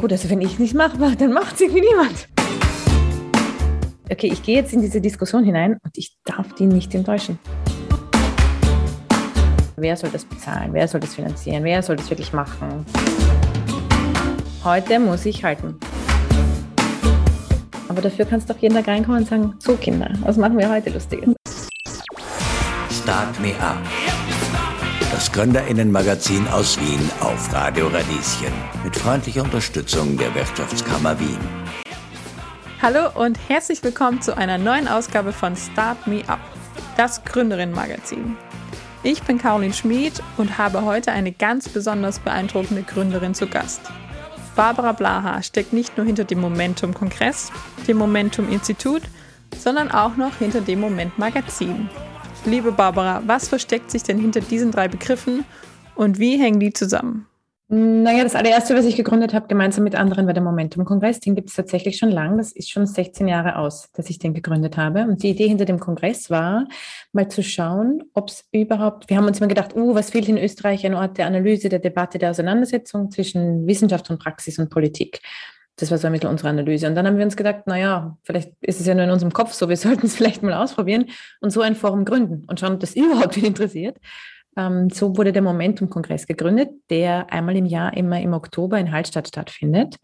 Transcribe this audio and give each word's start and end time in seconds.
gut, 0.00 0.12
also 0.12 0.30
wenn 0.30 0.40
ich 0.40 0.58
nicht 0.58 0.74
mache, 0.74 0.96
dann 1.16 1.32
macht 1.32 1.54
es 1.54 1.60
irgendwie 1.60 1.82
niemand. 1.82 2.28
Okay, 4.10 4.28
ich 4.32 4.42
gehe 4.42 4.56
jetzt 4.56 4.72
in 4.72 4.80
diese 4.80 5.00
Diskussion 5.00 5.44
hinein 5.44 5.78
und 5.84 5.96
ich 5.96 6.16
darf 6.24 6.54
die 6.54 6.66
nicht 6.66 6.94
enttäuschen. 6.94 7.38
Wer 9.76 9.96
soll 9.96 10.10
das 10.10 10.24
bezahlen? 10.24 10.72
Wer 10.72 10.88
soll 10.88 11.00
das 11.00 11.14
finanzieren? 11.14 11.64
Wer 11.64 11.82
soll 11.82 11.96
das 11.96 12.10
wirklich 12.10 12.32
machen? 12.32 12.84
Heute 14.64 14.98
muss 14.98 15.24
ich 15.26 15.44
halten. 15.44 15.78
Aber 17.88 18.00
dafür 18.00 18.24
kannst 18.24 18.48
du 18.48 18.54
auch 18.54 18.58
jeden 18.58 18.74
Tag 18.74 18.88
reinkommen 18.88 19.22
und 19.22 19.28
sagen, 19.28 19.54
so 19.58 19.76
Kinder, 19.76 20.10
was 20.22 20.36
machen 20.36 20.58
wir 20.58 20.68
heute 20.70 20.90
Lustiges? 20.90 21.34
Start 22.90 23.40
Me 23.40 23.52
Up. 23.60 23.78
Gründerinnenmagazin 25.32 26.48
aus 26.48 26.76
Wien 26.80 27.08
auf 27.20 27.52
Radio 27.54 27.86
Radieschen. 27.86 28.52
Mit 28.82 28.96
freundlicher 28.96 29.44
Unterstützung 29.44 30.16
der 30.16 30.34
Wirtschaftskammer 30.34 31.20
Wien. 31.20 31.38
Hallo 32.82 33.10
und 33.14 33.38
herzlich 33.48 33.80
willkommen 33.84 34.20
zu 34.20 34.36
einer 34.36 34.58
neuen 34.58 34.88
Ausgabe 34.88 35.32
von 35.32 35.54
Start 35.54 36.08
Me 36.08 36.24
Up, 36.26 36.40
das 36.96 37.24
Gründerinnenmagazin. 37.24 38.36
Ich 39.04 39.22
bin 39.22 39.38
Caroline 39.38 39.72
Schmid 39.72 40.20
und 40.36 40.58
habe 40.58 40.84
heute 40.84 41.12
eine 41.12 41.30
ganz 41.30 41.68
besonders 41.68 42.18
beeindruckende 42.18 42.82
Gründerin 42.82 43.34
zu 43.34 43.46
Gast. 43.46 43.82
Barbara 44.56 44.90
Blaha 44.90 45.44
steckt 45.44 45.72
nicht 45.72 45.96
nur 45.96 46.06
hinter 46.06 46.24
dem 46.24 46.40
Momentum 46.40 46.92
Kongress, 46.92 47.52
dem 47.86 47.98
Momentum 47.98 48.48
Institut, 48.48 49.02
sondern 49.56 49.92
auch 49.92 50.16
noch 50.16 50.38
hinter 50.38 50.60
dem 50.60 50.80
Moment 50.80 51.16
Magazin. 51.20 51.88
Liebe 52.46 52.72
Barbara, 52.72 53.22
was 53.26 53.48
versteckt 53.48 53.90
sich 53.90 54.02
denn 54.02 54.18
hinter 54.18 54.40
diesen 54.40 54.70
drei 54.70 54.88
Begriffen 54.88 55.44
und 55.94 56.18
wie 56.18 56.38
hängen 56.38 56.58
die 56.58 56.72
zusammen? 56.72 57.26
Naja, 57.72 58.24
das 58.24 58.34
allererste, 58.34 58.74
was 58.74 58.84
ich 58.84 58.96
gegründet 58.96 59.32
habe, 59.32 59.46
gemeinsam 59.46 59.84
mit 59.84 59.94
anderen, 59.94 60.26
war 60.26 60.32
der 60.32 60.42
Momentum-Kongress. 60.42 61.20
Den 61.20 61.36
gibt 61.36 61.50
es 61.50 61.54
tatsächlich 61.54 61.98
schon 61.98 62.10
lang. 62.10 62.36
Das 62.36 62.50
ist 62.50 62.68
schon 62.68 62.84
16 62.84 63.28
Jahre 63.28 63.56
aus, 63.56 63.92
dass 63.92 64.10
ich 64.10 64.18
den 64.18 64.34
gegründet 64.34 64.76
habe. 64.76 65.02
Und 65.02 65.22
die 65.22 65.30
Idee 65.30 65.46
hinter 65.46 65.66
dem 65.66 65.78
Kongress 65.78 66.30
war, 66.30 66.66
mal 67.12 67.28
zu 67.28 67.44
schauen, 67.44 68.02
ob 68.12 68.30
es 68.30 68.48
überhaupt, 68.50 69.08
wir 69.08 69.16
haben 69.16 69.26
uns 69.26 69.38
immer 69.38 69.46
gedacht, 69.46 69.76
uh, 69.76 69.94
was 69.94 70.10
fehlt 70.10 70.28
in 70.28 70.36
Österreich? 70.36 70.84
Ein 70.84 70.94
Ort 70.94 71.18
der 71.18 71.26
Analyse, 71.26 71.68
der 71.68 71.78
Debatte, 71.78 72.18
der 72.18 72.30
Auseinandersetzung 72.30 73.12
zwischen 73.12 73.68
Wissenschaft 73.68 74.10
und 74.10 74.18
Praxis 74.18 74.58
und 74.58 74.68
Politik. 74.70 75.20
Das 75.80 75.90
war 75.90 75.98
so 75.98 76.06
ein 76.06 76.12
bisschen 76.12 76.28
unsere 76.28 76.50
Analyse. 76.50 76.86
Und 76.86 76.94
dann 76.94 77.06
haben 77.06 77.16
wir 77.16 77.24
uns 77.24 77.36
gedacht, 77.36 77.66
naja, 77.66 78.16
vielleicht 78.22 78.52
ist 78.60 78.80
es 78.80 78.86
ja 78.86 78.94
nur 78.94 79.04
in 79.04 79.10
unserem 79.10 79.32
Kopf 79.32 79.52
so, 79.54 79.68
wir 79.68 79.76
sollten 79.78 80.06
es 80.06 80.14
vielleicht 80.14 80.42
mal 80.42 80.54
ausprobieren 80.54 81.06
und 81.40 81.50
so 81.50 81.62
ein 81.62 81.74
Forum 81.74 82.04
gründen 82.04 82.44
und 82.46 82.60
schauen, 82.60 82.74
ob 82.74 82.80
das 82.80 82.94
überhaupt 82.96 83.36
wen 83.36 83.46
interessiert. 83.46 83.96
Ähm, 84.56 84.90
so 84.90 85.16
wurde 85.16 85.32
der 85.32 85.42
Momentum-Kongress 85.42 86.26
gegründet, 86.26 86.70
der 86.90 87.32
einmal 87.32 87.56
im 87.56 87.66
Jahr 87.66 87.96
immer 87.96 88.20
im 88.20 88.34
Oktober 88.34 88.78
in 88.78 88.92
Hallstatt 88.92 89.28
stattfindet. 89.28 89.96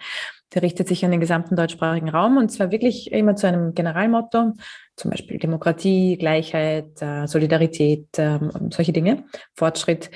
Der 0.54 0.62
richtet 0.62 0.88
sich 0.88 1.04
an 1.04 1.10
den 1.10 1.20
gesamten 1.20 1.56
deutschsprachigen 1.56 2.08
Raum 2.08 2.36
und 2.38 2.50
zwar 2.50 2.70
wirklich 2.70 3.10
immer 3.12 3.34
zu 3.34 3.48
einem 3.48 3.74
Generalmotto, 3.74 4.52
zum 4.94 5.10
Beispiel 5.10 5.38
Demokratie, 5.38 6.16
Gleichheit, 6.16 7.02
äh, 7.02 7.27
Solidarität, 7.27 8.06
ähm, 8.16 8.50
solche 8.70 8.92
Dinge, 8.92 9.24
Fortschritt. 9.54 10.10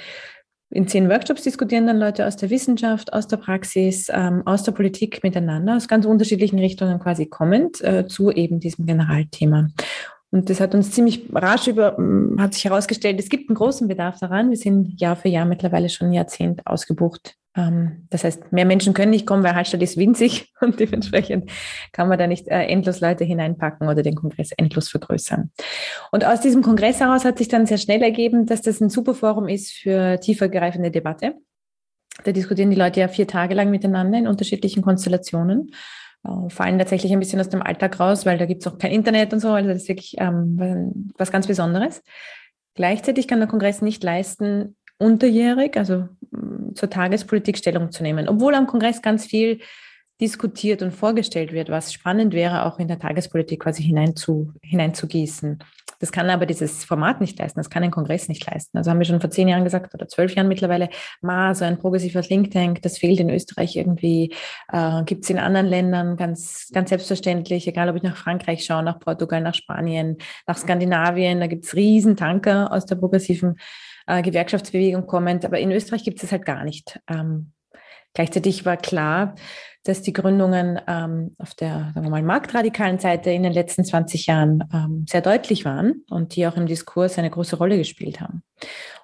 In 0.73 0.87
zehn 0.87 1.11
Workshops 1.11 1.43
diskutieren 1.43 1.89
dann 1.89 1.99
Leute 1.99 2.27
aus 2.27 2.37
der 2.37 2.49
Wissenschaft, 2.49 3.13
aus 3.13 3.27
der 3.27 3.39
Praxis, 3.39 4.09
ähm, 4.13 4.43
aus 4.47 4.63
der 4.63 4.71
Politik 4.71 5.23
miteinander, 5.25 5.77
aus 5.77 5.89
ganz 5.89 6.07
unterschiedlichen 6.07 6.61
Richtungen 6.61 7.01
quasi 7.01 7.27
kommend 7.27 7.81
äh, 7.81 8.07
zu 8.07 8.31
eben 8.31 8.61
diesem 8.61 8.87
Generalthema. 8.87 9.69
Und 10.31 10.49
das 10.49 10.61
hat 10.61 10.77
uns 10.77 10.93
ziemlich 10.93 11.25
rasch 11.35 11.67
über, 11.67 12.01
mm, 12.01 12.41
hat 12.41 12.55
sich 12.55 12.65
herausgestellt, 12.65 13.19
es 13.19 13.29
gibt 13.29 13.49
einen 13.49 13.57
großen 13.57 13.89
Bedarf 13.89 14.21
daran. 14.21 14.51
Wir 14.51 14.57
sind 14.57 15.01
Jahr 15.01 15.17
für 15.17 15.29
Jahr 15.29 15.45
mittlerweile 15.45 15.89
schon 15.89 16.09
ein 16.09 16.13
Jahrzehnt 16.13 16.65
ausgebucht. 16.67 17.40
Ähm, 17.57 18.07
das 18.11 18.25
heißt, 18.25 18.53
mehr 18.53 18.65
Menschen 18.65 18.95
können 18.95 19.11
nicht 19.11 19.27
kommen, 19.27 19.43
weil 19.43 19.55
Hallstatt 19.55 19.83
ist 19.83 19.97
winzig 19.97 20.53
und 20.61 20.79
dementsprechend 20.79 21.51
kann 21.93 22.09
man 22.09 22.19
da 22.19 22.27
nicht 22.27 22.49
äh, 22.49 22.67
endlos 22.67 23.01
Leute 23.01 23.25
hineinpacken 23.25 23.89
oder 23.89 24.03
den 24.03 24.15
Kongress 24.15 24.53
endlos 24.53 24.89
vergrößern. 24.89 25.51
Und 26.13 26.25
aus 26.25 26.41
diesem 26.41 26.63
Kongress 26.63 27.01
heraus 27.01 27.25
hat 27.25 27.39
sich 27.39 27.49
dann 27.49 27.67
sehr 27.67 27.79
schnell 27.79 28.03
ergeben, 28.03 28.47
dass 28.47 28.63
das 28.63 28.81
ein 28.81 28.91
super 28.91 29.15
Forum 29.15 29.49
ist 29.49 29.73
für 29.73 30.21
tiefergreifende 30.21 30.91
Debatte. 30.91 31.35
Da 32.25 32.33
diskutieren 32.33 32.71
die 32.71 32.77
Leute 32.77 33.01
ja 33.01 33.09
vier 33.09 33.27
Tage 33.27 33.55
lang 33.55 33.71
miteinander 33.71 34.19
in 34.19 34.27
unterschiedlichen 34.27 34.83
Konstellationen 34.83 35.73
äh, 36.25 36.51
fallen 36.51 36.79
tatsächlich 36.79 37.13
ein 37.13 37.19
bisschen 37.19 37.41
aus 37.41 37.49
dem 37.49 37.63
Alltag 37.63 37.99
raus, 37.99 38.27
weil 38.27 38.39
da 38.39 38.47
gibt 38.47 38.63
es 38.63 38.71
auch 38.71 38.79
kein 38.79 38.93
Internet 38.93 39.33
und 39.33 39.41
so. 39.41 39.51
Also 39.51 39.69
das 39.71 39.83
ist 39.83 39.89
wirklich 39.89 40.17
ähm, 40.19 41.13
was 41.17 41.33
ganz 41.33 41.47
Besonderes. 41.47 42.03
Gleichzeitig 42.75 43.27
kann 43.27 43.41
der 43.41 43.49
Kongress 43.49 43.83
nicht 43.83 44.03
leisten, 44.05 44.77
unterjährig, 45.01 45.77
also 45.77 46.09
mm, 46.31 46.75
zur 46.75 46.91
Tagespolitik 46.91 47.59
Stellung 47.59 47.91
zu 47.91 48.03
nehmen, 48.03 48.29
obwohl 48.29 48.55
am 48.55 48.67
Kongress 48.67 49.03
ganz 49.03 49.27
viel 49.27 49.61
diskutiert 50.21 50.83
und 50.83 50.93
vorgestellt 50.93 51.53
wird, 51.53 51.71
was 51.71 51.93
spannend 51.93 52.35
wäre, 52.35 52.67
auch 52.67 52.79
in 52.79 52.89
der 52.89 52.99
Tagespolitik 52.99 53.61
quasi 53.61 53.83
hineinzu, 53.83 54.53
hineinzugießen. 54.63 55.59
Das 55.99 56.13
kann 56.13 56.31
aber 56.31 56.47
dieses 56.47 56.85
Format 56.85 57.21
nicht 57.21 57.39
leisten, 57.39 57.61
das 57.61 57.69
kann 57.69 57.83
ein 57.83 57.91
Kongress 57.91 58.29
nicht 58.29 58.45
leisten. 58.51 58.77
Also 58.79 58.91
haben 58.91 58.99
wir 58.99 59.05
schon 59.05 59.21
vor 59.21 59.31
zehn 59.31 59.49
Jahren 59.49 59.65
gesagt 59.65 59.95
oder 59.95 60.09
zwölf 60.09 60.35
Jahren 60.35 60.49
mittlerweile, 60.49 60.89
ma, 61.21 61.55
so 61.55 61.65
ein 61.65 61.79
progressiver 61.79 62.23
Think 62.23 62.51
Tank, 62.51 62.81
das 62.83 62.99
fehlt 62.99 63.21
in 63.21 63.29
Österreich 63.29 63.77
irgendwie, 63.77 64.35
äh, 64.73 65.03
gibt 65.05 65.25
es 65.25 65.31
in 65.31 65.39
anderen 65.39 65.67
Ländern 65.67 66.17
ganz, 66.17 66.69
ganz 66.73 66.89
selbstverständlich, 66.89 67.67
egal 67.67 67.91
ob 67.91 67.97
ich 67.97 68.03
nach 68.03 68.17
Frankreich 68.17 68.65
schaue, 68.65 68.83
nach 68.83 68.99
Portugal, 68.99 69.43
nach 69.43 69.55
Spanien, 69.55 70.17
nach 70.47 70.57
Skandinavien, 70.57 71.39
da 71.39 71.47
gibt 71.47 71.65
es 71.65 71.75
riesen 71.75 72.17
Tanker 72.17 72.73
aus 72.73 72.87
der 72.87 72.97
progressiven 72.97 73.57
äh, 74.07 74.23
Gewerkschaftsbewegung 74.23 75.07
kommend, 75.07 75.45
aber 75.45 75.59
in 75.59 75.73
Österreich 75.73 76.05
gibt 76.05 76.19
es 76.19 76.23
das 76.23 76.33
halt 76.33 76.45
gar 76.45 76.65
nicht. 76.65 77.01
Ähm, 77.09 77.53
Gleichzeitig 78.15 78.65
war 78.65 78.77
klar, 78.77 79.37
dass 79.85 80.03
die 80.03 80.13
Gründungen 80.13 80.81
ähm, 80.87 81.35
auf 81.39 81.55
der 81.55 81.93
sagen 81.95 82.07
wir 82.07 82.11
mal, 82.11 82.23
marktradikalen 82.23 82.99
Seite 82.99 83.31
in 83.31 83.45
den 83.45 83.53
letzten 83.53 83.85
20 83.85 84.27
Jahren 84.27 84.65
ähm, 84.75 85.07
sehr 85.09 85.23
deutlich 85.23 85.65
waren 85.65 86.05
und 86.11 86.35
die 86.35 86.47
auch 86.47 86.57
im 86.57 86.67
Diskurs 86.67 87.19
eine 87.19 87.31
große 87.31 87.57
Rolle 87.57 87.79
gespielt 87.79 88.21
haben. 88.21 88.43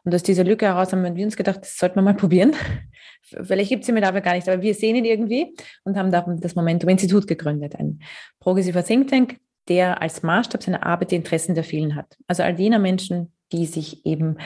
Und 0.04 0.14
aus 0.14 0.22
dieser 0.22 0.44
Lücke 0.44 0.66
heraus 0.66 0.92
haben 0.92 1.16
wir 1.16 1.24
uns 1.24 1.36
gedacht, 1.36 1.60
das 1.62 1.78
sollten 1.78 1.96
wir 1.96 2.02
mal 2.02 2.14
probieren. 2.14 2.52
Vielleicht 3.22 3.70
gibt 3.70 3.84
es 3.84 3.88
ihn 3.88 3.94
mit 3.94 4.04
aber 4.04 4.20
gar 4.20 4.34
nicht, 4.34 4.48
aber 4.48 4.60
wir 4.60 4.74
sehen 4.74 4.96
ihn 4.96 5.04
irgendwie 5.04 5.54
und 5.84 5.96
haben 5.96 6.10
da 6.10 6.22
das 6.40 6.54
Momentum-Institut 6.54 7.26
gegründet, 7.26 7.76
ein 7.76 8.00
progressiver 8.40 8.84
Think 8.84 9.08
Tank, 9.08 9.38
der 9.68 10.02
als 10.02 10.22
Maßstab 10.22 10.62
seiner 10.62 10.84
Arbeit 10.84 11.12
die 11.12 11.16
Interessen 11.16 11.54
der 11.54 11.64
vielen 11.64 11.94
hat. 11.94 12.16
Also 12.26 12.42
all 12.42 12.58
jener 12.58 12.78
Menschen, 12.78 13.32
die 13.52 13.66
sich 13.66 14.04
eben, 14.04 14.38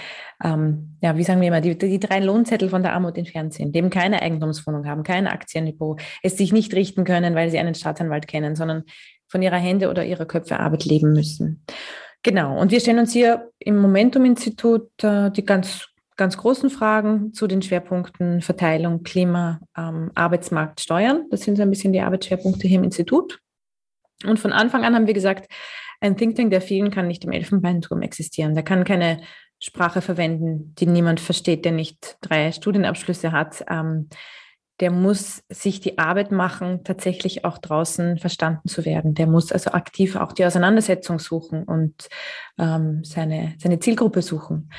ähm, 0.42 0.96
ja, 1.00 1.16
wie 1.16 1.22
sagen 1.22 1.40
wir 1.40 1.48
immer, 1.48 1.60
die, 1.60 1.76
die 1.76 2.00
drei 2.00 2.20
Lohnzettel 2.20 2.68
von 2.68 2.82
der 2.82 2.92
Armut 2.92 3.16
entfernt 3.16 3.54
sind, 3.54 3.74
eben 3.74 3.90
keine 3.90 4.22
Eigentumswohnung 4.22 4.86
haben, 4.86 5.02
kein 5.02 5.26
Aktiendepot, 5.26 6.00
es 6.22 6.36
sich 6.36 6.52
nicht 6.52 6.74
richten 6.74 7.04
können, 7.04 7.34
weil 7.34 7.50
sie 7.50 7.58
einen 7.58 7.74
Staatsanwalt 7.74 8.28
kennen, 8.28 8.56
sondern 8.56 8.84
von 9.28 9.42
ihrer 9.42 9.56
Hände 9.56 9.88
oder 9.88 10.04
ihrer 10.04 10.26
Köpfe 10.26 10.58
Arbeit 10.58 10.84
leben 10.84 11.12
müssen. 11.12 11.64
Genau. 12.22 12.60
Und 12.60 12.70
wir 12.70 12.80
stellen 12.80 12.98
uns 12.98 13.12
hier 13.12 13.50
im 13.58 13.78
Momentum-Institut 13.78 15.02
äh, 15.02 15.30
die 15.30 15.44
ganz, 15.44 15.88
ganz 16.16 16.36
großen 16.36 16.68
Fragen 16.68 17.32
zu 17.32 17.46
den 17.46 17.62
Schwerpunkten 17.62 18.42
Verteilung, 18.42 19.02
Klima, 19.02 19.60
ähm, 19.76 20.10
Arbeitsmarkt, 20.14 20.80
Steuern. 20.80 21.26
Das 21.30 21.42
sind 21.42 21.56
so 21.56 21.62
ein 21.62 21.70
bisschen 21.70 21.94
die 21.94 22.00
Arbeitsschwerpunkte 22.00 22.68
hier 22.68 22.78
im 22.78 22.84
Institut. 22.84 23.38
Und 24.26 24.38
von 24.38 24.52
Anfang 24.52 24.84
an 24.84 24.94
haben 24.94 25.06
wir 25.06 25.14
gesagt, 25.14 25.50
ein 26.00 26.16
Think 26.16 26.36
Tank 26.36 26.50
der 26.50 26.60
vielen 26.60 26.90
kann 26.90 27.06
nicht 27.06 27.24
im 27.24 27.32
Elfenbeinturm 27.32 28.02
existieren. 28.02 28.54
Der 28.54 28.64
kann 28.64 28.84
keine 28.84 29.20
Sprache 29.58 30.00
verwenden, 30.00 30.74
die 30.78 30.86
niemand 30.86 31.20
versteht, 31.20 31.64
der 31.64 31.72
nicht 31.72 32.16
drei 32.22 32.50
Studienabschlüsse 32.50 33.32
hat. 33.32 33.64
Ähm, 33.68 34.08
der 34.80 34.90
muss 34.90 35.42
sich 35.50 35.80
die 35.80 35.98
Arbeit 35.98 36.32
machen, 36.32 36.84
tatsächlich 36.84 37.44
auch 37.44 37.58
draußen 37.58 38.16
verstanden 38.16 38.66
zu 38.66 38.86
werden. 38.86 39.14
Der 39.14 39.26
muss 39.26 39.52
also 39.52 39.72
aktiv 39.72 40.16
auch 40.16 40.32
die 40.32 40.46
Auseinandersetzung 40.46 41.18
suchen 41.18 41.64
und 41.64 42.08
ähm, 42.58 43.04
seine, 43.04 43.54
seine 43.58 43.78
Zielgruppe 43.78 44.22
suchen. 44.22 44.70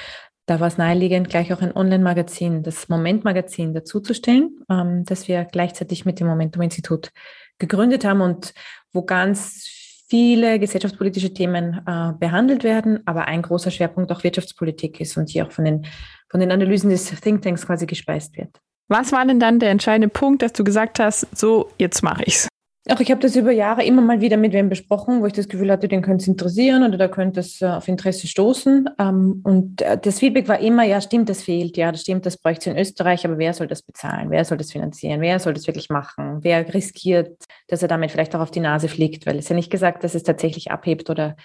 Da 0.47 0.59
war 0.59 0.67
es 0.67 0.79
naheliegend, 0.79 1.29
gleich 1.29 1.53
auch 1.53 1.61
ein 1.61 1.75
Online-Magazin, 1.75 2.63
das 2.63 2.89
Moment-Magazin 2.89 3.75
dazuzustellen, 3.75 4.65
ähm, 4.71 5.05
das 5.05 5.27
wir 5.27 5.45
gleichzeitig 5.45 6.03
mit 6.03 6.19
dem 6.19 6.25
Momentum-Institut 6.27 7.11
gegründet 7.59 8.03
haben 8.03 8.21
und 8.21 8.55
wo 8.91 9.03
ganz 9.03 9.80
viele 10.11 10.59
gesellschaftspolitische 10.59 11.33
Themen 11.33 11.79
äh, 11.87 12.11
behandelt 12.19 12.65
werden, 12.65 12.99
aber 13.05 13.29
ein 13.29 13.41
großer 13.41 13.71
Schwerpunkt 13.71 14.11
auch 14.11 14.25
Wirtschaftspolitik 14.25 14.99
ist 14.99 15.15
und 15.15 15.29
hier 15.29 15.47
auch 15.47 15.53
von 15.53 15.63
den, 15.63 15.85
von 16.29 16.41
den 16.41 16.51
Analysen 16.51 16.89
des 16.89 17.05
Thinktanks 17.21 17.65
quasi 17.65 17.85
gespeist 17.85 18.35
wird. 18.35 18.49
Was 18.89 19.13
war 19.13 19.25
denn 19.25 19.39
dann 19.39 19.59
der 19.59 19.69
entscheidende 19.69 20.09
Punkt, 20.09 20.41
dass 20.41 20.51
du 20.51 20.65
gesagt 20.65 20.99
hast, 20.99 21.25
so, 21.33 21.71
jetzt 21.77 22.03
mache 22.03 22.23
ich's? 22.25 22.50
Ach, 22.89 22.99
ich 22.99 23.11
habe 23.11 23.21
das 23.21 23.35
über 23.35 23.51
Jahre 23.51 23.83
immer 23.83 24.01
mal 24.01 24.21
wieder 24.21 24.37
mit 24.37 24.53
wem 24.53 24.67
besprochen, 24.67 25.21
wo 25.21 25.27
ich 25.27 25.33
das 25.33 25.47
Gefühl 25.47 25.71
hatte, 25.71 25.87
den 25.87 26.01
könnte 26.01 26.23
es 26.23 26.27
interessieren 26.27 26.83
oder 26.83 26.97
da 26.97 27.07
könnte 27.07 27.39
es 27.39 27.61
äh, 27.61 27.67
auf 27.67 27.87
Interesse 27.87 28.25
stoßen. 28.25 28.89
Ähm, 28.97 29.41
und 29.43 29.83
äh, 29.83 29.99
das 30.01 30.17
Feedback 30.17 30.47
war 30.47 30.59
immer, 30.59 30.83
ja, 30.83 30.99
stimmt, 30.99 31.29
das 31.29 31.43
fehlt, 31.43 31.77
ja, 31.77 31.91
das 31.91 32.01
stimmt, 32.01 32.25
das 32.25 32.37
bräuchte 32.37 32.71
es 32.71 32.75
in 32.75 32.81
Österreich, 32.81 33.23
aber 33.23 33.37
wer 33.37 33.53
soll 33.53 33.67
das 33.67 33.83
bezahlen? 33.83 34.31
Wer 34.31 34.45
soll 34.45 34.57
das 34.57 34.71
finanzieren? 34.71 35.21
Wer 35.21 35.37
soll 35.37 35.53
das 35.53 35.67
wirklich 35.67 35.89
machen? 35.89 36.39
Wer 36.41 36.73
riskiert, 36.73 37.45
dass 37.67 37.83
er 37.83 37.87
damit 37.87 38.09
vielleicht 38.09 38.35
auch 38.35 38.41
auf 38.41 38.51
die 38.51 38.59
Nase 38.59 38.87
fliegt? 38.87 39.27
Weil 39.27 39.37
es 39.37 39.49
ja 39.49 39.55
nicht 39.55 39.69
gesagt, 39.69 40.03
dass 40.03 40.15
es 40.15 40.23
tatsächlich 40.23 40.71
abhebt 40.71 41.11
oder 41.11 41.35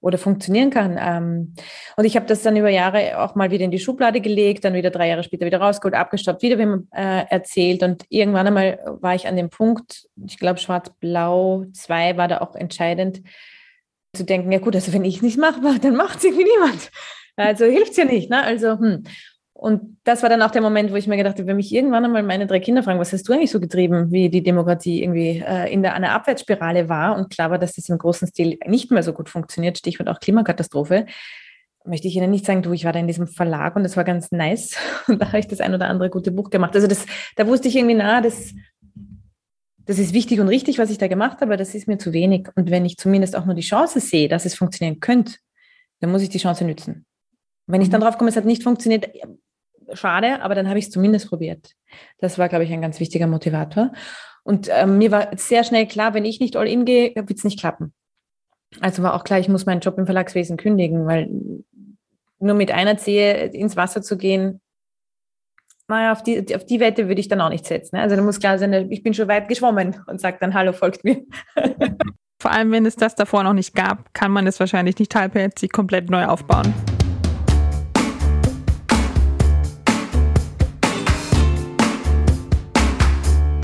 oder 0.00 0.18
funktionieren 0.18 0.70
kann. 0.70 0.98
Ähm, 1.00 1.54
und 1.96 2.04
ich 2.04 2.16
habe 2.16 2.26
das 2.26 2.42
dann 2.42 2.56
über 2.56 2.68
Jahre 2.68 3.18
auch 3.18 3.34
mal 3.34 3.50
wieder 3.50 3.64
in 3.64 3.70
die 3.70 3.78
Schublade 3.78 4.20
gelegt, 4.20 4.64
dann 4.64 4.74
wieder 4.74 4.90
drei 4.90 5.08
Jahre 5.08 5.24
später 5.24 5.46
wieder 5.46 5.60
rausgeholt, 5.60 5.94
abgestoppt, 5.94 6.42
wieder 6.42 6.58
wem 6.58 6.88
äh, 6.92 7.24
erzählt. 7.28 7.82
Und 7.82 8.04
irgendwann 8.08 8.46
einmal 8.46 8.78
war 9.00 9.14
ich 9.14 9.26
an 9.26 9.36
dem 9.36 9.50
Punkt, 9.50 10.06
ich 10.26 10.38
glaube, 10.38 10.60
Schwarz-Blau 10.60 11.64
2 11.72 12.16
war 12.16 12.28
da 12.28 12.38
auch 12.38 12.54
entscheidend, 12.54 13.22
zu 14.14 14.24
denken, 14.24 14.52
ja 14.52 14.58
gut, 14.58 14.74
also 14.74 14.92
wenn 14.92 15.04
ich 15.04 15.16
es 15.16 15.22
nicht 15.22 15.38
mache, 15.38 15.60
dann 15.80 15.96
macht 15.96 16.18
es 16.18 16.24
irgendwie 16.24 16.44
niemand. 16.44 16.90
Also 17.36 17.64
hilft 17.64 17.92
es 17.92 17.96
ja 17.96 18.04
nicht. 18.04 18.30
Ne? 18.30 18.42
Also, 18.42 18.78
hm. 18.78 19.04
Und 19.64 19.96
das 20.04 20.22
war 20.22 20.28
dann 20.28 20.42
auch 20.42 20.50
der 20.50 20.60
Moment, 20.60 20.92
wo 20.92 20.96
ich 20.96 21.06
mir 21.06 21.16
gedacht 21.16 21.38
habe, 21.38 21.46
wenn 21.46 21.56
mich 21.56 21.74
irgendwann 21.74 22.04
einmal 22.04 22.22
meine 22.22 22.46
drei 22.46 22.60
Kinder 22.60 22.82
fragen, 22.82 23.00
was 23.00 23.14
hast 23.14 23.26
du 23.26 23.32
eigentlich 23.32 23.50
so 23.50 23.60
getrieben, 23.60 24.12
wie 24.12 24.28
die 24.28 24.42
Demokratie 24.42 25.02
irgendwie 25.02 25.42
äh, 25.42 25.72
in 25.72 25.80
der, 25.80 25.94
einer 25.94 26.10
Abwärtsspirale 26.10 26.90
war 26.90 27.16
und 27.16 27.30
klar 27.30 27.50
war, 27.50 27.58
dass 27.58 27.72
das 27.72 27.88
im 27.88 27.96
großen 27.96 28.28
Stil 28.28 28.58
nicht 28.66 28.90
mehr 28.90 29.02
so 29.02 29.14
gut 29.14 29.30
funktioniert, 29.30 29.78
Stichwort 29.78 30.10
auch 30.10 30.20
Klimakatastrophe, 30.20 31.06
möchte 31.86 32.08
ich 32.08 32.14
Ihnen 32.14 32.30
nicht 32.30 32.44
sagen, 32.44 32.60
du, 32.60 32.74
ich 32.74 32.84
war 32.84 32.92
da 32.92 32.98
in 32.98 33.06
diesem 33.06 33.26
Verlag 33.26 33.74
und 33.74 33.84
das 33.84 33.96
war 33.96 34.04
ganz 34.04 34.32
nice 34.32 34.76
und 35.08 35.18
da 35.22 35.28
habe 35.28 35.38
ich 35.38 35.48
das 35.48 35.62
ein 35.62 35.72
oder 35.72 35.88
andere 35.88 36.10
gute 36.10 36.30
Buch 36.30 36.50
gemacht. 36.50 36.74
Also 36.74 36.86
das, 36.86 37.06
da 37.36 37.46
wusste 37.46 37.68
ich 37.68 37.76
irgendwie, 37.76 37.94
na, 37.94 38.20
das, 38.20 38.52
das 39.86 39.98
ist 39.98 40.12
wichtig 40.12 40.40
und 40.40 40.48
richtig, 40.48 40.78
was 40.78 40.90
ich 40.90 40.98
da 40.98 41.08
gemacht 41.08 41.36
habe, 41.36 41.44
aber 41.44 41.56
das 41.56 41.74
ist 41.74 41.88
mir 41.88 41.96
zu 41.96 42.12
wenig. 42.12 42.50
Und 42.54 42.70
wenn 42.70 42.84
ich 42.84 42.98
zumindest 42.98 43.34
auch 43.34 43.46
nur 43.46 43.54
die 43.54 43.62
Chance 43.62 44.00
sehe, 44.00 44.28
dass 44.28 44.44
es 44.44 44.56
funktionieren 44.56 45.00
könnte, 45.00 45.36
dann 46.00 46.12
muss 46.12 46.20
ich 46.20 46.28
die 46.28 46.36
Chance 46.36 46.66
nützen. 46.66 47.06
Wenn 47.66 47.80
ich 47.80 47.88
dann 47.88 48.02
mhm. 48.02 48.04
drauf 48.04 48.18
komme, 48.18 48.28
es 48.28 48.36
hat 48.36 48.44
nicht 48.44 48.62
funktioniert, 48.62 49.08
schade, 49.92 50.42
aber 50.42 50.54
dann 50.54 50.68
habe 50.68 50.78
ich 50.78 50.86
es 50.86 50.90
zumindest 50.90 51.28
probiert. 51.28 51.72
Das 52.18 52.38
war, 52.38 52.48
glaube 52.48 52.64
ich, 52.64 52.72
ein 52.72 52.82
ganz 52.82 53.00
wichtiger 53.00 53.26
Motivator. 53.26 53.92
Und 54.42 54.68
ähm, 54.70 54.98
mir 54.98 55.10
war 55.10 55.28
sehr 55.36 55.64
schnell 55.64 55.86
klar, 55.86 56.14
wenn 56.14 56.24
ich 56.24 56.40
nicht 56.40 56.56
all 56.56 56.68
in 56.68 56.84
gehe, 56.84 57.12
wird 57.14 57.38
es 57.38 57.44
nicht 57.44 57.58
klappen. 57.58 57.94
Also 58.80 59.02
war 59.02 59.14
auch 59.14 59.24
klar, 59.24 59.38
ich 59.38 59.48
muss 59.48 59.66
meinen 59.66 59.80
Job 59.80 59.98
im 59.98 60.06
Verlagswesen 60.06 60.56
kündigen, 60.56 61.06
weil 61.06 61.28
nur 62.38 62.54
mit 62.54 62.70
einer 62.70 62.98
Zehe 62.98 63.46
ins 63.46 63.76
Wasser 63.76 64.02
zu 64.02 64.16
gehen, 64.16 64.60
naja, 65.88 66.12
auf 66.12 66.22
die, 66.22 66.54
auf 66.54 66.64
die 66.64 66.80
Wette 66.80 67.08
würde 67.08 67.20
ich 67.20 67.28
dann 67.28 67.40
auch 67.40 67.50
nicht 67.50 67.66
setzen. 67.66 67.96
Ne? 67.96 68.02
Also 68.02 68.16
da 68.16 68.22
muss 68.22 68.40
klar 68.40 68.58
sein, 68.58 68.90
ich 68.90 69.02
bin 69.02 69.14
schon 69.14 69.28
weit 69.28 69.48
geschwommen 69.48 70.02
und 70.06 70.20
sage 70.20 70.38
dann, 70.40 70.54
hallo, 70.54 70.72
folgt 70.72 71.04
mir. 71.04 71.24
Vor 72.40 72.50
allem, 72.50 72.72
wenn 72.72 72.84
es 72.84 72.96
das 72.96 73.14
davor 73.14 73.42
noch 73.42 73.54
nicht 73.54 73.74
gab, 73.74 74.12
kann 74.12 74.30
man 74.30 74.46
es 74.46 74.60
wahrscheinlich 74.60 74.98
nicht 74.98 75.14
halbherzig 75.14 75.72
komplett 75.72 76.10
neu 76.10 76.26
aufbauen. 76.26 76.74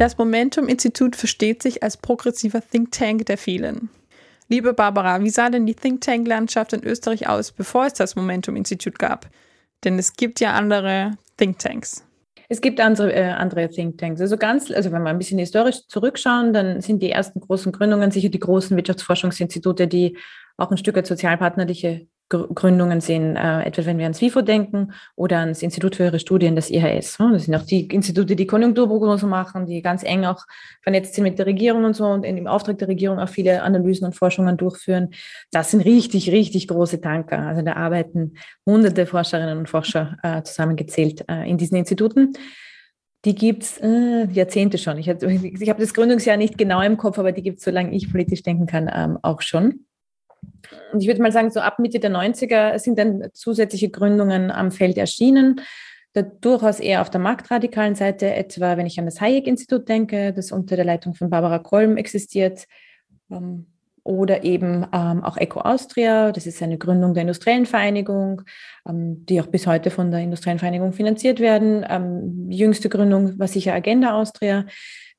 Das 0.01 0.17
Momentum-Institut 0.17 1.15
versteht 1.15 1.63
sich 1.63 1.83
als 1.83 1.99
progressiver 1.99 2.63
Think 2.63 2.91
Tank 2.91 3.27
der 3.27 3.37
vielen. 3.37 3.91
Liebe 4.49 4.73
Barbara, 4.73 5.23
wie 5.23 5.29
sah 5.29 5.51
denn 5.51 5.67
die 5.67 5.75
Think 5.75 6.01
Tank-Landschaft 6.01 6.73
in 6.73 6.83
Österreich 6.83 7.29
aus, 7.29 7.53
bevor 7.53 7.85
es 7.85 7.93
das 7.93 8.17
Momentum-Institut 8.17 8.99
gab? 8.99 9.29
Denn 9.85 9.99
es 9.99 10.15
gibt 10.15 10.41
ja 10.41 10.55
andere 10.55 11.19
Think 11.37 11.59
Tanks. 11.59 12.03
Es 12.49 12.63
gibt 12.63 12.81
andere, 12.81 13.13
äh, 13.13 13.25
andere 13.25 13.69
Thinktanks. 13.69 14.23
Also 14.23 14.39
ganz, 14.39 14.71
also 14.71 14.91
wenn 14.91 15.03
wir 15.03 15.11
ein 15.11 15.19
bisschen 15.19 15.39
historisch 15.39 15.87
zurückschauen, 15.87 16.55
dann 16.55 16.81
sind 16.81 17.03
die 17.03 17.11
ersten 17.11 17.39
großen 17.41 17.71
Gründungen 17.71 18.11
sicher 18.11 18.31
die 18.31 18.41
großen 18.41 18.75
Wirtschaftsforschungsinstitute, 18.79 19.87
die 19.87 20.17
auch 20.57 20.71
ein 20.71 20.79
Stück 20.79 20.97
weit 20.97 21.09
sozialpartnerliche 21.09 22.07
Gründungen 22.31 23.01
sehen, 23.01 23.35
äh, 23.35 23.65
etwa 23.65 23.85
wenn 23.85 23.99
wir 23.99 24.05
ans 24.05 24.21
WIFO 24.21 24.43
denken 24.43 24.93
oder 25.17 25.39
ans 25.41 25.63
Institut 25.63 25.97
für 25.97 26.05
höhere 26.05 26.21
Studien, 26.21 26.55
das 26.55 26.71
IHS. 26.71 27.19
Ne? 27.19 27.31
Das 27.33 27.45
sind 27.45 27.55
auch 27.57 27.65
die 27.65 27.87
Institute, 27.87 28.37
die 28.37 28.47
Konjunkturprognosen 28.47 29.29
machen, 29.29 29.67
die 29.67 29.83
ganz 29.83 30.05
eng 30.05 30.25
auch 30.25 30.45
vernetzt 30.83 31.15
sind 31.15 31.25
mit 31.25 31.39
der 31.39 31.47
Regierung 31.47 31.85
und 31.85 31.95
so 31.95 32.07
und 32.07 32.25
im 32.25 32.47
Auftrag 32.47 32.79
der 32.79 32.89
Regierung 32.89 33.19
auch 33.19 33.29
viele 33.29 33.63
Analysen 33.63 34.07
und 34.07 34.15
Forschungen 34.15 34.57
durchführen. 34.57 35.11
Das 35.51 35.73
sind 35.73 35.81
richtig, 35.85 36.31
richtig 36.31 36.69
große 36.69 37.01
Tanker. 37.01 37.41
Also 37.41 37.63
da 37.63 37.75
arbeiten 37.75 38.35
hunderte 38.65 39.07
Forscherinnen 39.07 39.59
und 39.59 39.69
Forscher 39.69 40.17
äh, 40.23 40.43
zusammengezählt 40.43 41.25
äh, 41.29 41.51
in 41.51 41.59
diesen 41.59 41.77
Instituten. 41.77 42.35
Die 43.25 43.35
gibt's 43.35 43.79
äh, 43.83 44.27
Jahrzehnte 44.31 44.79
schon. 44.79 44.99
Ich, 44.99 45.09
ich 45.09 45.69
habe 45.69 45.81
das 45.81 45.93
Gründungsjahr 45.93 46.37
nicht 46.37 46.57
genau 46.57 46.81
im 46.81 46.97
Kopf, 46.97 47.19
aber 47.19 47.33
die 47.33 47.43
gibt's, 47.43 47.65
solange 47.65 47.95
ich 47.95 48.11
politisch 48.11 48.43
denken 48.43 48.67
kann, 48.67 48.89
ähm, 48.95 49.19
auch 49.23 49.43
schon. 49.43 49.87
Und 50.93 51.01
ich 51.01 51.07
würde 51.07 51.23
mal 51.23 51.33
sagen, 51.33 51.51
so 51.51 51.61
ab 51.61 51.79
Mitte 51.79 52.01
der 52.01 52.11
90er 52.11 52.79
sind 52.79 52.99
dann 52.99 53.29
zusätzliche 53.33 53.91
Gründungen 53.91 54.51
am 54.51 54.71
Feld 54.71 54.99
erschienen. 54.99 55.61
Da 56.13 56.23
durchaus 56.23 56.81
eher 56.81 57.03
auf 57.03 57.11
der 57.11 57.21
marktradikalen 57.21 57.95
Seite, 57.95 58.35
etwa 58.35 58.77
wenn 58.77 58.87
ich 58.87 58.99
an 58.99 59.07
das 59.07 59.21
Hayek-Institut 59.21 59.89
denke, 59.89 60.33
das 60.33 60.51
unter 60.51 60.77
der 60.77 60.85
Leitung 60.85 61.15
von 61.15 61.31
Barbara 61.31 61.61
Kolm 61.61 61.97
existiert. 61.97 62.67
Ähm, 63.31 63.67
oder 64.05 64.45
eben 64.45 64.87
ähm, 64.93 65.23
auch 65.25 65.37
Eco 65.37 65.61
Austria, 65.61 66.33
das 66.33 66.47
ist 66.47 66.63
eine 66.63 66.79
Gründung 66.79 67.15
der 67.15 67.23
Industriellen 67.23 67.67
Vereinigung, 67.67 68.43
ähm, 68.89 69.25
die 69.27 69.41
auch 69.41 69.47
bis 69.47 69.67
heute 69.67 69.91
von 69.91 70.11
der 70.11 70.21
Industriellen 70.21 70.59
Vereinigung 70.59 70.93
finanziert 70.93 71.41
werden. 71.41 71.85
Ähm, 71.89 72.51
jüngste 72.51 72.89
Gründung 72.89 73.39
war 73.39 73.49
sicher 73.49 73.75
Agenda 73.75 74.13
Austria 74.13 74.65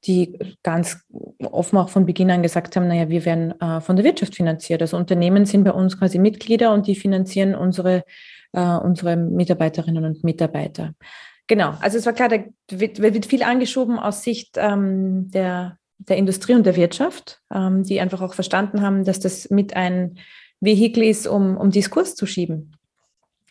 die 0.06 0.38
ganz 0.64 1.06
offen 1.44 1.78
auch 1.78 1.90
von 1.90 2.06
Beginn 2.06 2.32
an 2.32 2.42
gesagt 2.42 2.76
haben, 2.76 2.88
naja, 2.88 3.10
wir 3.10 3.26
werden 3.26 3.60
äh, 3.62 3.82
von 3.82 3.96
der 3.96 4.06
Wirtschaft 4.06 4.36
finanziert. 4.36 4.82
Also 4.82 4.98
Unternehmen 4.98 5.46
sind 5.46 5.64
bei 5.64 5.72
uns 5.72 5.98
quasi 5.98 6.18
Mitglieder 6.18 6.74
und 6.74 6.88
die 6.88 6.96
finanzieren 6.96 7.54
unsere, 7.54 8.04
äh, 8.54 8.62
unsere 8.78 9.16
Mitarbeiterinnen 9.16 10.04
und 10.04 10.24
Mitarbeiter. 10.24 10.94
Genau, 11.48 11.76
also 11.82 11.98
es 11.98 12.06
war 12.06 12.14
klar, 12.14 12.30
da 12.30 12.38
wird, 12.72 13.02
wird 13.02 13.26
viel 13.26 13.44
angeschoben 13.44 14.00
aus 14.00 14.24
Sicht 14.24 14.56
ähm, 14.58 15.30
der, 15.32 15.78
der 16.10 16.18
Industrie 16.18 16.54
und 16.54 16.66
der 16.66 16.76
Wirtschaft, 16.76 17.42
ähm, 17.54 17.84
die 17.84 18.00
einfach 18.00 18.22
auch 18.22 18.34
verstanden 18.34 18.82
haben, 18.82 19.04
dass 19.04 19.20
das 19.20 19.50
mit 19.50 19.76
ein 19.76 20.18
Vehikel 20.60 21.04
ist, 21.04 21.28
um, 21.28 21.58
um 21.58 21.72
Diskurs 21.72 22.16
zu 22.16 22.26
schieben. 22.26 22.76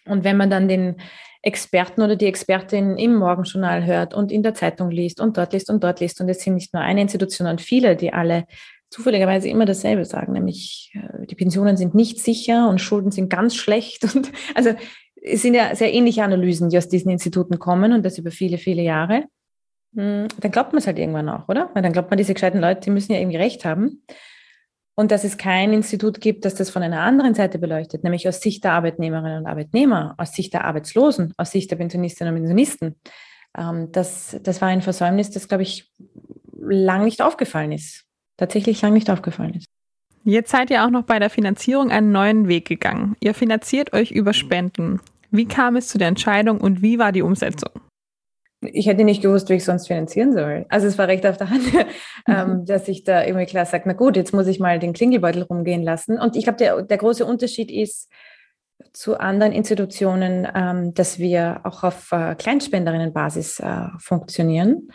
Und 0.07 0.25
wenn 0.25 0.37
man 0.37 0.51
dann 0.51 0.69
den 0.69 0.97
Experten 1.43 2.03
oder 2.03 2.17
die 2.17 2.27
Expertin 2.27 2.99
im 2.99 3.15
Morgenjournal 3.17 3.87
hört 3.87 4.13
und 4.13 4.31
in 4.31 4.43
der 4.43 4.55
Zeitung 4.55 4.91
liest 4.91 5.21
und 5.21 5.37
dort 5.39 5.53
liest 5.53 5.71
und 5.71 5.83
dort 5.83 6.01
liest. 6.01 6.21
Und 6.21 6.29
es 6.29 6.41
sind 6.41 6.55
nicht 6.55 6.75
nur 6.75 6.83
eine 6.83 7.01
Institution, 7.01 7.47
sondern 7.47 7.59
viele, 7.59 7.97
die 7.97 8.13
alle 8.13 8.45
zufälligerweise 8.91 9.49
immer 9.49 9.65
dasselbe 9.65 10.05
sagen, 10.05 10.33
nämlich 10.33 10.93
äh, 10.95 11.27
die 11.27 11.35
Pensionen 11.35 11.77
sind 11.77 11.95
nicht 11.95 12.19
sicher 12.19 12.69
und 12.69 12.81
Schulden 12.81 13.11
sind 13.11 13.31
ganz 13.31 13.55
schlecht. 13.55 14.05
Und 14.15 14.33
also 14.55 14.71
es 15.23 15.43
sind 15.43 15.55
ja 15.55 15.75
sehr 15.75 15.93
ähnliche 15.93 16.25
Analysen, 16.25 16.71
die 16.71 16.79
aus 16.79 16.89
diesen 16.89 17.11
Instituten 17.11 17.59
kommen 17.59 17.93
und 17.93 18.05
das 18.05 18.17
über 18.17 18.31
viele, 18.31 18.57
viele 18.57 18.83
Jahre. 18.83 19.25
Hm, 19.95 20.29
dann 20.41 20.51
glaubt 20.51 20.73
man 20.73 20.79
es 20.79 20.87
halt 20.87 20.99
irgendwann 20.99 21.29
auch, 21.29 21.49
oder? 21.49 21.71
Weil 21.75 21.83
dann 21.83 21.93
glaubt 21.93 22.11
man, 22.11 22.19
diese 22.19 22.35
gescheiten 22.35 22.61
Leute, 22.61 22.81
die 22.83 22.91
müssen 22.91 23.13
ja 23.13 23.19
irgendwie 23.19 23.39
recht 23.39 23.65
haben 23.65 24.03
und 24.95 25.11
dass 25.11 25.25
es 25.25 25.39
kein 25.39 25.73
Institut 25.73 26.21
gibt, 26.21 26.45
das 26.45 26.55
das 26.55 26.69
von 26.71 26.83
einer 26.83 27.01
anderen 27.01 27.35
Seite 27.35 27.59
beleuchtet, 27.59 28.05
nämlich 28.05 28.29
aus 28.29 28.41
Sicht 28.41 28.65
der 28.65 28.73
Arbeitnehmerinnen 28.73 29.39
und 29.39 29.47
Arbeitnehmer, 29.47 30.15
aus 30.19 30.33
Sicht 30.33 30.53
der 30.53 30.65
Arbeitslosen, 30.65 31.33
aus 31.37 31.51
Sicht 31.53 31.71
der 31.71 31.77
Pensionistinnen 31.77 32.35
und 32.35 32.41
Pensionisten. 32.41 32.97
Ähm, 33.57 33.91
das, 33.93 34.39
das 34.43 34.61
war 34.61 34.69
ein 34.69 34.83
Versäumnis, 34.83 35.31
das, 35.31 35.49
glaube 35.49 35.63
ich, 35.63 35.91
lang 36.61 37.05
nicht 37.05 37.23
aufgefallen 37.23 37.73
ist. 37.73 38.05
Tatsächlich 38.37 38.83
lang 38.83 38.93
nicht 38.93 39.11
aufgefallen 39.11 39.55
ist. 39.55 39.67
Jetzt 40.25 40.51
seid 40.51 40.71
ihr 40.71 40.85
auch 40.85 40.91
noch 40.91 41.05
bei 41.05 41.19
der 41.19 41.31
Finanzierung 41.31 41.91
einen 41.91 42.13
neuen 42.13 42.47
Weg 42.49 42.69
gegangen. 42.69 43.17
Ihr 43.21 43.33
finanziert 43.33 43.95
euch 43.95 44.11
über 44.11 44.35
Spenden. 44.35 45.01
Wie 45.31 45.47
kam 45.47 45.77
es 45.77 45.89
zu 45.89 45.97
der 45.97 46.09
Entscheidung 46.09 46.61
und 46.61 46.83
wie 46.83 46.99
war 46.99 47.13
die 47.13 47.23
Umsetzung? 47.23 47.71
Ich 48.61 48.87
hätte 48.87 49.05
nicht 49.05 49.23
gewusst, 49.23 49.49
wie 49.49 49.55
ich 49.55 49.65
sonst 49.65 49.87
finanzieren 49.87 50.33
soll. 50.33 50.67
Also 50.69 50.87
es 50.87 50.99
war 50.99 51.09
recht 51.09 51.27
auf 51.27 51.37
der 51.37 51.51
Hand, 51.51 51.65
ähm, 52.29 52.49
mhm. 52.49 52.67
dass 52.67 52.89
ich 52.89 53.05
da 53.05 53.25
irgendwie 53.25 53.47
klar 53.47 53.65
sage, 53.65 53.85
na 53.87 53.95
gut, 53.95 54.17
jetzt 54.17 54.35
muss 54.35 54.47
ich 54.47 54.61
mal 54.61 54.79
den 54.79 54.93
Klingelbeutel 54.93 55.43
rumgehen 55.43 55.83
lassen. 55.83 56.19
Und 56.19 56.37
ich 56.37 56.45
glaube, 56.45 56.59
der, 56.59 56.83
der 56.83 56.99
große 56.99 57.25
Unterschied 57.25 57.71
ist 57.71 58.11
zu 58.93 59.19
anderen 59.19 59.53
Institutionen, 59.53 60.47
ähm, 60.55 60.95
dass 60.95 61.19
wir 61.19 61.61
auch 61.65 61.85
auf 61.85 62.13
äh, 62.13 62.35
Kleinspenderinnenbasis 62.35 63.61
äh, 63.61 63.87
funktionieren. 63.99 64.89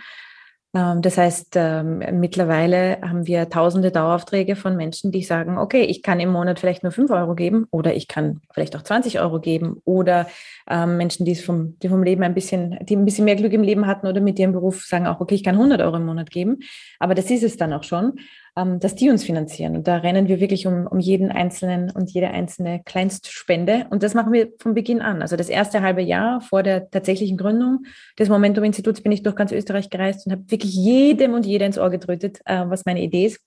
Ähm, 0.76 1.02
das 1.02 1.18
heißt, 1.18 1.54
ähm, 1.56 2.04
mittlerweile 2.20 3.00
haben 3.02 3.26
wir 3.26 3.50
tausende 3.50 3.92
Daueraufträge 3.92 4.58
von 4.58 4.76
Menschen, 4.76 5.12
die 5.12 5.24
sagen, 5.24 5.58
okay, 5.58 5.84
ich 5.84 6.04
kann 6.04 6.20
im 6.20 6.32
Monat 6.32 6.60
vielleicht 6.60 6.84
nur 6.84 6.92
fünf 6.92 7.12
Euro 7.12 7.34
geben 7.34 7.66
oder 7.72 7.96
ich 7.96 8.10
kann 8.10 8.42
vielleicht 8.54 8.76
auch 8.76 8.82
20 8.82 9.22
Euro 9.22 9.40
geben 9.40 9.82
oder 9.86 10.28
ähm, 10.70 10.98
Menschen, 10.98 11.26
die 11.26 11.36
vom, 11.36 11.80
die 11.80 11.88
vom 11.88 12.04
Leben 12.04 12.24
ein 12.24 12.34
bisschen, 12.34 12.78
die 12.84 12.98
ein 12.98 13.06
bisschen 13.06 13.24
mehr 13.24 13.38
Glück 13.38 13.54
im 13.54 13.64
Leben 13.64 13.88
hatten 13.88 14.06
oder 14.06 14.20
mit 14.20 14.38
ihrem 14.38 14.52
Beruf 14.52 14.84
sagen 14.84 15.08
auch, 15.08 15.22
okay, 15.22 15.36
ich 15.36 15.44
kann 15.44 15.56
100 15.56 15.82
Euro 15.82 15.96
im 15.96 16.06
Monat 16.06 16.30
geben. 16.30 16.60
Aber 17.00 17.16
das 17.16 17.32
ist 17.32 17.44
es 17.44 17.56
dann 17.56 17.72
auch 17.72 17.84
schon 17.84 18.20
ähm, 18.58 18.80
dass 18.80 18.96
die 18.96 19.10
uns 19.10 19.24
finanzieren. 19.24 19.76
Und 19.76 19.88
da 19.88 19.98
rennen 19.98 20.28
wir 20.28 20.40
wirklich 20.40 20.66
um, 20.66 20.88
um 20.88 21.00
jeden 21.00 21.32
einzelnen 21.32 21.92
und 21.92 22.12
jede 22.12 22.30
einzelne 22.30 22.82
Kleinstspende. 22.84 23.88
Und 23.90 24.02
das 24.02 24.14
machen 24.14 24.32
wir 24.32 24.50
von 24.60 24.74
Beginn 24.74 25.02
an. 25.02 25.22
Also 25.22 25.36
das 25.36 25.50
erste 25.50 25.82
halbe 25.82 26.02
Jahr 26.02 26.42
vor 26.42 26.64
der 26.64 26.90
tatsächlichen 26.90 27.38
Gründung 27.38 27.86
des 28.18 28.30
Momentum-Instituts 28.30 29.02
bin 29.02 29.12
ich 29.12 29.24
durch 29.24 29.36
ganz 29.36 29.52
Österreich 29.52 29.90
gereist 29.90 30.26
und 30.26 30.32
habe 30.32 30.44
wirklich 30.48 30.74
jedem 30.74 31.34
und 31.34 31.46
jeder 31.46 31.66
ins 31.66 31.78
Ohr 31.78 31.90
getrötet, 31.90 32.40
äh, 32.46 32.64
was 32.68 32.86
meine 32.86 33.02
Idee 33.02 33.26
ist. 33.26 33.40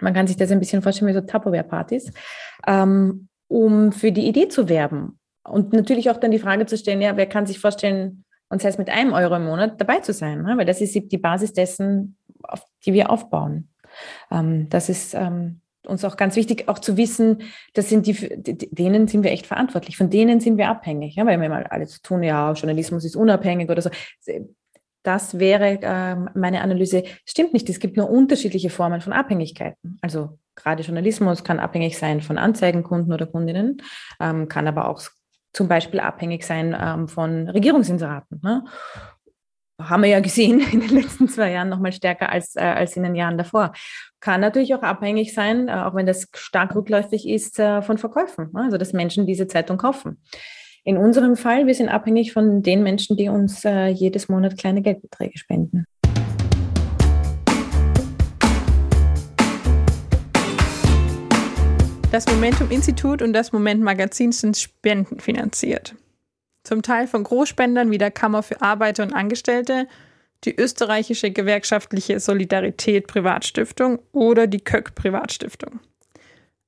Man 0.00 0.14
kann 0.14 0.26
sich 0.26 0.36
das 0.36 0.50
ein 0.50 0.60
bisschen 0.60 0.80
vorstellen 0.80 1.10
wie 1.10 1.14
so 1.14 1.20
Tupperware-Partys, 1.20 2.12
ähm, 2.66 3.28
um 3.48 3.92
für 3.92 4.12
die 4.12 4.26
Idee 4.26 4.48
zu 4.48 4.68
werben. 4.68 5.18
Und 5.42 5.72
natürlich 5.72 6.10
auch 6.10 6.18
dann 6.18 6.30
die 6.30 6.38
Frage 6.38 6.66
zu 6.66 6.76
stellen, 6.76 7.00
ja, 7.00 7.16
wer 7.16 7.26
kann 7.26 7.46
sich 7.46 7.58
vorstellen, 7.58 8.24
und 8.48 8.62
sei 8.62 8.68
es 8.68 8.78
mit 8.78 8.90
einem 8.90 9.12
Euro 9.12 9.36
im 9.36 9.44
Monat 9.44 9.80
dabei 9.80 10.00
zu 10.00 10.12
sein, 10.12 10.42
ne? 10.42 10.56
weil 10.56 10.66
das 10.66 10.80
ist 10.80 10.94
die 10.94 11.18
Basis 11.18 11.52
dessen, 11.52 12.16
auf 12.42 12.64
die 12.84 12.92
wir 12.92 13.10
aufbauen. 13.10 13.69
Ähm, 14.30 14.68
das 14.68 14.88
ist, 14.88 15.14
ähm, 15.14 15.60
uns 15.86 16.04
auch 16.04 16.16
ganz 16.16 16.36
wichtig, 16.36 16.68
auch 16.68 16.78
zu 16.78 16.96
wissen, 16.96 17.42
das 17.74 17.88
sind 17.88 18.06
die, 18.06 18.14
denen 18.70 19.08
sind 19.08 19.24
wir 19.24 19.32
echt 19.32 19.46
verantwortlich, 19.46 19.96
von 19.96 20.10
denen 20.10 20.40
sind 20.40 20.58
wir 20.58 20.68
abhängig, 20.68 21.16
ja, 21.16 21.26
weil 21.26 21.40
wir 21.40 21.48
mal 21.48 21.64
alles 21.64 22.02
tun, 22.02 22.22
ja, 22.22 22.52
Journalismus 22.52 23.04
ist 23.04 23.16
unabhängig 23.16 23.70
oder 23.70 23.82
so. 23.82 23.90
Das 25.02 25.38
wäre 25.38 25.80
äh, 25.80 26.14
meine 26.38 26.60
Analyse. 26.60 27.04
Stimmt 27.24 27.54
nicht, 27.54 27.68
es 27.70 27.80
gibt 27.80 27.96
nur 27.96 28.10
unterschiedliche 28.10 28.68
Formen 28.68 29.00
von 29.00 29.14
Abhängigkeiten. 29.14 29.98
Also 30.02 30.38
gerade 30.54 30.82
Journalismus 30.82 31.42
kann 31.42 31.58
abhängig 31.58 31.96
sein 31.96 32.20
von 32.20 32.36
Anzeigenkunden 32.36 33.12
oder 33.12 33.26
Kundinnen, 33.26 33.82
ähm, 34.20 34.48
kann 34.48 34.68
aber 34.68 34.88
auch 34.88 35.00
zum 35.52 35.68
Beispiel 35.68 36.00
abhängig 36.00 36.44
sein 36.44 36.76
ähm, 36.78 37.08
von 37.08 37.48
Regierungsinseraten. 37.48 38.40
Ne? 38.42 38.64
Haben 39.88 40.02
wir 40.02 40.10
ja 40.10 40.20
gesehen 40.20 40.60
in 40.72 40.80
den 40.80 40.90
letzten 40.90 41.28
zwei 41.28 41.52
Jahren 41.52 41.68
noch 41.68 41.78
mal 41.78 41.92
stärker 41.92 42.30
als, 42.30 42.54
äh, 42.56 42.60
als 42.60 42.96
in 42.96 43.02
den 43.02 43.14
Jahren 43.14 43.38
davor. 43.38 43.72
Kann 44.20 44.40
natürlich 44.40 44.74
auch 44.74 44.82
abhängig 44.82 45.32
sein, 45.32 45.68
äh, 45.68 45.72
auch 45.72 45.94
wenn 45.94 46.06
das 46.06 46.28
stark 46.34 46.74
rückläufig 46.74 47.26
ist, 47.28 47.58
äh, 47.58 47.80
von 47.82 47.96
Verkäufen. 47.96 48.50
Ne? 48.52 48.64
Also 48.64 48.76
dass 48.76 48.92
Menschen 48.92 49.26
diese 49.26 49.46
Zeitung 49.46 49.78
kaufen. 49.78 50.22
In 50.84 50.96
unserem 50.96 51.36
Fall, 51.36 51.66
wir 51.66 51.74
sind 51.74 51.88
abhängig 51.88 52.32
von 52.32 52.62
den 52.62 52.82
Menschen, 52.82 53.16
die 53.16 53.28
uns 53.28 53.64
äh, 53.64 53.88
jedes 53.88 54.28
Monat 54.28 54.58
kleine 54.58 54.82
Geldbeträge 54.82 55.38
spenden. 55.38 55.84
Das 62.10 62.26
Momentum-Institut 62.26 63.22
und 63.22 63.32
das 63.32 63.52
Moment-Magazin 63.52 64.32
sind 64.32 64.56
spendenfinanziert. 64.56 65.94
Zum 66.62 66.82
Teil 66.82 67.06
von 67.06 67.24
Großspendern 67.24 67.90
wie 67.90 67.98
der 67.98 68.10
Kammer 68.10 68.42
für 68.42 68.60
Arbeiter 68.60 69.02
und 69.02 69.12
Angestellte, 69.14 69.86
die 70.44 70.54
österreichische 70.56 71.30
gewerkschaftliche 71.30 72.20
Solidarität 72.20 73.06
Privatstiftung 73.06 73.98
oder 74.12 74.46
die 74.46 74.60
Köck 74.60 74.94
Privatstiftung. 74.94 75.80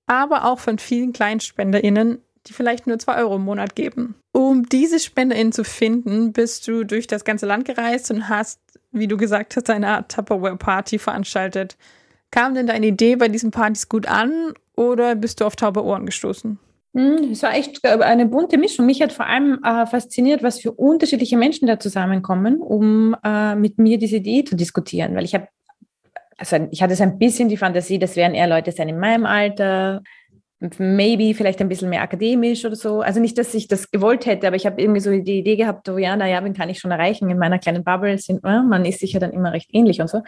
Aber 0.06 0.44
auch 0.44 0.58
von 0.58 0.78
vielen 0.78 1.12
KleinspenderInnen, 1.12 2.18
die 2.46 2.52
vielleicht 2.52 2.86
nur 2.86 2.98
zwei 2.98 3.16
Euro 3.16 3.36
im 3.36 3.44
Monat 3.44 3.76
geben. 3.76 4.14
Um 4.32 4.68
diese 4.68 4.98
SpenderInnen 4.98 5.52
zu 5.52 5.64
finden, 5.64 6.32
bist 6.32 6.66
du 6.66 6.84
durch 6.84 7.06
das 7.06 7.24
ganze 7.24 7.46
Land 7.46 7.64
gereist 7.64 8.10
und 8.10 8.28
hast, 8.28 8.60
wie 8.90 9.08
du 9.08 9.16
gesagt 9.16 9.56
hast, 9.56 9.70
eine 9.70 9.88
Art 9.88 10.10
Tupperware-Party 10.10 10.98
veranstaltet. 10.98 11.76
Kam 12.30 12.54
denn 12.54 12.66
deine 12.66 12.86
Idee 12.86 13.16
bei 13.16 13.28
diesen 13.28 13.50
Partys 13.50 13.88
gut 13.88 14.06
an 14.06 14.54
oder 14.74 15.14
bist 15.14 15.40
du 15.40 15.44
auf 15.44 15.54
taube 15.54 15.84
Ohren 15.84 16.06
gestoßen? 16.06 16.58
Hm, 16.94 17.30
es 17.32 17.42
war 17.42 17.54
echt 17.54 17.82
eine 17.84 18.26
bunte 18.26 18.58
Mischung. 18.58 18.84
Mich 18.84 19.00
hat 19.00 19.12
vor 19.12 19.26
allem 19.26 19.58
äh, 19.64 19.86
fasziniert, 19.86 20.42
was 20.42 20.60
für 20.60 20.72
unterschiedliche 20.72 21.38
Menschen 21.38 21.66
da 21.66 21.78
zusammenkommen, 21.78 22.60
um 22.60 23.16
äh, 23.24 23.54
mit 23.54 23.78
mir 23.78 23.98
diese 23.98 24.16
Idee 24.16 24.44
zu 24.44 24.56
diskutieren. 24.56 25.14
Weil 25.14 25.24
ich 25.24 25.34
habe, 25.34 25.48
also 26.36 26.68
ich 26.70 26.82
hatte 26.82 26.94
so 26.94 27.02
ein 27.02 27.18
bisschen 27.18 27.48
die 27.48 27.56
Fantasie, 27.56 27.98
das 27.98 28.16
wären 28.16 28.34
eher 28.34 28.46
Leute 28.46 28.72
sein 28.72 28.90
in 28.90 28.98
meinem 28.98 29.24
Alter, 29.24 30.02
maybe 30.78 31.34
vielleicht 31.34 31.60
ein 31.60 31.68
bisschen 31.68 31.88
mehr 31.88 32.02
akademisch 32.02 32.64
oder 32.64 32.76
so. 32.76 33.00
Also 33.00 33.20
nicht, 33.20 33.38
dass 33.38 33.54
ich 33.54 33.68
das 33.68 33.90
gewollt 33.90 34.26
hätte, 34.26 34.46
aber 34.46 34.56
ich 34.56 34.66
habe 34.66 34.80
irgendwie 34.80 35.00
so 35.00 35.10
die 35.10 35.38
Idee 35.38 35.56
gehabt, 35.56 35.88
oh 35.88 35.98
ja, 35.98 36.14
naja, 36.14 36.44
wen 36.44 36.54
kann 36.54 36.68
ich 36.68 36.78
schon 36.78 36.90
erreichen? 36.90 37.30
In 37.30 37.38
meiner 37.38 37.58
kleinen 37.58 37.84
Bubble 37.84 38.18
sind, 38.18 38.44
äh, 38.44 38.62
man 38.62 38.84
ist 38.84 39.00
sich 39.00 39.12
ja 39.12 39.20
dann 39.20 39.32
immer 39.32 39.52
recht 39.52 39.70
ähnlich 39.72 40.00
und 40.00 40.08
so. 40.08 40.22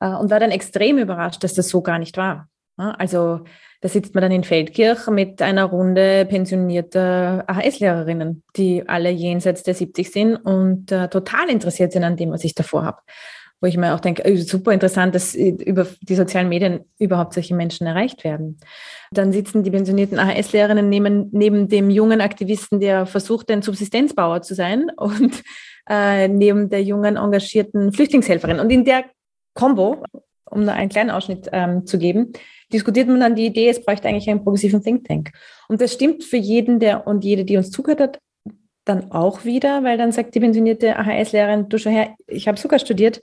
Äh, 0.00 0.08
und 0.08 0.30
war 0.30 0.40
dann 0.40 0.50
extrem 0.50 0.98
überrascht, 0.98 1.44
dass 1.44 1.54
das 1.54 1.68
so 1.68 1.82
gar 1.82 1.98
nicht 1.98 2.16
war. 2.16 2.48
Also 2.76 3.40
da 3.80 3.88
sitzt 3.88 4.14
man 4.14 4.22
dann 4.22 4.32
in 4.32 4.44
Feldkirch 4.44 5.06
mit 5.08 5.40
einer 5.40 5.64
Runde 5.64 6.26
pensionierter 6.26 7.44
AHS-Lehrerinnen, 7.46 8.42
die 8.56 8.86
alle 8.86 9.10
jenseits 9.10 9.62
der 9.62 9.74
70 9.74 10.10
sind 10.10 10.36
und 10.36 10.92
äh, 10.92 11.08
total 11.08 11.48
interessiert 11.48 11.92
sind 11.92 12.04
an 12.04 12.16
dem, 12.16 12.30
was 12.30 12.44
ich 12.44 12.54
davor 12.54 12.84
habe. 12.84 12.98
Wo 13.60 13.66
ich 13.66 13.78
mir 13.78 13.94
auch 13.94 14.00
denke, 14.00 14.22
oh, 14.26 14.36
super 14.36 14.72
interessant, 14.72 15.14
dass 15.14 15.34
über 15.34 15.86
die 16.02 16.14
sozialen 16.14 16.50
Medien 16.50 16.80
überhaupt 16.98 17.32
solche 17.32 17.54
Menschen 17.54 17.86
erreicht 17.86 18.22
werden. 18.22 18.58
Dann 19.10 19.32
sitzen 19.32 19.62
die 19.62 19.70
pensionierten 19.70 20.18
AHS-Lehrerinnen 20.18 20.88
neben, 20.90 21.30
neben 21.32 21.68
dem 21.68 21.88
jungen 21.88 22.20
Aktivisten, 22.20 22.80
der 22.80 23.06
versucht, 23.06 23.50
ein 23.50 23.62
Subsistenzbauer 23.62 24.42
zu 24.42 24.54
sein 24.54 24.90
und 24.96 25.42
äh, 25.88 26.28
neben 26.28 26.68
der 26.68 26.82
jungen 26.82 27.16
engagierten 27.16 27.92
Flüchtlingshelferin. 27.92 28.60
Und 28.60 28.70
in 28.70 28.84
der 28.84 29.04
Combo, 29.54 30.02
um 30.50 30.64
nur 30.64 30.74
einen 30.74 30.88
kleinen 30.88 31.10
Ausschnitt 31.10 31.48
ähm, 31.52 31.86
zu 31.86 31.98
geben, 31.98 32.32
diskutiert 32.72 33.08
man 33.08 33.20
dann 33.20 33.34
die 33.34 33.46
Idee, 33.46 33.68
es 33.68 33.84
bräuchte 33.84 34.08
eigentlich 34.08 34.28
einen 34.28 34.42
progressiven 34.42 34.82
Think 34.82 35.06
Tank. 35.06 35.30
Und 35.68 35.80
das 35.80 35.92
stimmt 35.92 36.24
für 36.24 36.36
jeden 36.36 36.80
der 36.80 37.06
und 37.06 37.24
jede, 37.24 37.44
die 37.44 37.56
uns 37.56 37.70
zugehört 37.70 38.00
hat, 38.00 38.20
dann 38.84 39.10
auch 39.10 39.44
wieder, 39.44 39.82
weil 39.82 39.98
dann 39.98 40.12
sagt 40.12 40.34
die 40.34 40.40
pensionierte 40.40 40.96
AHS-Lehrerin, 40.96 41.68
du 41.68 41.78
schau 41.78 41.90
her, 41.90 42.14
ich 42.26 42.46
habe 42.46 42.58
sogar 42.58 42.78
studiert, 42.78 43.20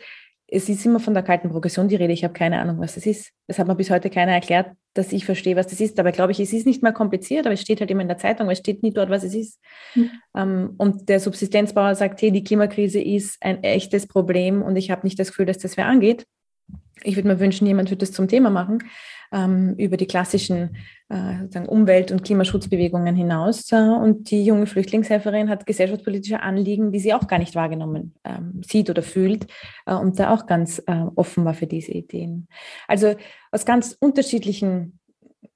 es 0.48 0.70
ist 0.70 0.86
immer 0.86 1.00
von 1.00 1.15
der 1.15 1.24
kalten 1.24 1.50
Progression 1.50 1.88
die 1.88 1.96
Rede, 1.96 2.13
ich 2.13 2.24
habe 2.24 2.34
keine 2.34 2.60
Ahnung, 2.60 2.80
was 2.80 2.94
das 2.94 3.08
ist. 3.08 3.32
Das 3.48 3.58
hat 3.58 3.68
mir 3.68 3.75
bis 3.75 3.89
heute 3.89 4.12
keiner 4.12 4.34
erklärt, 4.34 4.72
dass 4.94 5.12
ich 5.12 5.25
verstehe, 5.25 5.56
was 5.56 5.65
das 5.65 5.82
ist. 5.82 6.00
Aber 6.00 6.12
glaube 6.12 6.32
ich, 6.32 6.39
es 6.39 6.53
ist 6.53 6.68
nicht 6.68 6.84
mal 6.84 6.92
kompliziert, 6.92 7.48
aber 7.48 7.53
es 7.53 7.62
steht 7.62 7.80
halt 7.80 7.89
immer 7.89 8.03
in 8.03 8.08
der 8.08 8.20
Zeitung, 8.20 8.50
es 8.51 8.60
steht 8.60 8.84
nie 8.84 8.94
dort, 8.94 9.10
was 9.10 9.24
es 9.24 9.34
ist. 9.34 9.60
Mhm. 9.96 10.75
und 10.77 11.10
der 11.10 11.20
Subsistenzbauer 11.20 11.96
sagt, 11.96 12.22
hey, 12.22 12.32
die 12.32 12.44
Klimakrise 12.44 13.01
ist 13.01 13.38
ein 13.42 13.63
echtes 13.63 14.08
Problem 14.08 14.62
und 14.62 14.75
ich 14.75 14.92
habe 14.92 15.08
nicht 15.08 15.18
das 15.18 15.30
Gefühl, 15.30 15.48
dass 15.48 15.58
das 15.58 15.75
wer 15.75 15.88
angeht. 15.88 16.25
Ich 17.02 17.16
würde 17.16 17.28
mir 17.28 17.40
wünschen, 17.40 17.66
jemand 17.66 17.90
würde 17.90 18.06
das 18.06 18.12
zum 18.12 18.28
Thema 18.28 18.50
machen 18.50 18.80
ähm, 19.34 19.74
über 19.78 19.98
die 19.98 20.06
klassischen 20.06 20.78
äh, 21.10 21.60
Umwelt- 21.68 22.12
und 22.12 22.24
Klimaschutzbewegungen 22.24 23.16
hinaus. 23.16 23.72
Äh, 23.72 23.78
und 23.78 24.30
die 24.30 24.46
junge 24.46 24.68
Flüchtlingshelferin 24.68 25.50
hat 25.50 25.66
gesellschaftspolitische 25.66 26.42
Anliegen, 26.42 26.92
die 26.92 27.00
sie 27.00 27.14
auch 27.14 27.28
gar 27.28 27.40
nicht 27.40 27.56
wahrgenommen 27.56 28.14
ähm, 28.24 28.62
sieht 28.64 28.90
oder 28.90 29.02
fühlt 29.02 29.48
äh, 29.86 29.96
und 29.96 30.20
da 30.20 30.34
auch 30.34 30.46
ganz 30.46 30.82
äh, 30.86 31.06
offen 31.16 31.44
war 31.44 31.56
für 31.56 31.68
diese 31.68 31.92
Ideen. 31.92 32.48
Also 32.88 33.16
aus 33.52 33.66
ganz 33.66 33.98
unterschiedlichen, 34.00 35.00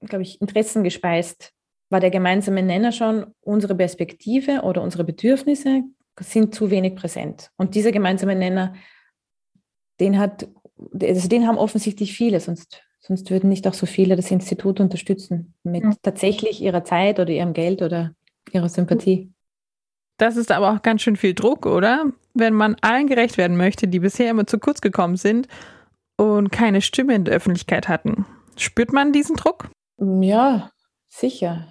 glaube 0.02 0.24
ich, 0.24 0.42
Interessen 0.42 0.84
gespeist 0.84 1.54
war 1.90 2.00
der 2.02 2.12
gemeinsame 2.12 2.64
Nenner 2.64 2.92
schon, 2.92 3.28
unsere 3.40 3.76
Perspektive 3.76 4.62
oder 4.64 4.82
unsere 4.82 5.06
Bedürfnisse 5.06 5.84
sind 6.20 6.54
zu 6.54 6.70
wenig 6.70 6.96
präsent. 6.96 7.52
Und 7.58 7.76
dieser 7.76 7.92
gemeinsame 7.92 8.36
Nenner, 8.36 8.74
den 10.00 10.20
hat, 10.20 10.48
also 11.02 11.28
den 11.28 11.48
haben 11.48 11.58
offensichtlich 11.58 12.14
viele, 12.14 12.40
sonst 12.40 12.84
Sonst 13.08 13.32
würden 13.32 13.50
nicht 13.50 13.66
auch 13.68 13.74
so 13.74 13.86
viele 13.86 14.18
das 14.18 14.32
Institut 14.32 14.82
unterstützen 14.82 15.54
mit 15.64 15.84
ja. 15.84 15.92
tatsächlich 16.02 16.62
ihrer 16.62 16.84
Zeit 16.84 17.20
oder 17.20 17.30
ihrem 17.30 17.54
Geld 17.54 17.82
oder 17.82 18.12
ihrer 18.52 18.68
Sympathie. 18.68 19.32
Das 20.18 20.36
ist 20.36 20.52
aber 20.52 20.74
auch 20.74 20.82
ganz 20.82 21.04
schön 21.04 21.16
viel 21.16 21.34
Druck, 21.34 21.66
oder? 21.66 22.12
Wenn 22.34 22.54
man 22.54 22.76
allen 22.82 23.08
gerecht 23.08 23.38
werden 23.38 23.56
möchte, 23.56 23.88
die 23.88 24.00
bisher 24.00 24.30
immer 24.30 24.46
zu 24.46 24.60
kurz 24.60 24.82
gekommen 24.82 25.16
sind 25.16 25.48
und 26.18 26.52
keine 26.52 26.82
Stimme 26.82 27.16
in 27.16 27.24
der 27.24 27.36
Öffentlichkeit 27.36 27.88
hatten. 27.88 28.26
Spürt 28.58 28.92
man 28.92 29.14
diesen 29.14 29.38
Druck? 29.38 29.70
Ja, 30.00 30.72
sicher. 31.08 31.68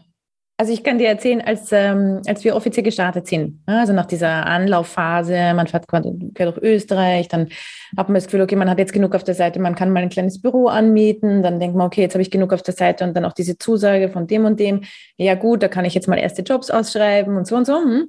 Also 0.59 0.73
ich 0.73 0.83
kann 0.83 0.97
dir 0.97 1.09
erzählen, 1.09 1.43
als, 1.43 1.71
ähm, 1.71 2.23
als 2.27 2.43
wir 2.43 2.57
offiziell 2.57 2.83
gestartet 2.83 3.27
sind, 3.27 3.61
also 3.67 3.93
nach 3.93 4.07
dieser 4.07 4.47
Anlaufphase, 4.47 5.53
man 5.55 5.67
fährt 5.67 5.87
quer 5.87 6.01
durch 6.01 6.57
Österreich, 6.63 7.29
dann 7.29 7.49
hat 7.95 8.09
man 8.09 8.15
das 8.15 8.25
Gefühl, 8.25 8.41
okay, 8.41 8.57
man 8.57 8.71
hat 8.71 8.79
jetzt 8.79 8.95
genug 8.95 9.15
auf 9.15 9.23
der 9.23 9.35
Seite, 9.35 9.61
man 9.61 9.75
kann 9.75 9.91
mal 9.91 10.03
ein 10.03 10.09
kleines 10.09 10.41
Büro 10.41 10.69
anmieten, 10.69 11.43
dann 11.43 11.61
denkt 11.61 11.77
man, 11.77 11.87
okay, 11.87 12.01
jetzt 12.01 12.15
habe 12.15 12.23
ich 12.23 12.31
genug 12.31 12.55
auf 12.55 12.63
der 12.63 12.73
Seite 12.73 13.05
und 13.05 13.15
dann 13.15 13.27
auch 13.27 13.35
diese 13.35 13.59
Zusage 13.59 14.09
von 14.09 14.27
dem 14.27 14.47
und 14.47 14.59
dem, 14.59 14.81
ja 15.19 15.35
gut, 15.35 15.63
da 15.63 15.69
kann 15.69 15.85
ich 15.85 15.93
jetzt 15.93 16.09
mal 16.09 16.19
erste 16.19 16.41
Jobs 16.41 16.71
ausschreiben 16.71 17.37
und 17.37 17.47
so 17.47 17.57
und 17.57 17.67
so. 17.67 17.77
Hm. 17.77 18.07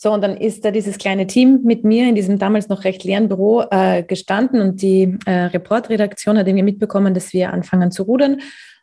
So, 0.00 0.12
und 0.12 0.22
dann 0.22 0.36
ist 0.36 0.64
da 0.64 0.70
dieses 0.70 0.98
kleine 0.98 1.26
Team 1.26 1.62
mit 1.64 1.82
mir 1.82 2.08
in 2.08 2.14
diesem 2.14 2.38
damals 2.38 2.68
noch 2.68 2.84
recht 2.84 3.02
leeren 3.02 3.26
Büro 3.26 3.64
äh, 3.68 4.04
gestanden 4.04 4.60
und 4.60 4.80
die 4.80 5.18
äh, 5.26 5.46
Reportredaktion 5.46 6.38
hat 6.38 6.46
irgendwie 6.46 6.62
mitbekommen, 6.62 7.14
dass 7.14 7.32
wir 7.32 7.52
anfangen 7.52 7.90
zu 7.90 8.04
rudern. 8.04 8.40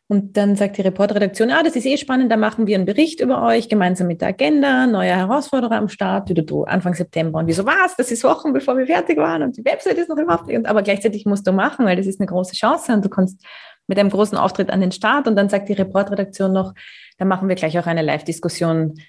Und 0.07 0.37
dann 0.37 0.55
sagt 0.55 0.77
die 0.77 0.83
Reportredaktion, 0.83 1.49
ah, 1.49 1.63
das 1.63 1.75
ist 1.75 1.85
eh 1.85 1.97
spannend, 1.97 2.31
da 2.31 2.37
machen 2.37 2.67
wir 2.67 2.75
einen 2.75 2.85
Bericht 2.85 3.21
über 3.21 3.41
euch, 3.41 3.69
gemeinsam 3.69 4.05
mit 4.05 4.21
der 4.21 4.29
Agenda, 4.29 4.85
neue 4.85 5.09
Herausforderer 5.09 5.77
am 5.77 5.89
Start, 5.89 6.29
du, 6.29 6.43
du, 6.43 6.63
Anfang 6.63 6.93
September. 6.93 7.39
Und 7.39 7.47
wir 7.47 7.55
so, 7.55 7.65
was, 7.65 7.95
das 7.97 8.11
ist 8.11 8.23
Wochen, 8.23 8.53
bevor 8.53 8.77
wir 8.77 8.85
fertig 8.85 9.17
waren 9.17 9.41
und 9.41 9.57
die 9.57 9.65
Website 9.65 9.97
ist 9.97 10.09
noch 10.09 10.17
überhaupt 10.17 10.45
nicht. 10.45 10.63
Aber 10.67 10.83
gleichzeitig 10.83 11.25
musst 11.25 11.47
du 11.47 11.53
machen, 11.53 11.87
weil 11.87 11.95
das 11.95 12.05
ist 12.05 12.19
eine 12.19 12.27
große 12.27 12.53
Chance 12.53 12.93
und 12.93 13.03
du 13.03 13.09
kannst 13.09 13.43
mit 13.87 13.97
einem 13.97 14.11
großen 14.11 14.37
Auftritt 14.37 14.69
an 14.69 14.81
den 14.81 14.91
Start. 14.91 15.27
Und 15.27 15.35
dann 15.35 15.49
sagt 15.49 15.69
die 15.69 15.73
Reportredaktion 15.73 16.53
noch, 16.53 16.73
da 17.17 17.25
machen 17.25 17.49
wir 17.49 17.55
gleich 17.55 17.79
auch 17.79 17.87
eine 17.87 18.03
Live-Diskussion 18.03 18.99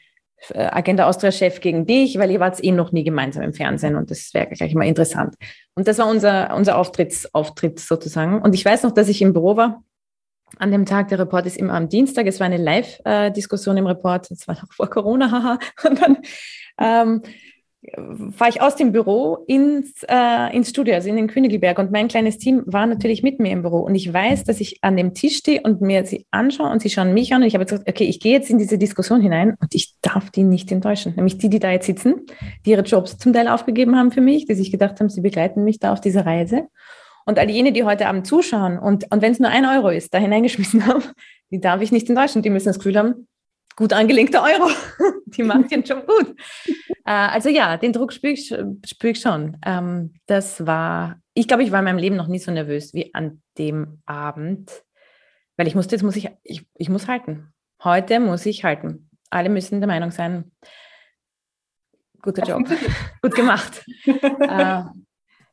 äh, 0.54 0.64
Agenda 0.64 1.06
Austria-Chef 1.06 1.60
gegen 1.60 1.84
dich, 1.84 2.18
weil 2.18 2.30
ihr 2.30 2.40
wart 2.40 2.64
eh 2.64 2.72
noch 2.72 2.92
nie 2.92 3.04
gemeinsam 3.04 3.42
im 3.42 3.52
Fernsehen 3.52 3.96
und 3.96 4.10
das 4.10 4.32
wäre 4.32 4.46
gleich 4.46 4.74
mal 4.74 4.86
interessant. 4.86 5.34
Und 5.74 5.88
das 5.88 5.98
war 5.98 6.08
unser, 6.08 6.56
unser 6.56 6.78
Auftrittsauftritt 6.78 7.80
sozusagen. 7.80 8.40
Und 8.40 8.54
ich 8.54 8.64
weiß 8.64 8.82
noch, 8.82 8.92
dass 8.92 9.08
ich 9.08 9.20
im 9.20 9.34
Büro 9.34 9.58
war 9.58 9.82
an 10.58 10.70
dem 10.70 10.86
Tag. 10.86 11.08
Der 11.08 11.18
Report 11.18 11.46
ist 11.46 11.56
immer 11.56 11.74
am 11.74 11.88
Dienstag. 11.88 12.26
Es 12.26 12.40
war 12.40 12.46
eine 12.46 12.56
Live-Diskussion 12.56 13.76
im 13.76 13.86
Report. 13.86 14.30
Es 14.30 14.46
war 14.48 14.54
noch 14.54 14.72
vor 14.72 14.88
Corona, 14.88 15.30
haha. 15.30 15.58
Und 15.88 16.02
dann 16.02 16.18
ähm, 16.78 17.22
fahre 18.32 18.50
ich 18.50 18.60
aus 18.60 18.76
dem 18.76 18.92
Büro 18.92 19.44
ins, 19.46 20.02
äh, 20.08 20.54
ins 20.56 20.70
Studio, 20.70 20.94
also 20.94 21.08
in 21.08 21.16
den 21.16 21.28
Königelberg. 21.28 21.78
Und 21.78 21.92
mein 21.92 22.08
kleines 22.08 22.38
Team 22.38 22.62
war 22.66 22.86
natürlich 22.86 23.22
mit 23.22 23.38
mir 23.38 23.52
im 23.52 23.62
Büro. 23.62 23.80
Und 23.80 23.94
ich 23.94 24.12
weiß, 24.12 24.44
dass 24.44 24.60
ich 24.60 24.78
an 24.82 24.96
dem 24.96 25.14
Tisch 25.14 25.36
stehe 25.36 25.60
und 25.62 25.80
mir 25.80 26.04
sie 26.04 26.26
anschaue 26.30 26.70
und 26.70 26.82
sie 26.82 26.90
schauen 26.90 27.14
mich 27.14 27.32
an. 27.32 27.42
Und 27.42 27.48
ich 27.48 27.54
habe 27.54 27.64
gesagt, 27.64 27.88
okay, 27.88 28.04
ich 28.04 28.20
gehe 28.20 28.32
jetzt 28.32 28.50
in 28.50 28.58
diese 28.58 28.78
Diskussion 28.78 29.20
hinein 29.20 29.56
und 29.60 29.74
ich 29.74 29.94
darf 30.02 30.30
die 30.30 30.42
nicht 30.42 30.70
enttäuschen. 30.72 31.14
Nämlich 31.16 31.38
die, 31.38 31.48
die 31.48 31.58
da 31.58 31.70
jetzt 31.70 31.86
sitzen, 31.86 32.26
die 32.64 32.70
ihre 32.70 32.82
Jobs 32.82 33.18
zum 33.18 33.32
Teil 33.32 33.48
aufgegeben 33.48 33.96
haben 33.96 34.10
für 34.10 34.20
mich, 34.20 34.46
die 34.46 34.54
sich 34.54 34.70
gedacht 34.72 34.98
haben, 35.00 35.08
sie 35.08 35.20
begleiten 35.20 35.64
mich 35.64 35.78
da 35.78 35.92
auf 35.92 36.00
dieser 36.00 36.26
Reise. 36.26 36.68
Und 37.26 37.40
all 37.40 37.50
jene, 37.50 37.72
die 37.72 37.84
heute 37.84 38.06
Abend 38.06 38.26
zuschauen 38.26 38.78
und, 38.78 39.12
und 39.12 39.20
wenn 39.20 39.32
es 39.32 39.40
nur 39.40 39.50
ein 39.50 39.66
Euro 39.66 39.90
ist, 39.90 40.14
da 40.14 40.18
hineingeschmissen 40.18 40.86
haben, 40.86 41.02
die 41.50 41.60
darf 41.60 41.82
ich 41.82 41.92
nicht 41.92 42.08
enttäuschen. 42.08 42.42
Die 42.42 42.50
müssen 42.50 42.68
das 42.68 42.78
Gefühl 42.78 42.96
haben, 42.96 43.26
gut 43.76 43.92
angelegter 43.92 44.42
Euro. 44.42 44.70
Die 45.26 45.42
macht 45.42 45.70
den 45.70 45.84
schon 45.84 46.06
gut. 46.06 46.36
Äh, 47.04 47.10
also 47.10 47.48
ja, 47.48 47.76
den 47.76 47.92
Druck 47.92 48.12
spüre 48.12 48.32
ich, 48.32 48.54
spür 48.86 49.10
ich 49.10 49.20
schon. 49.20 49.56
Ähm, 49.66 50.14
das 50.26 50.64
war, 50.64 51.20
ich 51.34 51.48
glaube, 51.48 51.64
ich 51.64 51.72
war 51.72 51.80
in 51.80 51.84
meinem 51.84 51.98
Leben 51.98 52.16
noch 52.16 52.28
nie 52.28 52.38
so 52.38 52.52
nervös 52.52 52.94
wie 52.94 53.12
an 53.12 53.42
dem 53.58 54.00
Abend, 54.06 54.70
weil 55.56 55.66
ich 55.66 55.74
musste, 55.74 55.96
jetzt 55.96 56.04
muss 56.04 56.16
ich, 56.16 56.30
ich, 56.44 56.64
ich 56.76 56.88
muss 56.88 57.08
halten. 57.08 57.52
Heute 57.82 58.20
muss 58.20 58.46
ich 58.46 58.64
halten. 58.64 59.10
Alle 59.30 59.48
müssen 59.48 59.80
der 59.80 59.88
Meinung 59.88 60.12
sein, 60.12 60.52
guter 62.22 62.46
Job, 62.46 62.68
gut 63.22 63.34
gemacht. 63.34 63.84
äh, 64.04 64.82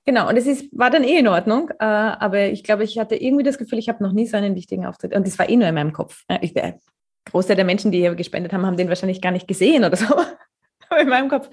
genau, 0.06 0.30
und 0.30 0.38
es 0.38 0.48
ist, 0.48 0.68
war 0.72 0.90
dann 0.90 1.04
eh 1.04 1.18
in 1.18 1.28
Ordnung, 1.28 1.70
äh, 1.80 1.84
aber 1.86 2.48
ich 2.48 2.64
glaube, 2.64 2.84
ich 2.84 2.98
hatte 2.98 3.16
irgendwie 3.16 3.44
das 3.44 3.58
Gefühl, 3.58 3.80
ich 3.80 3.90
habe 3.90 4.04
noch 4.04 4.14
nie 4.14 4.28
so 4.28 4.38
einen 4.38 4.56
wichtigen 4.56 4.86
Auftritt. 4.86 5.16
Und 5.16 5.28
das 5.28 5.38
war 5.40 5.50
eh 5.50 5.56
nur 5.56 5.68
in 5.68 5.76
meinem 5.76 5.94
Kopf. 5.94 6.24
Ich, 6.42 6.54
der 6.54 6.80
Großteil 7.26 7.56
der 7.56 7.66
Menschen, 7.66 7.92
die 7.92 8.00
hier 8.00 8.16
gespendet 8.16 8.54
haben, 8.54 8.66
haben 8.66 8.78
den 8.78 8.90
wahrscheinlich 8.90 9.22
gar 9.22 9.32
nicht 9.32 9.48
gesehen 9.48 9.84
oder 9.84 9.96
so. 9.96 10.14
aber 10.90 11.02
in 11.02 11.10
meinem 11.10 11.30
Kopf 11.30 11.50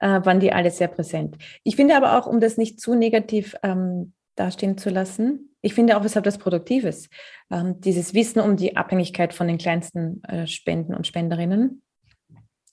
äh, 0.00 0.20
waren 0.24 0.40
die 0.40 0.52
alle 0.52 0.70
sehr 0.70 0.88
präsent. 0.88 1.36
Ich 1.64 1.76
finde 1.76 1.96
aber 1.96 2.18
auch, 2.18 2.26
um 2.26 2.40
das 2.40 2.56
nicht 2.56 2.80
zu 2.80 2.94
negativ 2.94 3.56
ähm, 3.62 4.12
dastehen 4.36 4.78
zu 4.78 4.90
lassen, 4.90 5.48
ich 5.60 5.74
finde 5.74 5.96
auch, 5.96 6.04
es 6.04 6.14
hat 6.14 6.26
was 6.26 6.38
Produktives. 6.38 7.08
Ähm, 7.50 7.80
dieses 7.80 8.14
Wissen 8.14 8.40
um 8.40 8.56
die 8.56 8.76
Abhängigkeit 8.76 9.34
von 9.34 9.48
den 9.48 9.58
kleinsten 9.58 10.22
äh, 10.24 10.46
Spenden 10.46 10.94
und 10.94 11.06
Spenderinnen. 11.06 11.82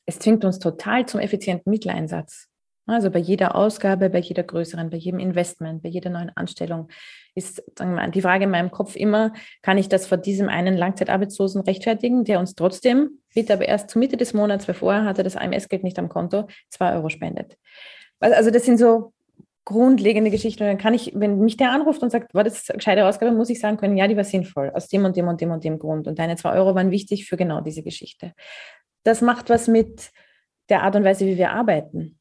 Es 0.05 0.19
zwingt 0.19 0.45
uns 0.45 0.59
total 0.59 1.07
zum 1.07 1.19
effizienten 1.19 1.71
Mitteleinsatz. 1.71 2.47
Also 2.87 3.09
bei 3.09 3.19
jeder 3.19 3.55
Ausgabe, 3.55 4.09
bei 4.09 4.19
jeder 4.19 4.43
größeren, 4.43 4.89
bei 4.89 4.97
jedem 4.97 5.19
Investment, 5.19 5.81
bei 5.81 5.89
jeder 5.89 6.09
neuen 6.09 6.29
Anstellung 6.35 6.89
ist 7.33 7.63
mal, 7.79 8.11
die 8.11 8.21
Frage 8.21 8.45
in 8.45 8.51
meinem 8.51 8.71
Kopf 8.71 8.95
immer, 8.95 9.33
kann 9.61 9.77
ich 9.77 9.89
das 9.89 10.07
vor 10.07 10.17
diesem 10.17 10.49
einen 10.49 10.77
Langzeitarbeitslosen 10.77 11.61
rechtfertigen, 11.61 12.23
der 12.23 12.39
uns 12.39 12.55
trotzdem, 12.55 13.19
bitte 13.33 13.53
aber 13.53 13.67
erst 13.67 13.89
zur 13.89 13.99
Mitte 13.99 14.17
des 14.17 14.33
Monats, 14.33 14.67
hat 14.67 15.17
er 15.17 15.23
das 15.23 15.35
AMS-Geld 15.35 15.83
nicht 15.83 15.99
am 15.99 16.09
Konto, 16.09 16.47
zwei 16.69 16.93
Euro 16.93 17.09
spendet. 17.09 17.57
Also 18.19 18.51
das 18.51 18.65
sind 18.65 18.77
so 18.77 19.13
grundlegende 19.65 20.29
Geschichten. 20.29 20.63
Und 20.63 20.69
dann 20.69 20.77
kann 20.77 20.93
ich, 20.93 21.11
wenn 21.15 21.39
mich 21.39 21.57
der 21.57 21.71
anruft 21.71 22.01
und 22.03 22.11
sagt, 22.11 22.33
war 22.33 22.43
das 22.43 22.69
eine 22.69 22.77
gescheite 22.77 23.05
Ausgabe, 23.05 23.31
muss 23.31 23.49
ich 23.49 23.59
sagen 23.59 23.77
können, 23.77 23.97
ja, 23.97 24.07
die 24.07 24.15
war 24.15 24.23
sinnvoll, 24.23 24.71
aus 24.73 24.87
dem 24.87 25.03
und 25.05 25.17
dem 25.17 25.27
und 25.27 25.41
dem 25.41 25.51
und 25.51 25.63
dem 25.63 25.79
Grund. 25.79 26.07
Und 26.07 26.19
deine 26.19 26.37
zwei 26.37 26.53
Euro 26.53 26.75
waren 26.75 26.91
wichtig 26.91 27.25
für 27.25 27.35
genau 27.35 27.61
diese 27.61 27.83
Geschichte. 27.83 28.33
Das 29.03 29.21
macht 29.21 29.49
was 29.49 29.67
mit 29.67 30.11
der 30.69 30.83
Art 30.83 30.95
und 30.95 31.03
Weise, 31.03 31.25
wie 31.25 31.37
wir 31.37 31.51
arbeiten. 31.51 32.19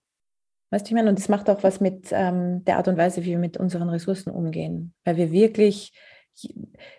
Weißt 0.71 0.87
du, 0.87 0.91
ich 0.91 0.95
meine, 0.95 1.11
und 1.11 1.19
das 1.19 1.29
macht 1.29 1.49
auch 1.51 1.63
was 1.63 1.81
mit 1.81 2.09
ähm, 2.11 2.65
der 2.65 2.79
Art 2.79 2.89
und 2.89 2.97
Weise, 2.97 3.23
wie 3.23 3.31
wir 3.31 3.39
mit 3.39 3.57
unseren 3.57 3.89
Ressourcen 3.89 4.31
umgehen, 4.31 4.95
weil 5.05 5.17
wir 5.17 5.31
wirklich 5.31 5.93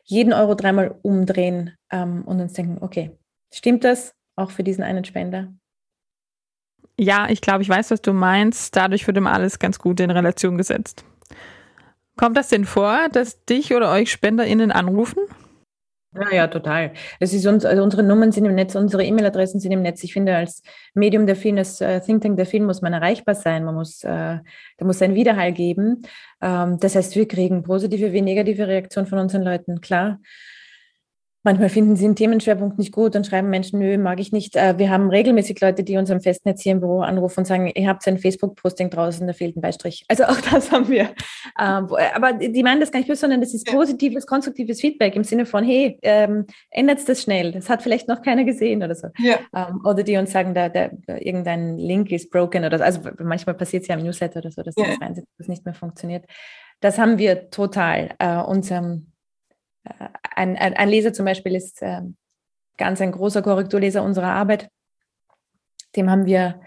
jeden 0.03 0.33
Euro 0.33 0.55
dreimal 0.55 0.97
umdrehen 1.01 1.75
ähm, 1.91 2.23
und 2.25 2.39
uns 2.39 2.53
denken, 2.53 2.77
okay, 2.81 3.17
stimmt 3.53 3.83
das 3.83 4.15
auch 4.35 4.51
für 4.51 4.63
diesen 4.63 4.83
einen 4.83 5.03
Spender? 5.03 5.53
Ja, 6.97 7.27
ich 7.29 7.41
glaube, 7.41 7.61
ich 7.61 7.69
weiß, 7.69 7.91
was 7.91 8.01
du 8.01 8.13
meinst. 8.13 8.75
Dadurch 8.75 9.05
wird 9.05 9.17
immer 9.17 9.33
alles 9.33 9.59
ganz 9.59 9.79
gut 9.79 9.99
in 9.99 10.11
Relation 10.11 10.57
gesetzt. 10.57 11.03
Kommt 12.15 12.37
das 12.37 12.47
denn 12.47 12.63
vor, 12.63 13.09
dass 13.11 13.43
dich 13.43 13.73
oder 13.73 13.91
euch 13.91 14.11
SpenderInnen 14.11 14.71
anrufen? 14.71 15.19
Ja, 16.17 16.33
ja, 16.33 16.47
total. 16.47 16.93
Es 17.19 17.33
ist 17.33 17.45
uns, 17.45 17.65
also 17.65 17.83
unsere 17.83 18.01
Nummern 18.01 18.31
sind 18.31 18.45
im 18.45 18.55
Netz, 18.55 18.73
unsere 18.75 19.03
E-Mail-Adressen 19.03 19.59
sind 19.59 19.71
im 19.73 19.81
Netz. 19.81 20.01
Ich 20.03 20.13
finde, 20.13 20.35
als 20.35 20.63
Medium 20.93 21.27
der 21.27 21.35
vielen, 21.35 21.57
als 21.57 21.81
äh, 21.81 21.99
Think 21.99 22.23
Tank 22.23 22.37
der 22.37 22.45
vielen 22.45 22.65
muss 22.65 22.81
man 22.81 22.93
erreichbar 22.93 23.35
sein. 23.35 23.65
Man 23.65 23.75
muss, 23.75 24.01
äh, 24.03 24.07
da 24.77 24.85
muss 24.85 25.01
ein 25.01 25.13
Widerhall 25.13 25.51
geben. 25.51 26.03
Ähm, 26.41 26.77
das 26.79 26.95
heißt, 26.95 27.15
wir 27.15 27.27
kriegen 27.27 27.63
positive 27.63 28.13
wie 28.13 28.21
negative 28.21 28.65
Reaktionen 28.67 29.07
von 29.07 29.19
unseren 29.19 29.43
Leuten, 29.43 29.81
klar. 29.81 30.19
Manchmal 31.45 31.69
finden 31.69 31.95
sie 31.95 32.05
einen 32.05 32.15
Themenschwerpunkt 32.15 32.79
nicht 32.79 32.91
gut 32.91 33.15
und 33.15 33.27
schreiben 33.27 33.51
Menschen, 33.51 33.77
nö, 33.77 33.99
mag 33.99 34.19
ich 34.19 34.31
nicht. 34.31 34.55
Äh, 34.55 34.79
wir 34.79 34.89
haben 34.89 35.11
regelmäßig 35.11 35.61
Leute, 35.61 35.83
die 35.83 35.95
uns 35.95 36.09
am 36.09 36.19
Festnetz 36.19 36.63
hier 36.63 36.71
im 36.71 36.79
Büro 36.79 37.01
anrufen 37.01 37.41
und 37.41 37.45
sagen, 37.45 37.71
ihr 37.73 37.87
habt 37.87 38.05
ein 38.07 38.17
Facebook-Posting 38.17 38.89
draußen, 38.89 39.27
da 39.27 39.33
fehlt 39.33 39.55
ein 39.55 39.61
Beistrich. 39.61 40.05
Also 40.07 40.23
auch 40.23 40.41
das 40.51 40.71
haben 40.71 40.89
wir. 40.89 41.11
Ähm, 41.59 41.87
aber 42.15 42.33
die 42.33 42.63
meinen 42.63 42.79
das 42.79 42.91
gar 42.91 42.99
nicht 42.99 43.07
böse, 43.07 43.21
sondern 43.21 43.41
das 43.41 43.53
ist 43.53 43.67
positives, 43.67 44.25
konstruktives 44.25 44.81
Feedback 44.81 45.15
im 45.15 45.23
Sinne 45.23 45.45
von, 45.45 45.63
hey, 45.63 45.99
ähm, 46.01 46.47
ändert 46.71 47.07
das 47.07 47.21
schnell. 47.21 47.51
Das 47.51 47.69
hat 47.69 47.83
vielleicht 47.83 48.07
noch 48.07 48.23
keiner 48.23 48.43
gesehen 48.43 48.81
oder 48.81 48.95
so. 48.95 49.09
Ja. 49.19 49.37
Ähm, 49.55 49.81
oder 49.85 50.01
die 50.01 50.17
uns 50.17 50.31
sagen, 50.31 50.55
da, 50.55 50.67
da, 50.69 50.89
irgendein 51.07 51.77
Link 51.77 52.11
ist 52.11 52.31
broken 52.31 52.65
oder 52.65 52.79
so. 52.79 52.83
Also 52.83 53.01
manchmal 53.23 53.55
passiert 53.55 53.83
es 53.83 53.87
ja 53.87 53.95
im 53.95 54.03
Newsletter 54.03 54.39
oder 54.39 54.49
so, 54.49 54.63
dass 54.63 54.73
ja. 54.75 54.85
das 55.37 55.47
nicht 55.47 55.63
mehr 55.63 55.75
funktioniert. 55.75 56.25
Das 56.79 56.97
haben 56.97 57.19
wir 57.19 57.51
total. 57.51 58.15
Äh, 58.19 58.37
unserem 58.37 58.93
äh, 58.93 59.14
ein, 60.35 60.57
ein, 60.57 60.73
ein, 60.73 60.89
Leser 60.89 61.13
zum 61.13 61.25
Beispiel 61.25 61.55
ist 61.55 61.81
äh, 61.81 62.01
ganz 62.77 63.01
ein 63.01 63.11
großer 63.11 63.41
Korrekturleser 63.41 64.03
unserer 64.03 64.33
Arbeit. 64.33 64.69
Dem 65.95 66.09
haben 66.09 66.25
wir 66.25 66.61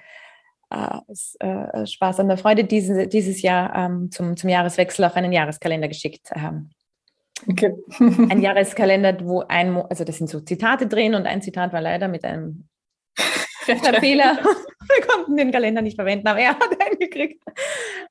äh, 0.70 0.98
äh, 1.40 1.86
Spaß 1.86 2.20
an 2.20 2.28
der 2.28 2.38
Freude 2.38 2.64
dieses, 2.64 3.08
dieses 3.08 3.42
Jahr 3.42 3.74
ähm, 3.74 4.10
zum, 4.10 4.36
zum 4.36 4.50
Jahreswechsel 4.50 5.04
auch 5.04 5.16
einen 5.16 5.32
Jahreskalender 5.32 5.88
geschickt. 5.88 6.30
Ähm, 6.34 6.70
okay. 7.48 7.74
ein 7.98 8.42
Jahreskalender, 8.42 9.18
wo 9.24 9.40
ein, 9.40 9.72
Mo 9.72 9.82
also 9.82 10.04
das 10.04 10.18
sind 10.18 10.28
so 10.28 10.40
Zitate 10.40 10.86
drin 10.86 11.14
und 11.14 11.26
ein 11.26 11.42
Zitat 11.42 11.72
war 11.72 11.80
leider 11.80 12.08
mit 12.08 12.24
einem 12.24 12.68
Fehler. 13.76 14.38
Wir 14.88 15.06
konnten 15.06 15.36
den 15.36 15.52
Kalender 15.52 15.82
nicht 15.82 15.96
verwenden, 15.96 16.26
aber 16.28 16.40
er 16.40 16.50
hat 16.50 16.80
einen 16.80 16.98
gekriegt. 16.98 17.42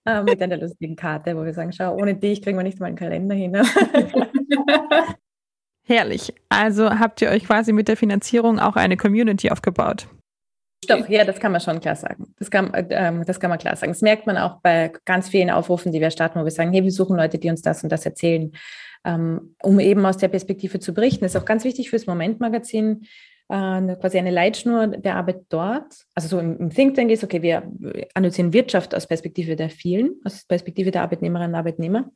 Äh, 0.05 0.21
mit 0.21 0.41
einer 0.41 0.57
lustigen 0.57 0.95
Karte, 0.95 1.35
wo 1.35 1.43
wir 1.43 1.53
sagen, 1.53 1.73
schau, 1.73 1.95
ohne 1.95 2.13
dich 2.13 2.41
kriegen 2.43 2.55
wir 2.55 2.63
nicht 2.63 2.79
mal 2.79 2.85
einen 2.85 2.95
Kalender 2.95 3.33
hin. 3.33 3.57
Herrlich. 5.87 6.35
Also 6.49 6.99
habt 6.99 7.21
ihr 7.21 7.29
euch 7.29 7.45
quasi 7.45 7.73
mit 7.73 7.87
der 7.87 7.97
Finanzierung 7.97 8.59
auch 8.59 8.75
eine 8.75 8.95
Community 8.95 9.49
aufgebaut? 9.49 10.07
Doch, 10.87 11.09
ja, 11.09 11.25
das 11.25 11.39
kann 11.39 11.51
man 11.51 11.61
schon 11.61 11.79
klar 11.79 11.95
sagen. 11.95 12.33
Das 12.37 12.51
kann, 12.51 12.71
ähm, 12.91 13.25
das 13.25 13.39
kann 13.39 13.49
man 13.49 13.57
klar 13.57 13.75
sagen. 13.75 13.91
Das 13.91 14.01
merkt 14.01 14.27
man 14.27 14.37
auch 14.37 14.61
bei 14.61 14.91
ganz 15.05 15.29
vielen 15.29 15.49
Aufrufen, 15.49 15.91
die 15.91 15.99
wir 15.99 16.11
starten, 16.11 16.39
wo 16.39 16.43
wir 16.43 16.51
sagen, 16.51 16.71
hey, 16.71 16.83
wir 16.83 16.91
suchen 16.91 17.17
Leute, 17.17 17.39
die 17.39 17.49
uns 17.49 17.61
das 17.61 17.83
und 17.83 17.91
das 17.91 18.05
erzählen, 18.05 18.51
ähm, 19.03 19.55
um 19.63 19.79
eben 19.79 20.05
aus 20.05 20.17
der 20.17 20.27
Perspektive 20.27 20.79
zu 20.79 20.93
berichten. 20.93 21.25
Das 21.25 21.33
ist 21.33 21.41
auch 21.41 21.45
ganz 21.45 21.63
wichtig 21.63 21.89
fürs 21.89 22.05
Momentmagazin, 22.05 23.07
quasi 23.49 24.17
eine 24.17 24.31
Leitschnur 24.31 24.87
der 24.87 25.15
Arbeit 25.15 25.45
dort. 25.49 26.05
Also 26.13 26.27
so 26.27 26.39
im, 26.39 26.57
im 26.57 26.69
Think 26.69 26.95
Tank 26.95 27.11
ist, 27.11 27.23
okay, 27.23 27.41
wir 27.41 27.63
analysieren 28.13 28.53
Wirtschaft 28.53 28.93
aus 28.93 29.07
Perspektive 29.07 29.55
der 29.55 29.69
vielen, 29.69 30.15
aus 30.25 30.45
Perspektive 30.45 30.91
der 30.91 31.03
Arbeitnehmerinnen 31.03 31.51
und 31.51 31.57
Arbeitnehmer. 31.57 32.11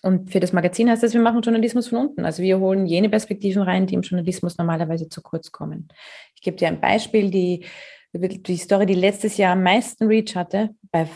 Und 0.00 0.30
für 0.30 0.40
das 0.40 0.52
Magazin 0.52 0.88
heißt 0.88 1.02
das, 1.02 1.12
wir 1.12 1.20
machen 1.20 1.42
Journalismus 1.42 1.88
von 1.88 1.98
unten. 1.98 2.24
Also 2.24 2.42
wir 2.42 2.58
holen 2.58 2.86
jene 2.86 3.10
Perspektiven 3.10 3.62
rein, 3.62 3.86
die 3.86 3.94
im 3.94 4.00
Journalismus 4.00 4.56
normalerweise 4.56 5.08
zu 5.08 5.20
kurz 5.20 5.52
kommen. 5.52 5.88
Ich 6.34 6.42
gebe 6.42 6.56
dir 6.56 6.68
ein 6.68 6.80
Beispiel, 6.80 7.30
die, 7.30 7.66
die 8.12 8.56
Story, 8.56 8.86
die 8.86 8.94
letztes 8.94 9.36
Jahr 9.38 9.52
am 9.52 9.62
meisten 9.62 10.06
Reach 10.06 10.36
hatte, 10.36 10.70
bei, 10.90 11.08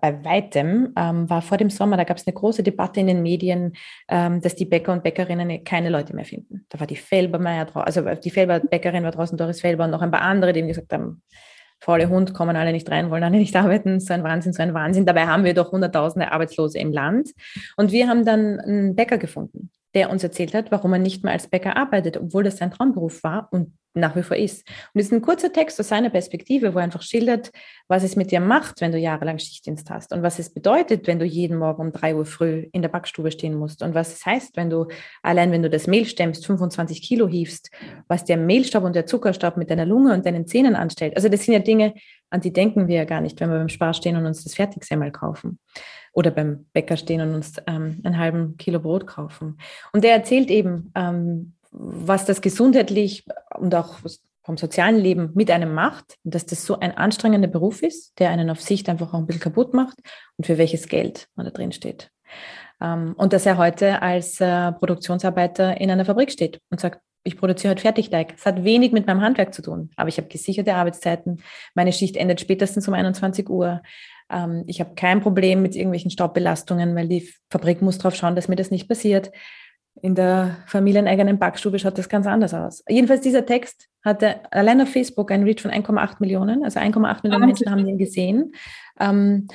bei 0.00 0.24
weitem, 0.24 0.92
ähm, 0.96 1.28
war 1.28 1.40
vor 1.40 1.56
dem 1.56 1.70
Sommer, 1.70 1.96
da 1.96 2.04
gab 2.04 2.18
es 2.18 2.26
eine 2.26 2.34
große 2.34 2.62
Debatte 2.62 3.00
in 3.00 3.06
den 3.06 3.22
Medien, 3.22 3.72
ähm, 4.08 4.40
dass 4.42 4.54
die 4.54 4.66
Bäcker 4.66 4.92
und 4.92 5.02
Bäckerinnen 5.02 5.64
keine 5.64 5.88
Leute 5.88 6.14
mehr 6.14 6.26
finden. 6.26 6.66
Da 6.68 6.78
war 6.78 6.86
die 6.86 6.96
Felbermeier 6.96 7.64
draußen, 7.64 8.06
also 8.06 8.20
die 8.20 8.30
Felber-Bäckerin 8.30 9.02
war 9.02 9.12
draußen, 9.12 9.38
Doris 9.38 9.62
Felber 9.62 9.84
und 9.84 9.90
noch 9.90 10.02
ein 10.02 10.10
paar 10.10 10.22
andere, 10.22 10.52
die 10.52 10.62
gesagt 10.62 10.92
haben, 10.92 11.22
faule 11.80 12.08
Hund, 12.08 12.34
kommen 12.34 12.54
alle 12.54 12.72
nicht 12.72 12.90
rein, 12.90 13.10
wollen 13.10 13.24
alle 13.24 13.38
nicht 13.38 13.56
arbeiten, 13.56 13.98
so 13.98 14.12
ein 14.12 14.22
Wahnsinn, 14.22 14.52
so 14.52 14.62
ein 14.62 14.74
Wahnsinn. 14.74 15.06
Dabei 15.06 15.26
haben 15.26 15.44
wir 15.44 15.54
doch 15.54 15.72
hunderttausende 15.72 16.32
Arbeitslose 16.32 16.78
im 16.78 16.92
Land. 16.92 17.30
Und 17.76 17.92
wir 17.92 18.08
haben 18.08 18.26
dann 18.26 18.60
einen 18.60 18.94
Bäcker 18.94 19.16
gefunden, 19.16 19.70
der 19.94 20.10
uns 20.10 20.22
erzählt 20.22 20.54
hat, 20.54 20.70
warum 20.70 20.92
er 20.92 20.98
nicht 20.98 21.24
mehr 21.24 21.32
als 21.32 21.48
Bäcker 21.48 21.76
arbeitet, 21.76 22.16
obwohl 22.16 22.44
das 22.44 22.56
sein 22.56 22.70
Traumberuf 22.70 23.22
war 23.22 23.48
und 23.50 23.76
nach 23.94 24.16
wie 24.16 24.22
vor 24.22 24.36
ist. 24.36 24.66
Und 24.94 25.00
es 25.00 25.06
ist 25.06 25.12
ein 25.12 25.20
kurzer 25.20 25.52
Text 25.52 25.78
aus 25.78 25.88
seiner 25.88 26.10
Perspektive, 26.10 26.72
wo 26.72 26.78
er 26.78 26.84
einfach 26.84 27.02
schildert, 27.02 27.50
was 27.88 28.02
es 28.02 28.16
mit 28.16 28.30
dir 28.30 28.40
macht, 28.40 28.80
wenn 28.80 28.92
du 28.92 28.98
jahrelang 28.98 29.38
Schichtdienst 29.38 29.90
hast 29.90 30.12
und 30.12 30.22
was 30.22 30.38
es 30.38 30.52
bedeutet, 30.52 31.06
wenn 31.06 31.18
du 31.18 31.26
jeden 31.26 31.58
Morgen 31.58 31.82
um 31.82 31.92
drei 31.92 32.14
Uhr 32.14 32.24
früh 32.24 32.68
in 32.72 32.80
der 32.80 32.88
Backstube 32.88 33.30
stehen 33.30 33.54
musst 33.54 33.82
und 33.82 33.94
was 33.94 34.14
es 34.14 34.24
heißt, 34.24 34.56
wenn 34.56 34.70
du 34.70 34.86
allein, 35.22 35.52
wenn 35.52 35.62
du 35.62 35.68
das 35.68 35.86
Mehl 35.86 36.06
stemmst, 36.06 36.46
25 36.46 37.02
Kilo 37.02 37.28
hiefst, 37.28 37.70
was 38.08 38.24
der 38.24 38.38
Mehlstaub 38.38 38.84
und 38.84 38.96
der 38.96 39.06
Zuckerstaub 39.06 39.56
mit 39.56 39.70
deiner 39.70 39.86
Lunge 39.86 40.14
und 40.14 40.24
deinen 40.24 40.46
Zähnen 40.46 40.74
anstellt. 40.74 41.14
Also 41.16 41.28
das 41.28 41.44
sind 41.44 41.54
ja 41.54 41.60
Dinge, 41.60 41.94
an 42.30 42.40
die 42.40 42.52
denken 42.52 42.88
wir 42.88 42.96
ja 42.96 43.04
gar 43.04 43.20
nicht, 43.20 43.40
wenn 43.40 43.50
wir 43.50 43.58
beim 43.58 43.68
Spar 43.68 43.92
stehen 43.92 44.16
und 44.16 44.24
uns 44.24 44.42
das 44.42 44.54
Fertigsemmel 44.54 45.10
kaufen 45.10 45.58
oder 46.12 46.30
beim 46.30 46.66
Bäcker 46.72 46.96
stehen 46.96 47.20
und 47.20 47.34
uns 47.34 47.56
ähm, 47.66 48.00
einen 48.04 48.18
halben 48.18 48.56
Kilo 48.56 48.80
Brot 48.80 49.06
kaufen. 49.06 49.58
Und 49.92 50.04
er 50.04 50.12
erzählt 50.12 50.50
eben, 50.50 50.92
ähm, 50.94 51.54
was 51.70 52.26
das 52.26 52.42
gesundheitlich 52.42 53.26
und 53.56 53.74
auch 53.74 53.96
vom 54.44 54.56
sozialen 54.56 54.98
Leben 54.98 55.30
mit 55.34 55.50
einem 55.50 55.72
macht 55.72 56.18
dass 56.24 56.46
das 56.46 56.66
so 56.66 56.78
ein 56.78 56.96
anstrengender 56.96 57.48
Beruf 57.48 57.82
ist, 57.82 58.18
der 58.18 58.30
einen 58.30 58.50
auf 58.50 58.60
Sicht 58.60 58.88
einfach 58.88 59.14
auch 59.14 59.18
ein 59.18 59.26
bisschen 59.26 59.42
kaputt 59.42 59.72
macht 59.72 59.98
und 60.36 60.46
für 60.46 60.58
welches 60.58 60.88
Geld 60.88 61.28
man 61.36 61.46
da 61.46 61.52
drin 61.52 61.72
steht. 61.72 62.10
Ähm, 62.80 63.14
und 63.16 63.32
dass 63.32 63.46
er 63.46 63.56
heute 63.56 64.02
als 64.02 64.40
äh, 64.40 64.72
Produktionsarbeiter 64.72 65.80
in 65.80 65.90
einer 65.90 66.04
Fabrik 66.04 66.32
steht 66.32 66.60
und 66.70 66.80
sagt, 66.80 67.00
ich 67.24 67.36
produziere 67.36 67.70
heute 67.70 67.82
Fertigteig. 67.82 68.34
Es 68.36 68.44
hat 68.44 68.64
wenig 68.64 68.90
mit 68.90 69.06
meinem 69.06 69.20
Handwerk 69.20 69.54
zu 69.54 69.62
tun, 69.62 69.90
aber 69.94 70.08
ich 70.08 70.16
habe 70.16 70.26
gesicherte 70.26 70.74
Arbeitszeiten. 70.74 71.40
Meine 71.74 71.92
Schicht 71.92 72.16
endet 72.16 72.40
spätestens 72.40 72.88
um 72.88 72.94
21 72.94 73.48
Uhr. 73.48 73.80
Ähm, 74.32 74.64
ich 74.66 74.80
habe 74.80 74.94
kein 74.94 75.20
Problem 75.20 75.62
mit 75.62 75.76
irgendwelchen 75.76 76.10
Staubbelastungen, 76.10 76.94
weil 76.96 77.08
die 77.08 77.28
Fabrik 77.50 77.82
muss 77.82 77.98
darauf 77.98 78.14
schauen, 78.14 78.34
dass 78.34 78.48
mir 78.48 78.56
das 78.56 78.70
nicht 78.70 78.88
passiert. 78.88 79.30
In 80.00 80.14
der 80.14 80.56
familieneigenen 80.66 81.38
Backstube 81.38 81.78
schaut 81.78 81.98
das 81.98 82.08
ganz 82.08 82.26
anders 82.26 82.54
aus. 82.54 82.82
Jedenfalls 82.88 83.20
dieser 83.20 83.44
Text 83.44 83.88
hatte 84.02 84.40
allein 84.50 84.80
auf 84.80 84.88
Facebook 84.88 85.30
einen 85.30 85.44
Reach 85.44 85.60
von 85.60 85.70
1,8 85.70 86.16
Millionen. 86.20 86.64
Also 86.64 86.80
1,8 86.80 87.20
Millionen 87.22 87.46
Menschen 87.46 87.70
haben 87.70 87.86
ihn 87.86 87.98
gesehen. 87.98 88.54
Ähm, 88.98 89.48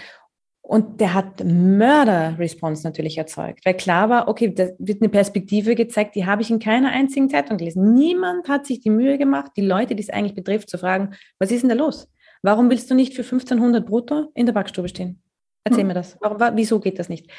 und 0.67 0.99
der 0.99 1.13
hat 1.13 1.43
Mörder-Response 1.45 2.83
natürlich 2.83 3.17
erzeugt, 3.17 3.65
weil 3.65 3.73
klar 3.73 4.09
war, 4.09 4.27
okay, 4.27 4.53
da 4.53 4.67
wird 4.79 5.01
eine 5.01 5.07
Perspektive 5.07 5.75
gezeigt, 5.75 6.13
die 6.15 6.25
habe 6.25 6.41
ich 6.41 6.51
in 6.51 6.59
keiner 6.59 6.91
einzigen 6.91 7.29
Zeitung 7.29 7.57
gelesen. 7.57 7.93
Niemand 7.93 8.49
hat 8.49 8.65
sich 8.65 8.81
die 8.81 8.89
Mühe 8.89 9.17
gemacht, 9.17 9.53
die 9.55 9.61
Leute, 9.61 9.95
die 9.95 10.03
es 10.03 10.09
eigentlich 10.09 10.35
betrifft, 10.35 10.69
zu 10.69 10.77
fragen, 10.77 11.15
was 11.39 11.51
ist 11.51 11.61
denn 11.61 11.69
da 11.69 11.75
los? 11.75 12.09
Warum 12.41 12.69
willst 12.69 12.89
du 12.89 12.95
nicht 12.95 13.13
für 13.13 13.23
1500 13.23 13.85
brutto 13.85 14.31
in 14.33 14.45
der 14.45 14.53
Backstube 14.53 14.89
stehen? 14.89 15.21
Erzähl 15.63 15.81
hm. 15.81 15.87
mir 15.87 15.93
das. 15.93 16.17
Warum, 16.21 16.37
wieso 16.55 16.79
geht 16.79 16.99
das 16.99 17.09
nicht? 17.09 17.29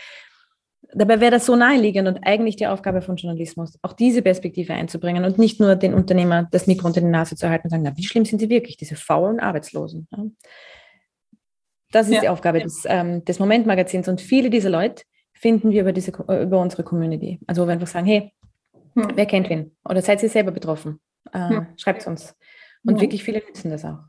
Dabei 0.94 1.20
wäre 1.20 1.32
das 1.32 1.46
so 1.46 1.54
naheliegend 1.54 2.08
und 2.08 2.20
eigentlich 2.22 2.56
die 2.56 2.66
Aufgabe 2.66 3.02
von 3.02 3.16
Journalismus, 3.16 3.78
auch 3.82 3.92
diese 3.92 4.22
Perspektive 4.22 4.72
einzubringen 4.72 5.24
und 5.24 5.36
nicht 5.36 5.60
nur 5.60 5.76
den 5.76 5.92
Unternehmer 5.92 6.48
das 6.50 6.66
Mikro 6.66 6.86
unter 6.86 7.00
die 7.00 7.06
Nase 7.06 7.36
zu 7.36 7.48
halten 7.48 7.66
und 7.66 7.70
sagen, 7.70 7.82
na, 7.82 7.96
wie 7.96 8.04
schlimm 8.04 8.24
sind 8.24 8.38
sie 8.38 8.48
wirklich, 8.48 8.76
diese 8.76 8.96
faulen 8.96 9.40
Arbeitslosen? 9.40 10.08
Das 11.90 12.06
ist 12.06 12.14
ja. 12.14 12.20
die 12.20 12.28
Aufgabe 12.28 12.60
des, 12.60 12.84
ähm, 12.86 13.24
des 13.24 13.38
Momentmagazins. 13.38 14.08
Und 14.08 14.20
viele 14.20 14.50
dieser 14.50 14.70
Leute 14.70 15.02
finden 15.32 15.70
wir 15.70 15.82
über, 15.82 15.92
diese, 15.92 16.10
über 16.10 16.60
unsere 16.60 16.84
Community. 16.84 17.38
Also 17.46 17.62
wo 17.62 17.66
wir 17.66 17.72
einfach 17.72 17.86
sagen, 17.86 18.06
hey, 18.06 18.32
hm. 18.94 19.08
wer 19.14 19.26
kennt 19.26 19.50
wen? 19.50 19.76
Oder 19.88 20.00
seid 20.00 20.22
ihr 20.22 20.28
selber 20.28 20.52
betroffen? 20.52 21.00
Äh, 21.32 21.48
hm. 21.48 21.66
Schreibt 21.76 22.02
es 22.02 22.06
uns. 22.06 22.34
Und 22.84 22.94
hm. 22.94 23.00
wirklich 23.00 23.24
viele 23.24 23.42
nutzen 23.46 23.70
das 23.70 23.84
auch. 23.84 24.00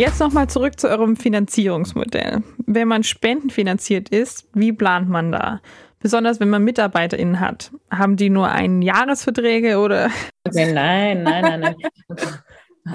Jetzt 0.00 0.18
nochmal 0.18 0.48
zurück 0.48 0.80
zu 0.80 0.88
eurem 0.88 1.14
Finanzierungsmodell. 1.14 2.42
Wenn 2.64 2.88
man 2.88 3.02
spendenfinanziert 3.02 4.08
ist, 4.08 4.48
wie 4.54 4.72
plant 4.72 5.10
man 5.10 5.30
da? 5.30 5.60
Besonders 5.98 6.40
wenn 6.40 6.48
man 6.48 6.64
MitarbeiterInnen 6.64 7.38
hat. 7.38 7.70
Haben 7.90 8.16
die 8.16 8.30
nur 8.30 8.48
ein 8.48 8.80
Jahresverträge 8.80 9.78
oder? 9.78 10.08
Nein, 10.54 10.72
nein, 11.22 11.22
nein, 11.22 11.60
nein. 11.60 11.74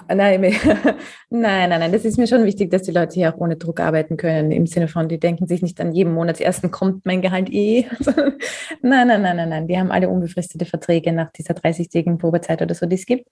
Nein, 0.08 0.41
nein, 1.30 1.70
nein, 1.70 1.80
nein. 1.80 1.91
Das 1.91 2.06
ist 2.06 2.18
mir 2.18 2.26
schon 2.26 2.44
wichtig, 2.44 2.72
dass 2.72 2.82
die 2.82 2.91
Leute 2.91 3.13
hier 3.13 3.32
auch 3.32 3.38
ohne 3.38 3.56
Druck 3.56 3.80
arbeiten 3.80 4.18
können. 4.18 4.52
Im 4.52 4.65
Sinne 4.65 4.88
von, 4.88 5.08
die 5.08 5.20
denken 5.20 5.46
sich 5.46 5.62
nicht 5.62 5.80
an 5.80 5.91
jedem 5.94 6.15
Monatsersten 6.15 6.72
kommt 6.72 7.06
mein 7.06 7.22
Gehalt 7.22 7.52
eh. 7.52 7.86
nein, 8.82 9.08
nein, 9.08 9.22
nein, 9.22 9.38
nein, 9.38 9.50
nein. 9.50 9.68
Die 9.68 9.78
haben 9.78 9.91
alle 9.91 10.10
unbefristete 10.10 10.65
Verträge 10.65 11.13
nach 11.13 11.32
dieser 11.32 11.54
30-tägigen 11.54 12.18
Probezeit 12.18 12.63
oder 12.63 12.74
so, 12.74 12.88
die 12.88 12.96
es 12.96 13.06
gibt. 13.06 13.28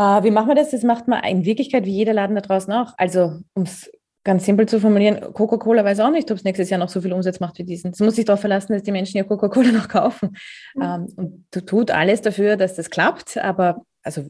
Uh, 0.00 0.24
wie 0.24 0.30
machen 0.30 0.48
wir 0.48 0.54
das? 0.54 0.70
Das 0.70 0.82
macht 0.82 1.08
man 1.08 1.22
in 1.24 1.44
Wirklichkeit 1.44 1.84
wie 1.84 1.92
jeder 1.92 2.14
Laden 2.14 2.34
da 2.34 2.40
draußen 2.40 2.72
auch. 2.72 2.94
Also, 2.96 3.40
um 3.52 3.64
es 3.64 3.92
ganz 4.24 4.46
simpel 4.46 4.66
zu 4.66 4.80
formulieren, 4.80 5.20
Coca-Cola 5.34 5.84
weiß 5.84 6.00
auch 6.00 6.10
nicht, 6.10 6.30
ob 6.30 6.38
es 6.38 6.44
nächstes 6.44 6.70
Jahr 6.70 6.80
noch 6.80 6.88
so 6.88 7.02
viel 7.02 7.12
Umsatz 7.12 7.38
macht 7.38 7.58
wie 7.58 7.64
diesen. 7.64 7.90
Es 7.90 8.00
muss 8.00 8.16
sich 8.16 8.24
darauf 8.24 8.40
verlassen, 8.40 8.72
dass 8.72 8.82
die 8.82 8.92
Menschen 8.92 9.18
ja 9.18 9.24
Coca-Cola 9.24 9.72
noch 9.72 9.88
kaufen. 9.88 10.38
Mhm. 10.74 10.82
Ähm, 10.82 11.06
und 11.16 11.46
du 11.50 11.60
tut 11.60 11.90
alles 11.90 12.22
dafür, 12.22 12.56
dass 12.56 12.76
das 12.76 12.88
klappt, 12.88 13.36
aber 13.36 13.82
also 14.02 14.24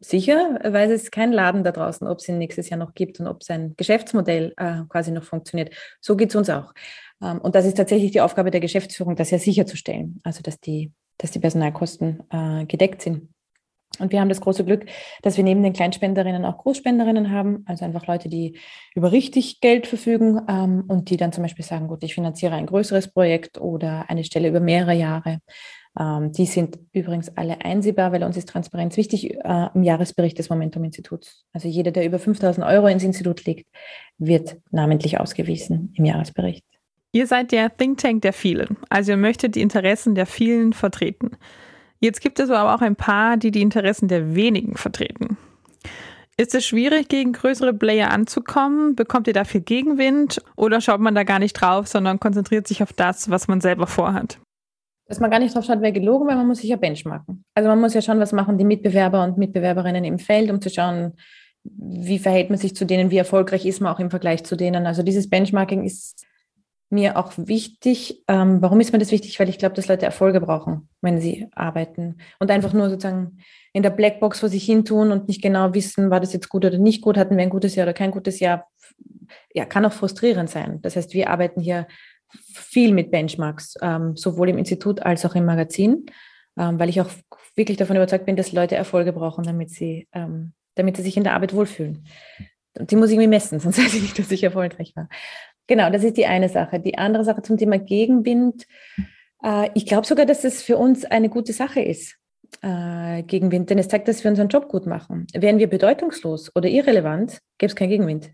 sicher 0.00 0.58
weiß 0.64 0.90
es 0.90 1.12
kein 1.12 1.30
Laden 1.30 1.62
da 1.62 1.70
draußen, 1.70 2.08
ob 2.08 2.18
es 2.18 2.28
ihn 2.28 2.38
nächstes 2.38 2.68
Jahr 2.68 2.80
noch 2.80 2.94
gibt 2.94 3.20
und 3.20 3.28
ob 3.28 3.44
sein 3.44 3.74
Geschäftsmodell 3.76 4.54
äh, 4.56 4.80
quasi 4.88 5.12
noch 5.12 5.22
funktioniert. 5.22 5.72
So 6.00 6.16
geht 6.16 6.30
es 6.30 6.34
uns 6.34 6.50
auch. 6.50 6.74
Ähm, 7.22 7.38
und 7.38 7.54
das 7.54 7.64
ist 7.64 7.76
tatsächlich 7.76 8.10
die 8.10 8.22
Aufgabe 8.22 8.50
der 8.50 8.60
Geschäftsführung, 8.60 9.14
das 9.14 9.30
ja 9.30 9.38
sicherzustellen, 9.38 10.18
also 10.24 10.42
dass 10.42 10.58
die, 10.58 10.90
dass 11.16 11.30
die 11.30 11.38
Personalkosten 11.38 12.24
äh, 12.28 12.66
gedeckt 12.66 13.02
sind. 13.02 13.28
Und 14.00 14.12
wir 14.12 14.20
haben 14.20 14.28
das 14.28 14.40
große 14.40 14.64
Glück, 14.64 14.86
dass 15.22 15.36
wir 15.36 15.44
neben 15.44 15.62
den 15.62 15.72
Kleinspenderinnen 15.72 16.44
auch 16.44 16.58
Großspenderinnen 16.58 17.30
haben, 17.30 17.64
also 17.66 17.84
einfach 17.84 18.06
Leute, 18.06 18.28
die 18.28 18.58
über 18.94 19.12
richtig 19.12 19.60
Geld 19.60 19.86
verfügen 19.86 20.40
ähm, 20.48 20.84
und 20.88 21.10
die 21.10 21.16
dann 21.16 21.32
zum 21.32 21.42
Beispiel 21.42 21.64
sagen, 21.64 21.88
gut, 21.88 22.02
ich 22.02 22.14
finanziere 22.14 22.54
ein 22.54 22.66
größeres 22.66 23.08
Projekt 23.08 23.58
oder 23.60 24.08
eine 24.08 24.24
Stelle 24.24 24.48
über 24.48 24.60
mehrere 24.60 24.94
Jahre. 24.94 25.40
Ähm, 25.98 26.32
die 26.32 26.46
sind 26.46 26.78
übrigens 26.92 27.36
alle 27.36 27.64
einsehbar, 27.64 28.12
weil 28.12 28.22
uns 28.22 28.36
ist 28.36 28.48
Transparenz 28.48 28.96
wichtig 28.96 29.34
äh, 29.34 29.68
im 29.74 29.82
Jahresbericht 29.82 30.38
des 30.38 30.50
Momentum-Instituts. 30.50 31.46
Also 31.52 31.68
jeder, 31.68 31.90
der 31.90 32.04
über 32.04 32.18
5000 32.18 32.66
Euro 32.66 32.86
ins 32.86 33.04
Institut 33.04 33.44
legt, 33.44 33.66
wird 34.18 34.56
namentlich 34.70 35.18
ausgewiesen 35.18 35.92
im 35.96 36.04
Jahresbericht. 36.04 36.64
Ihr 37.12 37.26
seid 37.26 37.50
der 37.52 37.74
Think 37.74 37.98
Tank 37.98 38.22
der 38.22 38.34
vielen, 38.34 38.76
also 38.90 39.12
ihr 39.12 39.16
möchtet 39.16 39.54
die 39.54 39.62
Interessen 39.62 40.14
der 40.14 40.26
vielen 40.26 40.74
vertreten. 40.74 41.30
Jetzt 42.00 42.20
gibt 42.20 42.38
es 42.40 42.50
aber 42.50 42.74
auch 42.74 42.82
ein 42.82 42.96
paar, 42.96 43.36
die 43.36 43.50
die 43.50 43.62
Interessen 43.62 44.08
der 44.08 44.34
wenigen 44.34 44.76
vertreten. 44.76 45.36
Ist 46.38 46.54
es 46.54 46.66
schwierig, 46.66 47.08
gegen 47.08 47.32
größere 47.32 47.72
Player 47.72 48.10
anzukommen? 48.10 48.94
Bekommt 48.94 49.26
ihr 49.26 49.32
dafür 49.32 49.60
Gegenwind 49.60 50.42
oder 50.54 50.82
schaut 50.82 51.00
man 51.00 51.14
da 51.14 51.24
gar 51.24 51.38
nicht 51.38 51.54
drauf, 51.54 51.86
sondern 51.86 52.20
konzentriert 52.20 52.68
sich 52.68 52.82
auf 52.82 52.92
das, 52.92 53.30
was 53.30 53.48
man 53.48 53.62
selber 53.62 53.86
vorhat? 53.86 54.38
Dass 55.08 55.18
man 55.18 55.30
gar 55.30 55.38
nicht 55.38 55.54
drauf 55.54 55.64
schaut, 55.64 55.80
wäre 55.80 55.92
gelogen, 55.92 56.26
weil 56.28 56.36
man 56.36 56.46
muss 56.46 56.58
sich 56.58 56.68
ja 56.68 56.76
benchmarken. 56.76 57.44
Also 57.54 57.70
man 57.70 57.80
muss 57.80 57.94
ja 57.94 58.02
schauen, 58.02 58.20
was 58.20 58.32
machen 58.32 58.58
die 58.58 58.64
Mitbewerber 58.64 59.24
und 59.24 59.38
Mitbewerberinnen 59.38 60.04
im 60.04 60.18
Feld, 60.18 60.50
um 60.50 60.60
zu 60.60 60.68
schauen, 60.68 61.14
wie 61.64 62.18
verhält 62.18 62.50
man 62.50 62.58
sich 62.58 62.76
zu 62.76 62.84
denen, 62.84 63.10
wie 63.10 63.16
erfolgreich 63.16 63.64
ist 63.64 63.80
man 63.80 63.94
auch 63.94 64.00
im 64.00 64.10
Vergleich 64.10 64.44
zu 64.44 64.56
denen. 64.56 64.86
Also 64.86 65.02
dieses 65.02 65.30
Benchmarking 65.30 65.84
ist 65.84 66.26
mir 66.88 67.16
auch 67.16 67.32
wichtig. 67.36 68.22
Ähm, 68.28 68.62
warum 68.62 68.80
ist 68.80 68.92
mir 68.92 68.98
das 68.98 69.10
wichtig? 69.10 69.38
Weil 69.40 69.48
ich 69.48 69.58
glaube, 69.58 69.74
dass 69.74 69.88
Leute 69.88 70.06
Erfolge 70.06 70.40
brauchen, 70.40 70.88
wenn 71.00 71.20
sie 71.20 71.48
arbeiten 71.54 72.18
und 72.38 72.50
einfach 72.50 72.72
nur 72.72 72.88
sozusagen 72.88 73.38
in 73.72 73.82
der 73.82 73.90
Blackbox 73.90 74.40
vor 74.40 74.48
sich 74.48 74.64
hin 74.64 74.84
tun 74.84 75.10
und 75.10 75.28
nicht 75.28 75.42
genau 75.42 75.74
wissen, 75.74 76.10
war 76.10 76.20
das 76.20 76.32
jetzt 76.32 76.48
gut 76.48 76.64
oder 76.64 76.78
nicht 76.78 77.02
gut, 77.02 77.18
hatten 77.18 77.36
wir 77.36 77.42
ein 77.42 77.50
gutes 77.50 77.74
Jahr 77.74 77.86
oder 77.86 77.94
kein 77.94 78.10
gutes 78.10 78.40
Jahr. 78.40 78.68
Ja, 79.52 79.64
kann 79.64 79.84
auch 79.84 79.92
frustrierend 79.92 80.48
sein. 80.48 80.80
Das 80.82 80.96
heißt, 80.96 81.12
wir 81.14 81.30
arbeiten 81.30 81.60
hier 81.60 81.86
viel 82.52 82.92
mit 82.92 83.10
Benchmarks, 83.10 83.74
ähm, 83.82 84.16
sowohl 84.16 84.48
im 84.48 84.58
Institut 84.58 85.00
als 85.02 85.24
auch 85.24 85.34
im 85.34 85.44
Magazin, 85.44 86.06
ähm, 86.58 86.78
weil 86.78 86.88
ich 86.88 87.00
auch 87.00 87.10
wirklich 87.54 87.78
davon 87.78 87.96
überzeugt 87.96 88.26
bin, 88.26 88.36
dass 88.36 88.52
Leute 88.52 88.76
Erfolge 88.76 89.12
brauchen, 89.12 89.44
damit 89.44 89.70
sie, 89.70 90.08
ähm, 90.12 90.52
damit 90.74 90.96
sie 90.96 91.02
sich 91.02 91.16
in 91.16 91.24
der 91.24 91.34
Arbeit 91.34 91.54
wohlfühlen. 91.54 92.06
Und 92.78 92.90
die 92.90 92.96
muss 92.96 93.08
ich 93.08 93.14
irgendwie 93.14 93.28
messen, 93.28 93.60
sonst 93.60 93.78
weiß 93.78 93.94
ich 93.94 94.02
nicht, 94.02 94.18
dass 94.18 94.30
ich 94.30 94.42
erfolgreich 94.42 94.92
war. 94.94 95.08
Genau, 95.66 95.90
das 95.90 96.04
ist 96.04 96.16
die 96.16 96.26
eine 96.26 96.48
Sache. 96.48 96.80
Die 96.80 96.98
andere 96.98 97.24
Sache 97.24 97.42
zum 97.42 97.56
Thema 97.56 97.78
Gegenwind. 97.78 98.66
Äh, 99.42 99.70
ich 99.74 99.86
glaube 99.86 100.06
sogar, 100.06 100.26
dass 100.26 100.44
es 100.44 100.62
für 100.62 100.76
uns 100.76 101.04
eine 101.04 101.28
gute 101.28 101.52
Sache 101.52 101.80
ist, 101.80 102.16
äh, 102.62 103.22
Gegenwind, 103.24 103.70
denn 103.70 103.78
es 103.78 103.88
zeigt, 103.88 104.08
dass 104.08 104.22
wir 104.22 104.30
unseren 104.30 104.48
Job 104.48 104.68
gut 104.68 104.86
machen. 104.86 105.26
Wären 105.34 105.58
wir 105.58 105.68
bedeutungslos 105.68 106.54
oder 106.54 106.68
irrelevant, 106.68 107.40
gäbe 107.58 107.70
es 107.70 107.76
keinen 107.76 107.90
Gegenwind. 107.90 108.30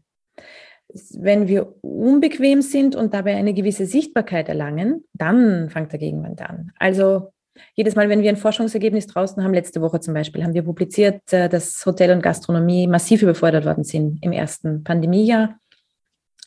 Wenn 1.14 1.48
wir 1.48 1.74
unbequem 1.80 2.60
sind 2.60 2.94
und 2.94 3.14
dabei 3.14 3.36
eine 3.36 3.54
gewisse 3.54 3.86
Sichtbarkeit 3.86 4.50
erlangen, 4.50 5.04
dann 5.14 5.70
fängt 5.70 5.92
der 5.92 5.98
Gegenwind 5.98 6.42
an. 6.42 6.72
Also 6.78 7.32
jedes 7.74 7.94
Mal, 7.94 8.08
wenn 8.08 8.22
wir 8.22 8.28
ein 8.28 8.36
Forschungsergebnis 8.36 9.06
draußen 9.06 9.42
haben, 9.42 9.54
letzte 9.54 9.80
Woche 9.80 10.00
zum 10.00 10.12
Beispiel, 10.14 10.42
haben 10.42 10.54
wir 10.54 10.62
publiziert, 10.62 11.32
äh, 11.32 11.48
dass 11.48 11.84
Hotel 11.86 12.10
und 12.10 12.22
Gastronomie 12.22 12.86
massiv 12.86 13.22
überfordert 13.22 13.64
worden 13.64 13.84
sind 13.84 14.22
im 14.22 14.32
ersten 14.32 14.84
Pandemiejahr 14.84 15.58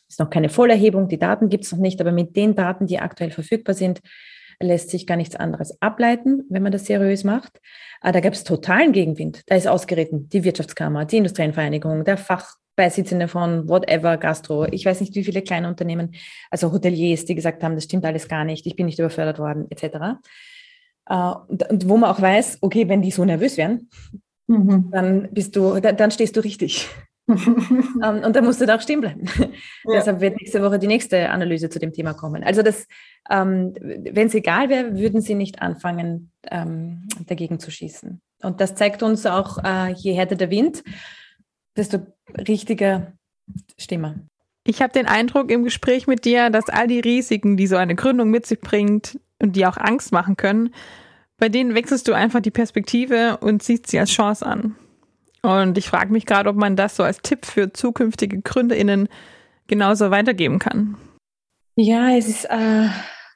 ist 0.08 0.20
noch 0.20 0.30
keine 0.30 0.48
Vollerhebung, 0.48 1.08
die 1.08 1.18
Daten 1.18 1.48
gibt 1.48 1.64
es 1.64 1.72
noch 1.72 1.78
nicht, 1.78 2.00
aber 2.00 2.12
mit 2.12 2.36
den 2.36 2.54
Daten, 2.54 2.86
die 2.86 2.98
aktuell 2.98 3.30
verfügbar 3.30 3.74
sind, 3.74 4.00
lässt 4.60 4.90
sich 4.90 5.06
gar 5.06 5.16
nichts 5.16 5.36
anderes 5.36 5.80
ableiten, 5.82 6.44
wenn 6.48 6.62
man 6.62 6.72
das 6.72 6.86
seriös 6.86 7.24
macht. 7.24 7.60
Aber 8.00 8.10
ah, 8.10 8.12
da 8.12 8.20
gab 8.20 8.32
es 8.32 8.44
totalen 8.44 8.92
Gegenwind. 8.92 9.42
Da 9.46 9.56
ist 9.56 9.66
ausgeritten 9.66 10.28
die 10.28 10.44
Wirtschaftskammer, 10.44 11.04
die 11.04 11.18
Industrienvereinigung, 11.18 12.04
der 12.04 12.16
Fachbeisitzende 12.16 13.28
von 13.28 13.68
whatever, 13.68 14.16
Gastro, 14.16 14.66
ich 14.66 14.84
weiß 14.84 15.00
nicht, 15.00 15.14
wie 15.14 15.24
viele 15.24 15.42
kleine 15.42 15.68
Unternehmen, 15.68 16.14
also 16.50 16.72
Hoteliers, 16.72 17.24
die 17.24 17.34
gesagt 17.34 17.62
haben, 17.62 17.74
das 17.74 17.84
stimmt 17.84 18.04
alles 18.04 18.28
gar 18.28 18.44
nicht, 18.44 18.66
ich 18.66 18.76
bin 18.76 18.86
nicht 18.86 18.98
überfördert 18.98 19.38
worden, 19.38 19.66
etc. 19.70 20.18
Ah, 21.04 21.32
und, 21.48 21.88
wo 21.88 21.96
man 21.96 22.10
auch 22.10 22.20
weiß, 22.20 22.58
okay, 22.60 22.88
wenn 22.88 23.02
die 23.02 23.10
so 23.10 23.24
nervös 23.24 23.56
wären, 23.56 23.88
mhm. 24.46 24.90
dann 24.90 25.28
bist 25.32 25.56
du, 25.56 25.80
dann 25.80 26.10
stehst 26.10 26.36
du 26.36 26.40
richtig. 26.40 26.88
Um, 27.26 28.00
ähm, 28.04 28.22
und 28.24 28.36
da 28.36 28.40
musst 28.40 28.60
du 28.60 28.66
da 28.66 28.76
auch 28.76 28.80
stehen 28.80 29.00
bleiben. 29.00 29.26
Ja. 29.84 29.92
Deshalb 29.94 30.20
wird 30.20 30.36
nächste 30.40 30.62
Woche 30.62 30.78
die 30.78 30.86
nächste 30.86 31.30
Analyse 31.30 31.68
zu 31.68 31.78
dem 31.78 31.92
Thema 31.92 32.14
kommen. 32.14 32.44
Also 32.44 32.62
das, 32.62 32.86
ähm, 33.30 33.74
wenn 33.80 34.28
es 34.28 34.34
egal 34.34 34.68
wäre, 34.68 34.96
würden 34.96 35.20
sie 35.20 35.34
nicht 35.34 35.62
anfangen, 35.62 36.30
ähm, 36.50 37.08
dagegen 37.26 37.58
zu 37.58 37.70
schießen. 37.70 38.20
Und 38.42 38.60
das 38.60 38.74
zeigt 38.74 39.02
uns 39.02 39.26
auch, 39.26 39.62
äh, 39.64 39.92
je 39.92 40.12
härter 40.12 40.36
der 40.36 40.50
Wind, 40.50 40.84
desto 41.76 41.98
richtiger 42.48 43.12
Stimme. 43.78 44.26
Ich 44.64 44.82
habe 44.82 44.92
den 44.92 45.06
Eindruck 45.06 45.50
im 45.50 45.62
Gespräch 45.62 46.06
mit 46.06 46.24
dir, 46.24 46.50
dass 46.50 46.68
all 46.68 46.88
die 46.88 47.00
Risiken, 47.00 47.56
die 47.56 47.66
so 47.66 47.76
eine 47.76 47.94
Gründung 47.94 48.30
mit 48.30 48.46
sich 48.46 48.60
bringt 48.60 49.18
und 49.40 49.54
die 49.54 49.66
auch 49.66 49.76
Angst 49.76 50.12
machen 50.12 50.36
können, 50.36 50.70
bei 51.38 51.48
denen 51.48 51.74
wechselst 51.74 52.08
du 52.08 52.14
einfach 52.14 52.40
die 52.40 52.50
Perspektive 52.50 53.36
und 53.38 53.62
siehst 53.62 53.86
sie 53.88 53.98
als 53.98 54.10
Chance 54.10 54.44
an. 54.44 54.76
Und 55.46 55.78
ich 55.78 55.88
frage 55.88 56.12
mich 56.12 56.26
gerade, 56.26 56.50
ob 56.50 56.56
man 56.56 56.74
das 56.74 56.96
so 56.96 57.04
als 57.04 57.18
Tipp 57.22 57.46
für 57.46 57.72
zukünftige 57.72 58.42
GründerInnen 58.42 59.08
genauso 59.68 60.10
weitergeben 60.10 60.58
kann. 60.58 60.96
Ja, 61.76 62.10
es 62.16 62.26
ist, 62.26 62.46
äh, 62.46 62.88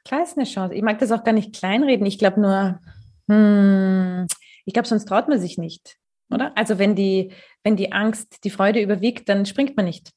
klar 0.03 0.21
ist 0.21 0.37
eine 0.37 0.45
Chance. 0.45 0.75
Ich 0.75 0.81
mag 0.81 0.99
das 0.99 1.13
auch 1.13 1.23
gar 1.23 1.31
nicht 1.31 1.55
kleinreden. 1.55 2.05
Ich 2.05 2.17
glaube 2.19 2.41
nur, 2.41 2.81
hm, 3.29 4.27
Ich 4.65 4.73
glaube, 4.73 4.89
sonst 4.89 5.05
traut 5.05 5.29
man 5.29 5.39
sich 5.39 5.57
nicht, 5.57 5.95
oder? 6.29 6.51
Also 6.57 6.79
wenn 6.79 6.95
die, 6.95 7.31
wenn 7.63 7.77
die 7.77 7.93
Angst 7.93 8.43
die 8.43 8.49
Freude 8.49 8.81
überwiegt, 8.81 9.29
dann 9.29 9.45
springt 9.45 9.77
man 9.77 9.85
nicht. 9.85 10.11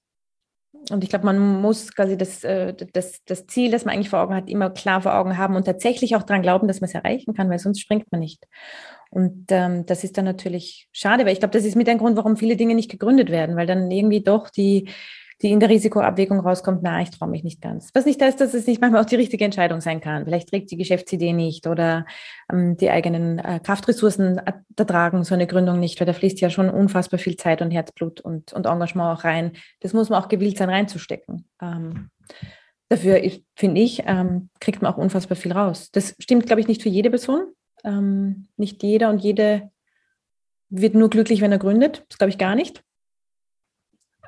Und 0.91 1.05
ich 1.05 1.11
glaube, 1.11 1.27
man 1.27 1.39
muss 1.39 1.95
quasi 1.95 2.19
das, 2.19 2.43
äh, 2.43 2.75
das, 2.93 3.25
das 3.25 3.47
Ziel, 3.47 3.71
das 3.71 3.85
man 3.85 3.95
eigentlich 3.95 4.11
vor 4.11 4.21
Augen 4.21 4.35
hat, 4.35 4.49
immer 4.51 4.71
klar 4.71 5.01
vor 5.01 5.15
Augen 5.15 5.39
haben 5.39 5.55
und 5.55 5.65
tatsächlich 5.65 6.17
auch 6.17 6.25
daran 6.25 6.43
glauben, 6.43 6.67
dass 6.67 6.81
man 6.81 6.89
es 6.89 6.95
erreichen 6.95 7.35
kann, 7.35 7.49
weil 7.51 7.61
sonst 7.61 7.81
springt 7.81 8.11
man 8.11 8.21
nicht. 8.21 8.45
Und 9.15 9.47
ähm, 9.51 9.87
das 9.87 10.03
ist 10.03 10.19
dann 10.19 10.25
natürlich 10.25 10.89
schade, 10.91 11.25
weil 11.25 11.33
ich 11.33 11.39
glaube, 11.39 11.53
das 11.53 11.65
ist 11.65 11.77
mit 11.77 11.89
ein 11.89 11.99
Grund, 11.99 12.17
warum 12.17 12.37
viele 12.37 12.57
Dinge 12.57 12.75
nicht 12.75 12.91
gegründet 12.91 13.31
werden, 13.31 13.55
weil 13.55 13.67
dann 13.67 13.89
irgendwie 13.91 14.23
doch 14.23 14.51
die, 14.51 14.89
die 15.41 15.53
in 15.53 15.61
der 15.61 15.69
Risikoabwägung 15.69 16.41
rauskommt, 16.41 16.81
na, 16.83 17.01
ich 17.01 17.11
traue 17.11 17.29
mich 17.29 17.45
nicht 17.45 17.61
ganz. 17.61 17.91
Was 17.95 18.07
nicht 18.07 18.21
heißt, 18.21 18.41
dass 18.41 18.55
es 18.55 18.67
nicht 18.67 18.81
manchmal 18.81 19.03
auch 19.03 19.07
die 19.07 19.15
richtige 19.15 19.45
Entscheidung 19.45 19.81
sein 19.81 20.01
kann. 20.01 20.25
Vielleicht 20.25 20.49
trägt 20.49 20.73
die 20.73 20.77
Geschäftsidee 20.77 21.33
nicht 21.33 21.69
oder 21.69 22.07
ähm, 22.53 22.77
die 22.77 22.91
eigenen 22.91 23.39
äh, 23.39 23.61
Kraftressourcen 23.63 24.41
ertragen 24.77 25.23
so 25.23 25.35
eine 25.35 25.47
Gründung 25.47 25.79
nicht, 25.79 26.01
weil 26.01 26.09
da 26.09 26.13
fließt 26.13 26.41
ja 26.41 26.51
schon 26.51 26.69
unfassbar 26.69 27.21
viel 27.21 27.37
Zeit 27.37 27.63
und 27.63 27.71
Herzblut 27.71 28.21
und, 28.21 28.53
und 28.53 28.67
Engagement 28.67 29.17
auch 29.17 29.23
rein. 29.23 29.53
Das 29.79 29.93
muss 29.93 30.09
man 30.09 30.21
auch 30.21 30.29
gewillt 30.29 30.59
sein, 30.59 30.71
reinzustecken. 30.71 31.49
Ähm, 31.63 32.11
dafür, 32.89 33.23
finde 33.55 33.81
ich, 33.81 34.03
ähm, 34.07 34.51
kriegt 34.59 34.83
man 34.83 34.93
auch 34.93 34.99
unfassbar 34.99 35.37
viel 35.37 35.53
raus. 35.53 35.93
Das 35.93 36.17
stimmt, 36.19 36.47
glaube 36.47 36.61
ich, 36.61 36.67
nicht 36.67 36.83
für 36.83 36.89
jede 36.89 37.11
Person. 37.11 37.53
Ähm, 37.85 38.49
nicht 38.57 38.83
jeder 38.83 39.11
und 39.11 39.19
jede 39.19 39.71
wird 40.71 40.95
nur 40.95 41.11
glücklich, 41.11 41.41
wenn 41.41 41.53
er 41.53 41.59
gründet. 41.59 42.05
Das 42.09 42.19
glaube 42.19 42.31
ich 42.31 42.39
gar 42.39 42.55
nicht. 42.55 42.83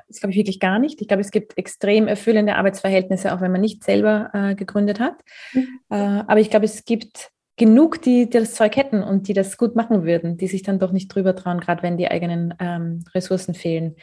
Das 0.07 0.19
glaube 0.19 0.31
ich 0.31 0.37
wirklich 0.37 0.59
gar 0.59 0.79
nicht. 0.79 1.01
Ich 1.01 1.07
glaube, 1.07 1.21
es 1.21 1.31
gibt 1.31 1.57
extrem 1.57 2.07
erfüllende 2.07 2.55
Arbeitsverhältnisse, 2.55 3.33
auch 3.33 3.41
wenn 3.41 3.51
man 3.51 3.61
nicht 3.61 3.83
selber 3.83 4.29
äh, 4.33 4.55
gegründet 4.55 4.99
hat. 4.99 5.15
Mhm. 5.53 5.79
Äh, 5.89 5.95
aber 5.95 6.39
ich 6.39 6.49
glaube, 6.49 6.65
es 6.65 6.85
gibt 6.85 7.31
genug, 7.57 8.01
die, 8.01 8.29
die, 8.29 8.39
das 8.39 8.53
Zeug 8.53 8.77
hätten 8.77 9.03
und 9.03 9.27
die 9.27 9.33
das 9.33 9.57
gut 9.57 9.75
machen 9.75 10.05
würden, 10.05 10.37
die 10.37 10.47
sich 10.47 10.63
dann 10.63 10.79
doch 10.79 10.91
nicht 10.91 11.13
drüber 11.13 11.35
trauen, 11.35 11.59
gerade 11.59 11.83
wenn 11.83 11.97
die 11.97 12.07
eigenen 12.07 12.53
ähm, 12.59 13.03
Ressourcen 13.13 13.53
fehlen. 13.53 13.95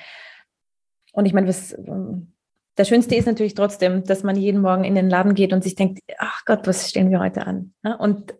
Und 1.12 1.24
ich 1.26 1.32
meine, 1.32 1.48
was 1.48 1.72
ähm, 1.72 2.32
das 2.74 2.88
Schönste 2.88 3.14
ist 3.14 3.26
natürlich 3.26 3.54
trotzdem, 3.54 4.04
dass 4.04 4.24
man 4.24 4.36
jeden 4.36 4.60
Morgen 4.60 4.84
in 4.84 4.96
den 4.96 5.08
Laden 5.08 5.34
geht 5.34 5.52
und 5.52 5.62
sich 5.62 5.76
denkt, 5.76 6.00
ach 6.18 6.44
Gott, 6.44 6.66
was 6.66 6.90
stellen 6.90 7.10
wir 7.10 7.20
heute 7.20 7.46
an? 7.46 7.72
Und 7.98 8.34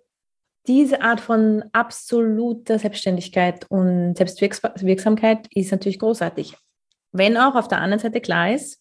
diese 0.66 1.02
Art 1.02 1.20
von 1.20 1.64
absoluter 1.72 2.78
Selbstständigkeit 2.78 3.66
und 3.70 4.16
Selbstwirksamkeit 4.16 5.46
ist 5.54 5.72
natürlich 5.72 5.98
großartig. 5.98 6.56
Wenn 7.12 7.36
auch 7.36 7.54
auf 7.54 7.68
der 7.68 7.80
anderen 7.80 8.00
Seite 8.00 8.20
klar 8.20 8.52
ist, 8.52 8.80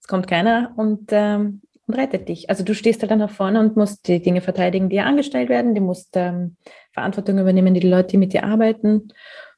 es 0.00 0.06
kommt 0.08 0.26
keiner 0.26 0.72
und, 0.76 1.10
ähm, 1.10 1.60
und 1.86 1.94
rettet 1.94 2.28
dich. 2.28 2.48
Also 2.48 2.64
du 2.64 2.74
stehst 2.74 3.02
halt 3.02 3.10
dann 3.10 3.18
nach 3.18 3.30
vorne 3.30 3.60
und 3.60 3.76
musst 3.76 4.08
die 4.08 4.22
Dinge 4.22 4.40
verteidigen, 4.40 4.88
die 4.88 5.00
angestellt 5.00 5.50
werden. 5.50 5.74
Du 5.74 5.82
musst 5.82 6.10
ähm, 6.14 6.56
Verantwortung 6.92 7.38
übernehmen, 7.38 7.74
die, 7.74 7.80
die 7.80 7.88
Leute, 7.88 8.08
die 8.08 8.16
mit 8.16 8.32
dir 8.32 8.44
arbeiten. 8.44 9.08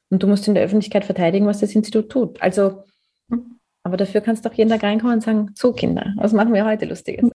Und 0.09 0.21
du 0.21 0.27
musst 0.27 0.47
in 0.47 0.53
der 0.53 0.63
Öffentlichkeit 0.63 1.05
verteidigen, 1.05 1.47
was 1.47 1.61
das 1.61 1.73
Institut 1.73 2.09
tut. 2.09 2.41
Also, 2.41 2.83
aber 3.83 3.97
dafür 3.97 4.21
kannst 4.21 4.45
du 4.45 4.49
auch 4.49 4.53
jeden 4.53 4.69
Tag 4.69 4.83
reinkommen 4.83 5.15
und 5.15 5.21
sagen, 5.21 5.51
so 5.55 5.73
Kinder, 5.73 6.13
was 6.17 6.33
machen 6.33 6.53
wir 6.53 6.65
heute 6.65 6.85
Lustiges? 6.85 7.32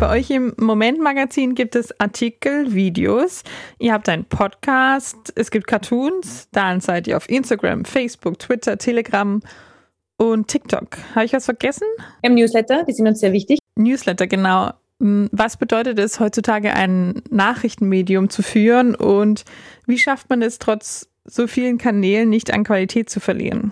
Bei 0.00 0.18
euch 0.18 0.30
im 0.30 0.54
Moment-Magazin 0.56 1.54
gibt 1.54 1.76
es 1.76 2.00
Artikel, 2.00 2.72
Videos. 2.72 3.42
Ihr 3.78 3.92
habt 3.92 4.08
einen 4.08 4.24
Podcast, 4.24 5.30
es 5.36 5.50
gibt 5.50 5.66
Cartoons. 5.66 6.48
Dann 6.52 6.80
seid 6.80 7.06
ihr 7.06 7.18
auf 7.18 7.28
Instagram, 7.28 7.84
Facebook, 7.84 8.38
Twitter, 8.38 8.78
Telegram 8.78 9.42
und 10.16 10.48
TikTok. 10.48 10.96
Habe 11.14 11.26
ich 11.26 11.34
was 11.34 11.44
vergessen? 11.44 11.86
Wir 12.22 12.30
haben 12.30 12.34
Newsletter, 12.34 12.84
die 12.84 12.94
sind 12.94 13.06
uns 13.06 13.20
sehr 13.20 13.32
wichtig. 13.32 13.58
Newsletter, 13.76 14.26
genau. 14.26 14.72
Hm, 15.00 15.28
was 15.32 15.58
bedeutet 15.58 15.98
es 15.98 16.18
heutzutage, 16.18 16.72
ein 16.72 17.22
Nachrichtenmedium 17.28 18.30
zu 18.30 18.42
führen 18.42 18.94
und 18.94 19.44
wie 19.86 19.98
schafft 19.98 20.30
man 20.30 20.40
es 20.40 20.58
trotz 20.58 21.10
so 21.26 21.46
vielen 21.46 21.76
Kanälen 21.76 22.30
nicht 22.30 22.54
an 22.54 22.64
Qualität 22.64 23.10
zu 23.10 23.20
verlieren? 23.20 23.70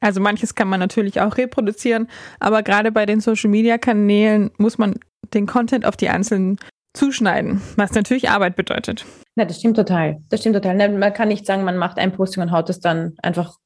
Also 0.00 0.22
manches 0.22 0.54
kann 0.54 0.68
man 0.68 0.80
natürlich 0.80 1.20
auch 1.20 1.36
reproduzieren, 1.36 2.08
aber 2.38 2.62
gerade 2.62 2.90
bei 2.90 3.04
den 3.04 3.20
Social-Media-Kanälen 3.20 4.52
muss 4.56 4.78
man 4.78 4.94
den 5.34 5.46
Content 5.46 5.84
auf 5.84 5.96
die 5.96 6.08
einzelnen 6.08 6.58
zuschneiden, 6.94 7.60
was 7.76 7.92
natürlich 7.92 8.30
Arbeit 8.30 8.56
bedeutet. 8.56 9.04
Na, 9.36 9.44
das 9.44 9.58
stimmt 9.58 9.76
total. 9.76 10.18
Das 10.28 10.40
stimmt 10.40 10.56
total. 10.56 10.76
Man 10.90 11.12
kann 11.12 11.28
nicht 11.28 11.46
sagen, 11.46 11.64
man 11.64 11.76
macht 11.76 11.98
ein 11.98 12.12
Posting 12.12 12.42
und 12.42 12.52
haut 12.52 12.68
es 12.68 12.80
dann 12.80 13.14
einfach 13.22 13.56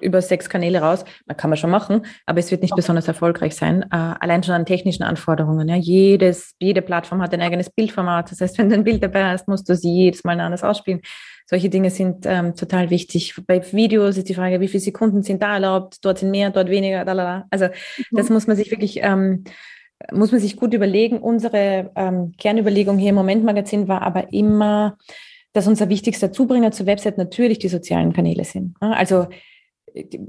über 0.00 0.20
sechs 0.20 0.48
Kanäle 0.48 0.80
raus. 0.80 1.04
Man 1.26 1.36
kann 1.36 1.50
man 1.50 1.56
schon 1.56 1.70
machen, 1.70 2.06
aber 2.26 2.38
es 2.38 2.50
wird 2.50 2.62
nicht 2.62 2.72
okay. 2.72 2.80
besonders 2.80 3.08
erfolgreich 3.08 3.54
sein. 3.54 3.82
Äh, 3.82 3.96
allein 3.96 4.42
schon 4.42 4.54
an 4.54 4.66
technischen 4.66 5.04
Anforderungen. 5.04 5.68
Ja. 5.68 5.76
Jedes, 5.76 6.54
jede 6.60 6.82
Plattform 6.82 7.22
hat 7.22 7.32
ein 7.32 7.40
eigenes 7.40 7.70
Bildformat. 7.70 8.30
Das 8.30 8.40
heißt, 8.40 8.58
wenn 8.58 8.68
du 8.68 8.74
ein 8.74 8.84
Bild 8.84 9.02
dabei 9.02 9.26
hast, 9.26 9.46
musst 9.48 9.68
du 9.68 9.76
sie 9.76 9.92
jedes 9.92 10.24
Mal 10.24 10.40
anders 10.40 10.64
ausspielen. 10.64 11.00
Solche 11.46 11.68
Dinge 11.68 11.90
sind 11.90 12.24
ähm, 12.26 12.54
total 12.56 12.90
wichtig. 12.90 13.34
Bei 13.46 13.62
Videos 13.72 14.16
ist 14.16 14.28
die 14.28 14.34
Frage, 14.34 14.60
wie 14.60 14.68
viele 14.68 14.82
Sekunden 14.82 15.22
sind 15.22 15.42
da 15.42 15.54
erlaubt? 15.54 15.98
Dort 16.02 16.18
sind 16.18 16.30
mehr, 16.30 16.50
dort 16.50 16.70
weniger. 16.70 17.04
Lalala. 17.04 17.44
Also 17.50 17.66
mhm. 17.66 18.16
das 18.16 18.30
muss 18.30 18.46
man 18.46 18.56
sich 18.56 18.70
wirklich 18.70 19.00
ähm, 19.02 19.44
muss 20.12 20.32
man 20.32 20.40
sich 20.40 20.56
gut 20.56 20.74
überlegen. 20.74 21.18
Unsere 21.18 21.90
ähm, 21.96 22.32
Kernüberlegung 22.38 22.98
hier 22.98 23.10
im 23.10 23.14
Moment-Magazin 23.16 23.88
war 23.88 24.02
aber 24.02 24.32
immer, 24.32 24.98
dass 25.52 25.66
unser 25.66 25.88
wichtigster 25.88 26.32
Zubringer 26.32 26.72
zur 26.72 26.86
Website 26.86 27.18
natürlich 27.18 27.58
die 27.58 27.68
sozialen 27.68 28.12
Kanäle 28.12 28.44
sind. 28.44 28.74
Also 28.80 29.28
die 29.94 30.20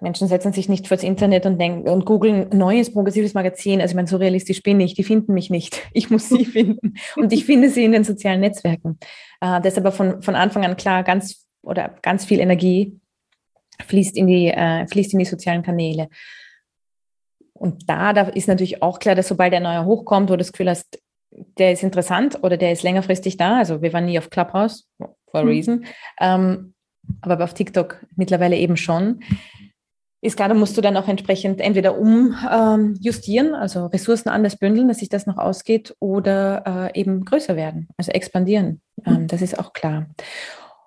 Menschen 0.00 0.26
setzen 0.26 0.52
sich 0.52 0.68
nicht 0.68 0.88
vors 0.88 1.04
Internet 1.04 1.46
und 1.46 1.60
denken 1.60 1.88
und 1.88 2.04
googeln 2.04 2.48
neues 2.52 2.92
progressives 2.92 3.34
Magazin. 3.34 3.80
Also 3.80 3.92
ich 3.92 3.96
meine, 3.96 4.08
so 4.08 4.16
realistisch 4.16 4.62
bin 4.62 4.80
ich. 4.80 4.94
Die 4.94 5.04
finden 5.04 5.34
mich 5.34 5.50
nicht. 5.50 5.80
Ich 5.92 6.10
muss 6.10 6.28
sie 6.28 6.44
finden. 6.44 6.94
Und 7.16 7.32
ich 7.32 7.44
finde 7.44 7.70
sie 7.70 7.84
in 7.84 7.92
den 7.92 8.04
sozialen 8.04 8.40
Netzwerken. 8.40 8.98
Äh, 9.40 9.60
deshalb 9.60 9.86
aber 9.86 9.92
von, 9.92 10.22
von 10.22 10.34
Anfang 10.34 10.64
an 10.64 10.76
klar, 10.76 11.04
ganz 11.04 11.46
oder 11.62 11.94
ganz 12.02 12.24
viel 12.24 12.40
Energie 12.40 12.98
fließt 13.86 14.16
in 14.16 14.26
die, 14.26 14.48
äh, 14.48 14.86
fließt 14.86 15.12
in 15.12 15.20
die 15.20 15.24
sozialen 15.24 15.62
Kanäle. 15.62 16.08
Und 17.58 17.88
da, 17.88 18.12
da 18.12 18.22
ist 18.22 18.48
natürlich 18.48 18.82
auch 18.82 18.98
klar, 18.98 19.14
dass 19.14 19.28
sobald 19.28 19.52
der 19.52 19.60
neue 19.60 19.84
hochkommt, 19.84 20.30
wo 20.30 20.34
du 20.34 20.38
das 20.38 20.52
Gefühl 20.52 20.70
hast, 20.70 21.00
der 21.58 21.72
ist 21.72 21.82
interessant 21.82 22.42
oder 22.42 22.56
der 22.56 22.72
ist 22.72 22.82
längerfristig 22.82 23.36
da. 23.36 23.58
Also 23.58 23.82
wir 23.82 23.92
waren 23.92 24.06
nie 24.06 24.18
auf 24.18 24.30
Clubhouse, 24.30 24.88
for 24.98 25.40
a 25.40 25.42
mhm. 25.42 25.48
reason. 25.48 25.84
Ähm, 26.20 26.74
aber 27.20 27.42
auf 27.42 27.54
TikTok 27.54 28.04
mittlerweile 28.16 28.56
eben 28.56 28.76
schon. 28.76 29.20
Ist 30.20 30.36
klar, 30.36 30.48
da 30.48 30.54
musst 30.54 30.76
du 30.76 30.80
dann 30.80 30.96
auch 30.96 31.06
entsprechend 31.06 31.60
entweder 31.60 31.96
umjustieren, 31.96 33.48
ähm, 33.48 33.54
also 33.54 33.86
Ressourcen 33.86 34.30
anders 34.30 34.56
bündeln, 34.56 34.88
dass 34.88 34.98
sich 34.98 35.08
das 35.08 35.26
noch 35.26 35.38
ausgeht, 35.38 35.94
oder 36.00 36.90
äh, 36.92 37.00
eben 37.00 37.24
größer 37.24 37.54
werden, 37.54 37.88
also 37.96 38.10
expandieren. 38.10 38.80
Ähm, 39.06 39.28
das 39.28 39.42
ist 39.42 39.56
auch 39.60 39.72
klar. 39.72 40.06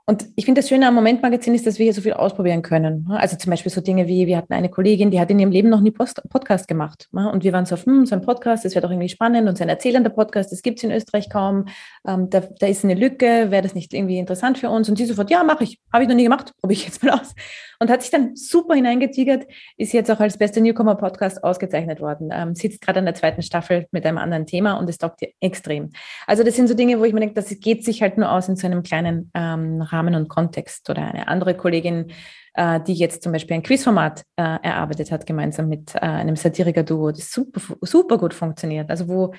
Und 0.05 0.25
ich 0.35 0.45
finde 0.45 0.61
das 0.61 0.69
Schöne 0.69 0.87
am 0.87 0.95
Momentmagazin 0.95 1.53
ist, 1.53 1.67
dass 1.67 1.77
wir 1.77 1.83
hier 1.83 1.93
so 1.93 2.01
viel 2.01 2.13
ausprobieren 2.13 2.63
können. 2.63 3.07
Also 3.09 3.37
zum 3.37 3.51
Beispiel 3.51 3.71
so 3.71 3.81
Dinge 3.81 4.07
wie, 4.07 4.25
wir 4.27 4.37
hatten 4.37 4.53
eine 4.53 4.69
Kollegin, 4.69 5.11
die 5.11 5.19
hat 5.19 5.29
in 5.29 5.39
ihrem 5.39 5.51
Leben 5.51 5.69
noch 5.69 5.81
nie 5.81 5.91
Post 5.91 6.21
Podcast 6.29 6.67
gemacht. 6.67 7.07
Und 7.11 7.43
wir 7.43 7.53
waren 7.53 7.65
so, 7.65 7.75
hm, 7.75 8.05
so 8.05 8.15
ein 8.15 8.21
Podcast, 8.21 8.65
das 8.65 8.73
wäre 8.73 8.81
doch 8.81 8.91
irgendwie 8.91 9.09
spannend 9.09 9.47
und 9.47 9.57
so 9.57 9.63
ein 9.63 9.69
erzählender 9.69 10.09
Podcast, 10.09 10.51
das 10.51 10.63
gibt 10.63 10.79
es 10.79 10.83
in 10.83 10.91
Österreich 10.91 11.29
kaum. 11.29 11.65
Ähm, 12.07 12.29
da, 12.29 12.41
da 12.41 12.67
ist 12.67 12.83
eine 12.83 12.95
Lücke, 12.95 13.51
wäre 13.51 13.61
das 13.61 13.75
nicht 13.75 13.93
irgendwie 13.93 14.17
interessant 14.17 14.57
für 14.57 14.69
uns? 14.69 14.89
Und 14.89 14.97
sie 14.97 15.05
sofort, 15.05 15.29
ja, 15.29 15.43
mache 15.43 15.63
ich. 15.63 15.79
Habe 15.93 16.03
ich 16.03 16.09
noch 16.09 16.15
nie 16.15 16.23
gemacht, 16.23 16.53
probiere 16.59 16.79
ich 16.79 16.85
jetzt 16.85 17.03
mal 17.03 17.11
aus. 17.11 17.35
Und 17.79 17.89
hat 17.89 18.01
sich 18.01 18.11
dann 18.11 18.35
super 18.35 18.75
hineingetigert, 18.75 19.47
ist 19.77 19.91
jetzt 19.93 20.11
auch 20.11 20.19
als 20.19 20.37
bester 20.37 20.61
Newcomer-Podcast 20.61 21.43
ausgezeichnet 21.43 21.99
worden. 21.99 22.29
Ähm, 22.31 22.53
sitzt 22.55 22.81
gerade 22.81 22.99
an 22.99 23.05
der 23.05 23.15
zweiten 23.15 23.41
Staffel 23.41 23.87
mit 23.91 24.05
einem 24.05 24.17
anderen 24.17 24.45
Thema 24.45 24.73
und 24.73 24.89
es 24.89 24.97
taugt 24.97 25.21
ihr 25.21 25.29
extrem. 25.39 25.89
Also 26.27 26.43
das 26.43 26.55
sind 26.55 26.67
so 26.67 26.73
Dinge, 26.73 26.99
wo 26.99 27.05
ich 27.05 27.13
mir 27.13 27.19
denke, 27.19 27.35
das 27.35 27.49
geht 27.59 27.83
sich 27.83 28.01
halt 28.01 28.17
nur 28.17 28.31
aus 28.31 28.47
in 28.49 28.55
so 28.55 28.67
einem 28.67 28.83
kleinen 28.83 29.31
ähm, 29.33 29.90
Rahmen 29.91 30.15
und 30.15 30.30
Kontext. 30.30 30.89
Oder 30.89 31.08
eine 31.08 31.27
andere 31.27 31.56
Kollegin, 31.56 32.12
äh, 32.54 32.80
die 32.82 32.93
jetzt 32.93 33.23
zum 33.23 33.32
Beispiel 33.32 33.56
ein 33.56 33.63
Quizformat 33.63 34.23
äh, 34.36 34.41
erarbeitet 34.41 35.12
hat, 35.12 35.25
gemeinsam 35.25 35.67
mit 35.69 35.95
äh, 35.95 35.99
einem 35.99 36.36
Satiriker-Duo, 36.36 37.12
das 37.12 37.32
super, 37.32 37.62
super 37.82 38.17
gut 38.17 38.34
funktioniert. 38.34 38.89
Also 38.89 39.08
wo 39.08 39.34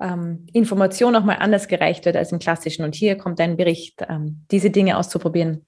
ähm, 0.00 0.46
Information 0.52 1.16
auch 1.16 1.24
mal 1.24 1.36
anders 1.36 1.68
gereicht 1.68 2.04
wird 2.04 2.16
als 2.16 2.32
im 2.32 2.38
klassischen. 2.38 2.84
Und 2.84 2.94
hier 2.94 3.16
kommt 3.16 3.40
ein 3.40 3.56
Bericht, 3.56 4.04
ähm, 4.08 4.44
diese 4.50 4.70
Dinge 4.70 4.96
auszuprobieren. 4.96 5.66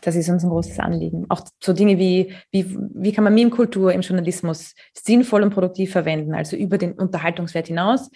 Das 0.00 0.16
ist 0.16 0.28
uns 0.28 0.42
ein 0.42 0.50
großes 0.50 0.80
Anliegen. 0.80 1.26
Auch 1.28 1.42
so 1.62 1.72
Dinge 1.72 1.98
wie, 1.98 2.34
wie, 2.50 2.76
wie 2.94 3.12
kann 3.12 3.24
man 3.24 3.34
Meme-Kultur 3.34 3.92
im 3.92 4.00
Journalismus 4.00 4.74
sinnvoll 4.92 5.42
und 5.42 5.54
produktiv 5.54 5.92
verwenden, 5.92 6.34
also 6.34 6.56
über 6.56 6.76
den 6.76 6.92
Unterhaltungswert 6.92 7.68
hinaus 7.68 8.10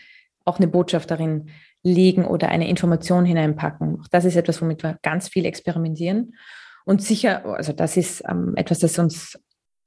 auch 0.44 0.58
eine 0.58 0.68
Botschaft 0.68 1.10
darin 1.10 1.50
legen 1.82 2.24
oder 2.24 2.48
eine 2.48 2.68
Information 2.68 3.24
hineinpacken. 3.24 4.00
Auch 4.00 4.08
das 4.08 4.24
ist 4.24 4.36
etwas, 4.36 4.60
womit 4.60 4.82
wir 4.82 4.98
ganz 5.02 5.28
viel 5.28 5.46
experimentieren. 5.46 6.34
Und 6.84 7.02
sicher, 7.02 7.44
also 7.46 7.72
das 7.72 7.96
ist 7.96 8.22
ähm, 8.28 8.54
etwas, 8.56 8.80
das 8.80 8.98
uns 8.98 9.38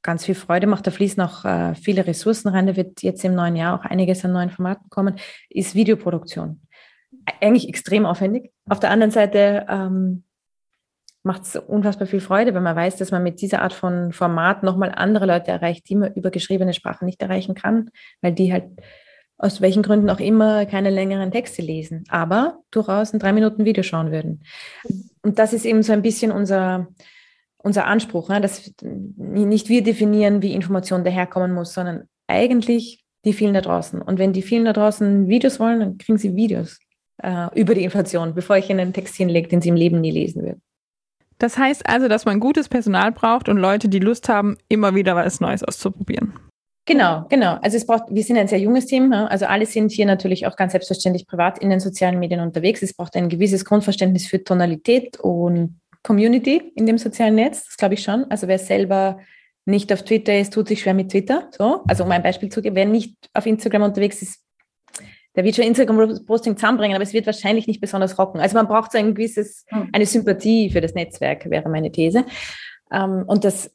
ganz 0.01 0.25
viel 0.25 0.35
Freude 0.35 0.67
macht. 0.67 0.85
Da 0.85 0.91
fließen 0.91 1.21
auch 1.21 1.45
äh, 1.45 1.75
viele 1.75 2.05
Ressourcen 2.05 2.49
rein. 2.49 2.67
Da 2.67 2.75
wird 2.75 3.01
jetzt 3.03 3.23
im 3.23 3.35
neuen 3.35 3.55
Jahr 3.55 3.79
auch 3.79 3.85
einiges 3.85 4.23
an 4.25 4.33
neuen 4.33 4.49
Formaten 4.49 4.89
kommen, 4.89 5.15
ist 5.49 5.75
Videoproduktion. 5.75 6.61
Eigentlich 7.41 7.69
extrem 7.69 8.05
aufwendig. 8.05 8.51
Auf 8.69 8.79
der 8.79 8.91
anderen 8.91 9.11
Seite 9.11 9.65
ähm, 9.69 10.23
macht 11.23 11.43
es 11.43 11.55
unfassbar 11.55 12.05
viel 12.05 12.19
Freude, 12.19 12.53
wenn 12.53 12.63
man 12.63 12.75
weiß, 12.75 12.97
dass 12.97 13.11
man 13.11 13.23
mit 13.23 13.41
dieser 13.41 13.61
Art 13.61 13.73
von 13.73 14.11
Format 14.11 14.61
nochmal 14.61 14.91
andere 14.93 15.25
Leute 15.25 15.51
erreicht, 15.51 15.87
die 15.89 15.95
man 15.95 16.13
über 16.13 16.31
geschriebene 16.31 16.73
Sprache 16.73 17.05
nicht 17.05 17.21
erreichen 17.21 17.55
kann, 17.55 17.89
weil 18.21 18.33
die 18.33 18.51
halt 18.51 18.65
aus 19.37 19.61
welchen 19.61 19.83
Gründen 19.83 20.09
auch 20.09 20.19
immer 20.19 20.65
keine 20.65 20.89
längeren 20.89 21.31
Texte 21.31 21.61
lesen, 21.61 22.05
aber 22.09 22.59
durchaus 22.71 23.13
ein 23.13 23.19
drei 23.19 23.33
Minuten 23.33 23.65
Video 23.65 23.83
schauen 23.83 24.11
würden. 24.11 24.43
Und 25.21 25.39
das 25.39 25.53
ist 25.53 25.65
eben 25.65 25.83
so 25.83 25.93
ein 25.93 26.01
bisschen 26.01 26.31
unser, 26.31 26.87
unser 27.57 27.85
Anspruch, 27.85 28.29
ne? 28.29 28.41
dass 28.41 28.71
nicht 28.81 29.69
wir 29.69 29.83
definieren, 29.83 30.41
wie 30.41 30.53
Information 30.53 31.03
daherkommen 31.03 31.53
muss, 31.53 31.73
sondern 31.73 32.03
eigentlich 32.27 33.03
die 33.25 33.33
vielen 33.33 33.53
da 33.53 33.61
draußen. 33.61 34.01
Und 34.01 34.19
wenn 34.19 34.33
die 34.33 34.41
vielen 34.41 34.65
da 34.65 34.73
draußen 34.73 35.27
Videos 35.27 35.59
wollen, 35.59 35.79
dann 35.79 35.97
kriegen 35.97 36.17
sie 36.17 36.35
Videos 36.35 36.79
äh, 37.21 37.47
über 37.59 37.73
die 37.73 37.83
Inflation, 37.83 38.33
bevor 38.35 38.57
ich 38.57 38.69
ihnen 38.69 38.79
einen 38.79 38.93
Text 38.93 39.15
hinlege, 39.15 39.47
den 39.47 39.61
sie 39.61 39.69
im 39.69 39.75
Leben 39.75 40.01
nie 40.01 40.11
lesen 40.11 40.43
würden. 40.43 40.61
Das 41.39 41.57
heißt 41.57 41.89
also, 41.89 42.07
dass 42.07 42.25
man 42.25 42.39
gutes 42.39 42.69
Personal 42.69 43.11
braucht 43.11 43.49
und 43.49 43.57
Leute, 43.57 43.89
die 43.89 43.99
Lust 43.99 44.29
haben, 44.29 44.57
immer 44.69 44.95
wieder 44.95 45.15
was 45.15 45.39
Neues 45.41 45.63
auszuprobieren. 45.63 46.33
Genau, 46.85 47.25
genau. 47.29 47.57
Also 47.61 47.77
es 47.77 47.85
braucht, 47.85 48.03
wir 48.09 48.23
sind 48.23 48.37
ein 48.37 48.49
sehr 48.49 48.59
junges 48.59 48.87
Team, 48.87 49.13
also 49.13 49.45
alle 49.45 49.65
sind 49.65 49.91
hier 49.91 50.05
natürlich 50.05 50.45
auch 50.47 50.57
ganz 50.57 50.73
selbstverständlich 50.73 51.25
privat 51.25 51.59
in 51.59 51.69
den 51.69 51.79
sozialen 51.79 52.19
Medien 52.19 52.41
unterwegs. 52.41 52.81
Es 52.81 52.93
braucht 52.93 53.15
ein 53.15 53.29
gewisses 53.29 53.63
Grundverständnis 53.63 54.27
für 54.27 54.43
Tonalität 54.43 55.17
und 55.21 55.79
Community 56.03 56.73
in 56.75 56.85
dem 56.85 56.97
sozialen 56.97 57.35
Netz, 57.35 57.63
das 57.65 57.77
glaube 57.77 57.93
ich 57.93 58.03
schon. 58.03 58.25
Also 58.29 58.49
wer 58.49 58.59
selber 58.59 59.19
nicht 59.65 59.93
auf 59.93 60.03
Twitter 60.03 60.37
ist, 60.37 60.53
tut 60.53 60.67
sich 60.67 60.81
schwer 60.81 60.93
mit 60.93 61.09
Twitter. 61.09 61.47
So, 61.51 61.83
also 61.87 62.03
um 62.03 62.11
ein 62.11 62.21
Beispiel 62.21 62.49
zu 62.49 62.61
geben, 62.61 62.75
wer 62.75 62.85
nicht 62.85 63.15
auf 63.33 63.45
Instagram 63.45 63.83
unterwegs 63.83 64.21
ist, 64.21 64.41
der 65.35 65.45
wird 65.45 65.55
schon 65.55 65.65
Instagram-Posting 65.65 66.57
zusammenbringen, 66.57 66.95
aber 66.95 67.03
es 67.03 67.13
wird 67.13 67.25
wahrscheinlich 67.25 67.65
nicht 67.65 67.79
besonders 67.79 68.19
rocken. 68.19 68.39
Also 68.39 68.55
man 68.55 68.67
braucht 68.67 68.91
so 68.91 68.97
ein 68.97 69.15
gewisses, 69.15 69.65
hm. 69.69 69.89
eine 69.93 70.05
Sympathie 70.05 70.69
für 70.69 70.81
das 70.81 70.93
Netzwerk, 70.93 71.49
wäre 71.49 71.69
meine 71.69 71.91
These. 71.91 72.25
Ähm, 72.91 73.23
und 73.25 73.45
das 73.45 73.73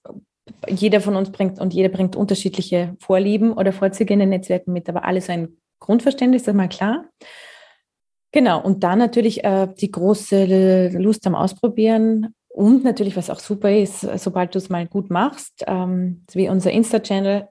jeder 0.68 1.00
von 1.00 1.16
uns 1.16 1.30
bringt 1.30 1.60
und 1.60 1.74
jeder 1.74 1.88
bringt 1.88 2.16
unterschiedliche 2.16 2.96
Vorlieben 3.00 3.52
oder 3.52 3.72
Vorzüge 3.72 4.14
in 4.14 4.20
den 4.20 4.30
Netzwerken 4.30 4.72
mit, 4.72 4.88
aber 4.88 5.04
alles 5.04 5.28
ein 5.30 5.56
Grundverständnis, 5.80 6.46
ist 6.46 6.54
mal 6.54 6.68
klar. 6.68 7.04
Genau, 8.32 8.62
und 8.62 8.84
dann 8.84 8.98
natürlich 8.98 9.44
äh, 9.44 9.68
die 9.80 9.90
große 9.90 10.88
Lust 10.98 11.26
am 11.26 11.34
Ausprobieren 11.34 12.34
und 12.48 12.84
natürlich, 12.84 13.16
was 13.16 13.30
auch 13.30 13.38
super 13.38 13.70
ist, 13.70 14.00
sobald 14.00 14.54
du 14.54 14.58
es 14.58 14.68
mal 14.68 14.86
gut 14.86 15.10
machst, 15.10 15.64
ähm, 15.66 16.24
wie 16.32 16.48
unser 16.48 16.72
Insta-Channel, 16.72 17.48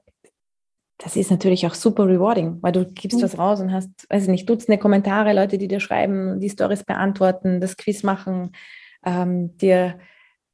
das 0.98 1.16
ist 1.16 1.30
natürlich 1.30 1.66
auch 1.66 1.74
super 1.74 2.06
rewarding, 2.06 2.58
weil 2.60 2.72
du 2.72 2.84
gibst 2.84 3.18
mhm. 3.18 3.22
was 3.22 3.38
raus 3.38 3.60
und 3.60 3.72
hast, 3.72 3.88
weiß 4.10 4.24
ich 4.24 4.28
nicht, 4.28 4.50
Dutzende 4.50 4.78
Kommentare, 4.78 5.32
Leute, 5.32 5.56
die 5.56 5.68
dir 5.68 5.80
schreiben, 5.80 6.40
die 6.40 6.50
Stories 6.50 6.84
beantworten, 6.84 7.60
das 7.60 7.76
Quiz 7.76 8.02
machen, 8.02 8.52
ähm, 9.04 9.56
dir 9.56 9.98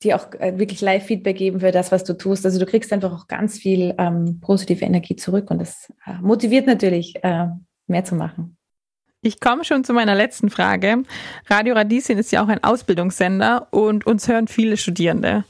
die 0.03 0.15
auch 0.15 0.33
äh, 0.39 0.59
wirklich 0.59 0.81
Live-Feedback 0.81 1.37
geben 1.37 1.61
für 1.61 1.71
das, 1.71 1.93
was 1.93 2.05
du 2.05 2.15
tust. 2.15 2.45
Also 2.45 2.59
du 2.59 2.67
kriegst 2.67 2.93
einfach 2.93 3.13
auch 3.13 3.29
ganz 3.29 3.59
viel 3.59 3.95
ähm, 3.99 4.41
positive 4.41 4.85
Energie 4.85 5.17
zurück 5.17 5.51
und 5.51 5.61
das 5.61 5.93
äh, 6.07 6.15
motiviert 6.21 6.67
natürlich, 6.67 7.15
äh, 7.23 7.47
mehr 7.87 8.05
zu 8.05 8.15
machen. 8.15 8.57
Ich 9.23 9.41
komme 9.41 9.65
schon 9.65 9.85
zu 9.85 9.95
meiner 9.95 10.15
letzten 10.15 10.51
Frage. 10.51 11.03
Radio 11.49 11.75
Radieschen 11.75 12.19
ist 12.19 12.31
ja 12.31 12.45
auch 12.45 12.49
ein 12.49 12.63
Ausbildungssender 12.63 13.69
und 13.71 14.07
uns 14.07 14.29
hören 14.29 14.49
viele 14.49 14.77
Studierende. 14.77 15.45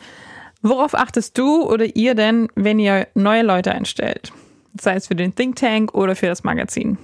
Worauf 0.62 0.94
achtest 0.94 1.36
du 1.36 1.64
oder 1.64 1.96
ihr 1.96 2.14
denn, 2.14 2.48
wenn 2.54 2.78
ihr 2.78 3.08
neue 3.14 3.42
Leute 3.42 3.72
einstellt? 3.72 4.32
Sei 4.80 4.94
es 4.94 5.08
für 5.08 5.16
den 5.16 5.34
Think 5.34 5.56
Tank 5.56 5.92
oder 5.92 6.14
für 6.14 6.26
das 6.26 6.44
Magazin? 6.44 6.98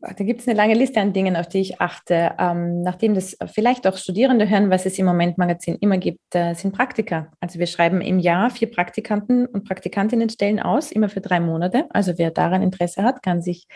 Da 0.00 0.24
gibt 0.24 0.42
es 0.42 0.48
eine 0.48 0.56
lange 0.56 0.74
Liste 0.74 1.00
an 1.00 1.12
Dingen, 1.12 1.34
auf 1.34 1.48
die 1.48 1.60
ich 1.60 1.80
achte. 1.80 2.32
Ähm, 2.38 2.82
nachdem 2.82 3.14
das 3.14 3.36
vielleicht 3.46 3.86
auch 3.86 3.96
Studierende 3.96 4.48
hören, 4.48 4.70
was 4.70 4.84
es 4.84 4.98
im 4.98 5.06
Moment 5.06 5.38
Magazin 5.38 5.76
immer 5.80 5.96
gibt, 5.96 6.34
äh, 6.34 6.54
sind 6.54 6.74
Praktika. 6.74 7.32
Also 7.40 7.58
wir 7.58 7.66
schreiben 7.66 8.00
im 8.00 8.18
Jahr 8.18 8.50
vier 8.50 8.70
Praktikanten 8.70 9.46
und 9.46 9.64
Praktikantinnen 9.64 10.28
stellen 10.28 10.60
aus, 10.60 10.92
immer 10.92 11.08
für 11.08 11.22
drei 11.22 11.40
Monate. 11.40 11.86
Also 11.90 12.18
wer 12.18 12.30
daran 12.30 12.62
Interesse 12.62 13.02
hat, 13.02 13.22
kann 13.22 13.40
sich 13.40 13.66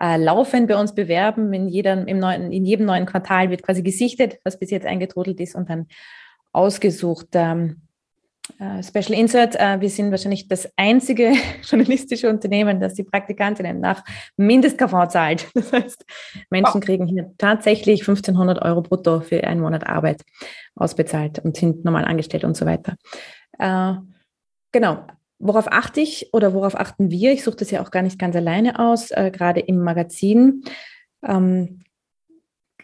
äh, 0.00 0.16
laufend 0.16 0.68
bei 0.68 0.76
uns 0.76 0.94
bewerben. 0.94 1.52
In, 1.52 1.68
jeder, 1.68 2.06
im 2.06 2.18
neuen, 2.18 2.52
in 2.52 2.64
jedem 2.64 2.86
neuen 2.86 3.06
Quartal 3.06 3.50
wird 3.50 3.62
quasi 3.62 3.82
gesichtet, 3.82 4.38
was 4.44 4.58
bis 4.58 4.70
jetzt 4.70 4.86
eingetrudelt 4.86 5.40
ist 5.40 5.54
und 5.54 5.70
dann 5.70 5.86
ausgesucht. 6.52 7.28
Ähm, 7.34 7.82
Uh, 8.58 8.82
Special 8.82 9.18
Insert, 9.18 9.54
uh, 9.54 9.80
wir 9.80 9.90
sind 9.90 10.10
wahrscheinlich 10.10 10.48
das 10.48 10.68
einzige 10.76 11.32
journalistische 11.62 12.28
Unternehmen, 12.28 12.80
das 12.80 12.94
die 12.94 13.04
Praktikantinnen 13.04 13.80
nach 13.80 14.02
Mindest-KV 14.36 15.08
zahlt. 15.08 15.46
Das 15.54 15.72
heißt, 15.72 16.04
Menschen 16.50 16.80
kriegen 16.80 17.06
hier 17.06 17.32
tatsächlich 17.38 18.00
1500 18.00 18.62
Euro 18.62 18.80
brutto 18.80 19.20
für 19.20 19.44
einen 19.44 19.60
Monat 19.60 19.86
Arbeit 19.86 20.22
ausbezahlt 20.74 21.38
und 21.40 21.56
sind 21.56 21.84
normal 21.84 22.04
angestellt 22.04 22.44
und 22.44 22.56
so 22.56 22.66
weiter. 22.66 22.96
Uh, 23.60 23.96
genau. 24.72 25.06
Worauf 25.38 25.70
achte 25.72 26.00
ich 26.00 26.32
oder 26.32 26.52
worauf 26.52 26.74
achten 26.74 27.10
wir? 27.10 27.32
Ich 27.32 27.44
suche 27.44 27.56
das 27.56 27.70
ja 27.70 27.82
auch 27.82 27.90
gar 27.90 28.02
nicht 28.02 28.18
ganz 28.18 28.36
alleine 28.36 28.78
aus, 28.78 29.08
gerade 29.08 29.60
im 29.60 29.82
Magazin. 29.82 30.64
Ähm, 31.26 31.80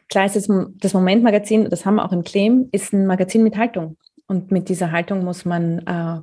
klar 0.08 0.24
ist 0.24 0.36
das, 0.36 0.48
das 0.76 0.94
Moment-Magazin, 0.94 1.68
das 1.68 1.84
haben 1.84 1.96
wir 1.96 2.06
auch 2.06 2.12
im 2.12 2.24
Claim, 2.24 2.70
ist 2.72 2.94
ein 2.94 3.06
Magazin 3.06 3.42
mit 3.42 3.58
Haltung. 3.58 3.98
Und 4.28 4.50
mit 4.50 4.68
dieser 4.68 4.92
Haltung 4.92 5.24
muss 5.24 5.44
man 5.44 5.78
äh, 5.86 6.20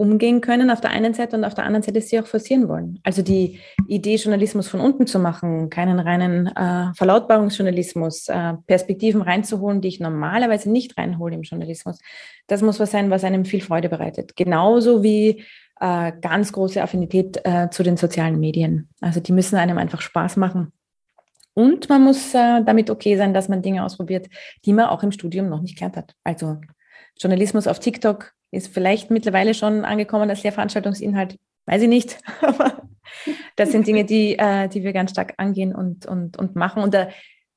umgehen 0.00 0.40
können 0.40 0.70
auf 0.70 0.80
der 0.80 0.90
einen 0.90 1.12
Seite 1.12 1.36
und 1.36 1.44
auf 1.44 1.52
der 1.52 1.64
anderen 1.64 1.82
Seite 1.82 2.00
sie 2.00 2.18
auch 2.18 2.26
forcieren 2.26 2.68
wollen. 2.68 3.00
Also 3.02 3.20
die 3.20 3.58
Idee, 3.86 4.16
Journalismus 4.16 4.66
von 4.66 4.80
unten 4.80 5.06
zu 5.06 5.18
machen, 5.18 5.68
keinen 5.68 5.98
reinen 5.98 6.46
äh, 6.46 6.94
Verlautbarungsjournalismus, 6.94 8.28
äh, 8.28 8.54
Perspektiven 8.66 9.20
reinzuholen, 9.20 9.82
die 9.82 9.88
ich 9.88 10.00
normalerweise 10.00 10.70
nicht 10.70 10.96
reinhole 10.96 11.34
im 11.34 11.42
Journalismus, 11.42 11.98
das 12.46 12.62
muss 12.62 12.80
was 12.80 12.90
sein, 12.90 13.10
was 13.10 13.24
einem 13.24 13.44
viel 13.44 13.60
Freude 13.60 13.90
bereitet. 13.90 14.36
Genauso 14.36 15.02
wie 15.02 15.44
äh, 15.80 16.12
ganz 16.18 16.52
große 16.52 16.82
Affinität 16.82 17.38
äh, 17.44 17.68
zu 17.70 17.82
den 17.82 17.98
sozialen 17.98 18.40
Medien. 18.40 18.88
Also 19.02 19.20
die 19.20 19.32
müssen 19.32 19.56
einem 19.56 19.76
einfach 19.76 20.00
Spaß 20.00 20.38
machen. 20.38 20.72
Und 21.54 21.88
man 21.88 22.02
muss 22.02 22.34
äh, 22.34 22.62
damit 22.64 22.90
okay 22.90 23.16
sein, 23.16 23.34
dass 23.34 23.48
man 23.48 23.62
Dinge 23.62 23.84
ausprobiert, 23.84 24.28
die 24.64 24.72
man 24.72 24.86
auch 24.86 25.02
im 25.02 25.12
Studium 25.12 25.48
noch 25.48 25.60
nicht 25.60 25.76
gelernt 25.76 25.96
hat. 25.96 26.14
Also 26.24 26.58
Journalismus 27.18 27.66
auf 27.66 27.80
TikTok 27.80 28.32
ist 28.50 28.72
vielleicht 28.72 29.10
mittlerweile 29.10 29.54
schon 29.54 29.84
angekommen 29.84 30.30
als 30.30 30.42
Lehrveranstaltungsinhalt, 30.42 31.36
weiß 31.66 31.82
ich 31.82 31.88
nicht. 31.88 32.18
Aber 32.40 32.82
das 33.56 33.72
sind 33.72 33.86
Dinge, 33.86 34.04
die, 34.04 34.38
äh, 34.38 34.68
die 34.68 34.82
wir 34.82 34.92
ganz 34.92 35.10
stark 35.10 35.34
angehen 35.36 35.74
und, 35.74 36.06
und, 36.06 36.36
und 36.36 36.56
machen. 36.56 36.82
Und 36.82 36.94
da 36.94 37.08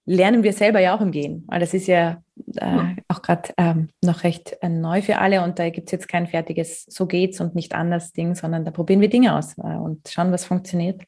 lernen 0.05 0.43
wir 0.43 0.53
selber 0.53 0.79
ja 0.79 0.95
auch 0.95 1.01
im 1.01 1.11
Gehen. 1.11 1.43
Weil 1.47 1.59
das 1.59 1.73
ist 1.73 1.87
ja 1.87 2.21
äh, 2.55 2.95
auch 3.07 3.21
gerade 3.21 3.53
ähm, 3.57 3.89
noch 4.03 4.23
recht 4.23 4.57
äh, 4.61 4.69
neu 4.69 5.01
für 5.01 5.17
alle 5.17 5.43
und 5.43 5.59
da 5.59 5.69
gibt 5.69 5.87
es 5.87 5.91
jetzt 5.91 6.07
kein 6.07 6.27
fertiges 6.27 6.85
So 6.89 7.05
geht's 7.05 7.39
und 7.39 7.55
nicht 7.55 7.73
anders 7.73 8.11
Ding, 8.11 8.35
sondern 8.35 8.65
da 8.65 8.71
probieren 8.71 9.01
wir 9.01 9.09
Dinge 9.09 9.35
aus 9.35 9.57
äh, 9.57 9.61
und 9.61 10.07
schauen, 10.09 10.31
was 10.31 10.45
funktioniert. 10.45 11.03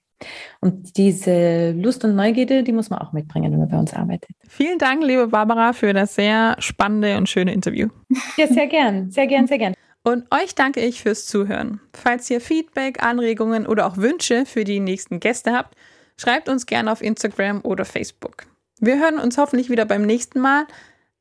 Und 0.62 0.98
diese 0.98 1.72
Lust 1.72 2.04
und 2.04 2.16
Neugierde, 2.16 2.64
die 2.64 2.72
muss 2.72 2.90
man 2.90 3.00
auch 3.00 3.14
mitbringen, 3.14 3.52
wenn 3.52 3.60
man 3.60 3.70
bei 3.70 3.78
uns 3.78 3.94
arbeitet. 3.94 4.36
Vielen 4.48 4.78
Dank, 4.78 5.04
liebe 5.04 5.28
Barbara, 5.28 5.74
für 5.74 5.94
das 5.94 6.16
sehr 6.16 6.56
spannende 6.60 7.18
und 7.18 7.30
schöne 7.30 7.54
Interview. 7.54 7.90
Ja, 8.38 8.48
sehr 8.48 8.68
gern, 8.68 9.12
sehr 9.12 9.28
gern, 9.28 9.48
sehr 9.48 9.58
gern. 9.58 9.74
Und 10.04 10.26
euch 10.32 10.54
danke 10.54 10.82
ich 10.82 11.02
fürs 11.02 11.26
Zuhören. 11.26 11.82
Falls 11.94 12.30
ihr 12.30 12.40
Feedback, 12.40 13.04
Anregungen 13.04 13.66
oder 13.66 13.88
auch 13.88 13.98
Wünsche 13.98 14.46
für 14.46 14.64
die 14.64 14.80
nächsten 14.80 15.20
Gäste 15.20 15.52
habt, 15.52 15.76
schreibt 16.18 16.48
uns 16.48 16.66
gerne 16.66 16.92
auf 16.92 17.02
Instagram 17.02 17.62
oder 17.64 17.86
Facebook. 17.86 18.46
Wir 18.80 19.00
hören 19.00 19.20
uns 19.20 19.38
hoffentlich 19.38 19.70
wieder 19.70 19.86
beim 19.86 20.04
nächsten 20.04 20.40
Mal. 20.40 20.68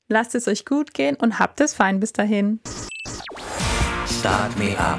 Lasst 0.08 0.34
es 0.34 0.48
euch 0.48 0.66
gut 0.66 0.92
gehen 0.92 1.16
und 1.16 1.38
habt 1.38 1.60
es 1.60 1.72
fein 1.72 1.98
bis 1.98 2.12
dahin. 2.12 2.60
Start 4.06 4.58
me 4.58 4.78
up 4.78 4.98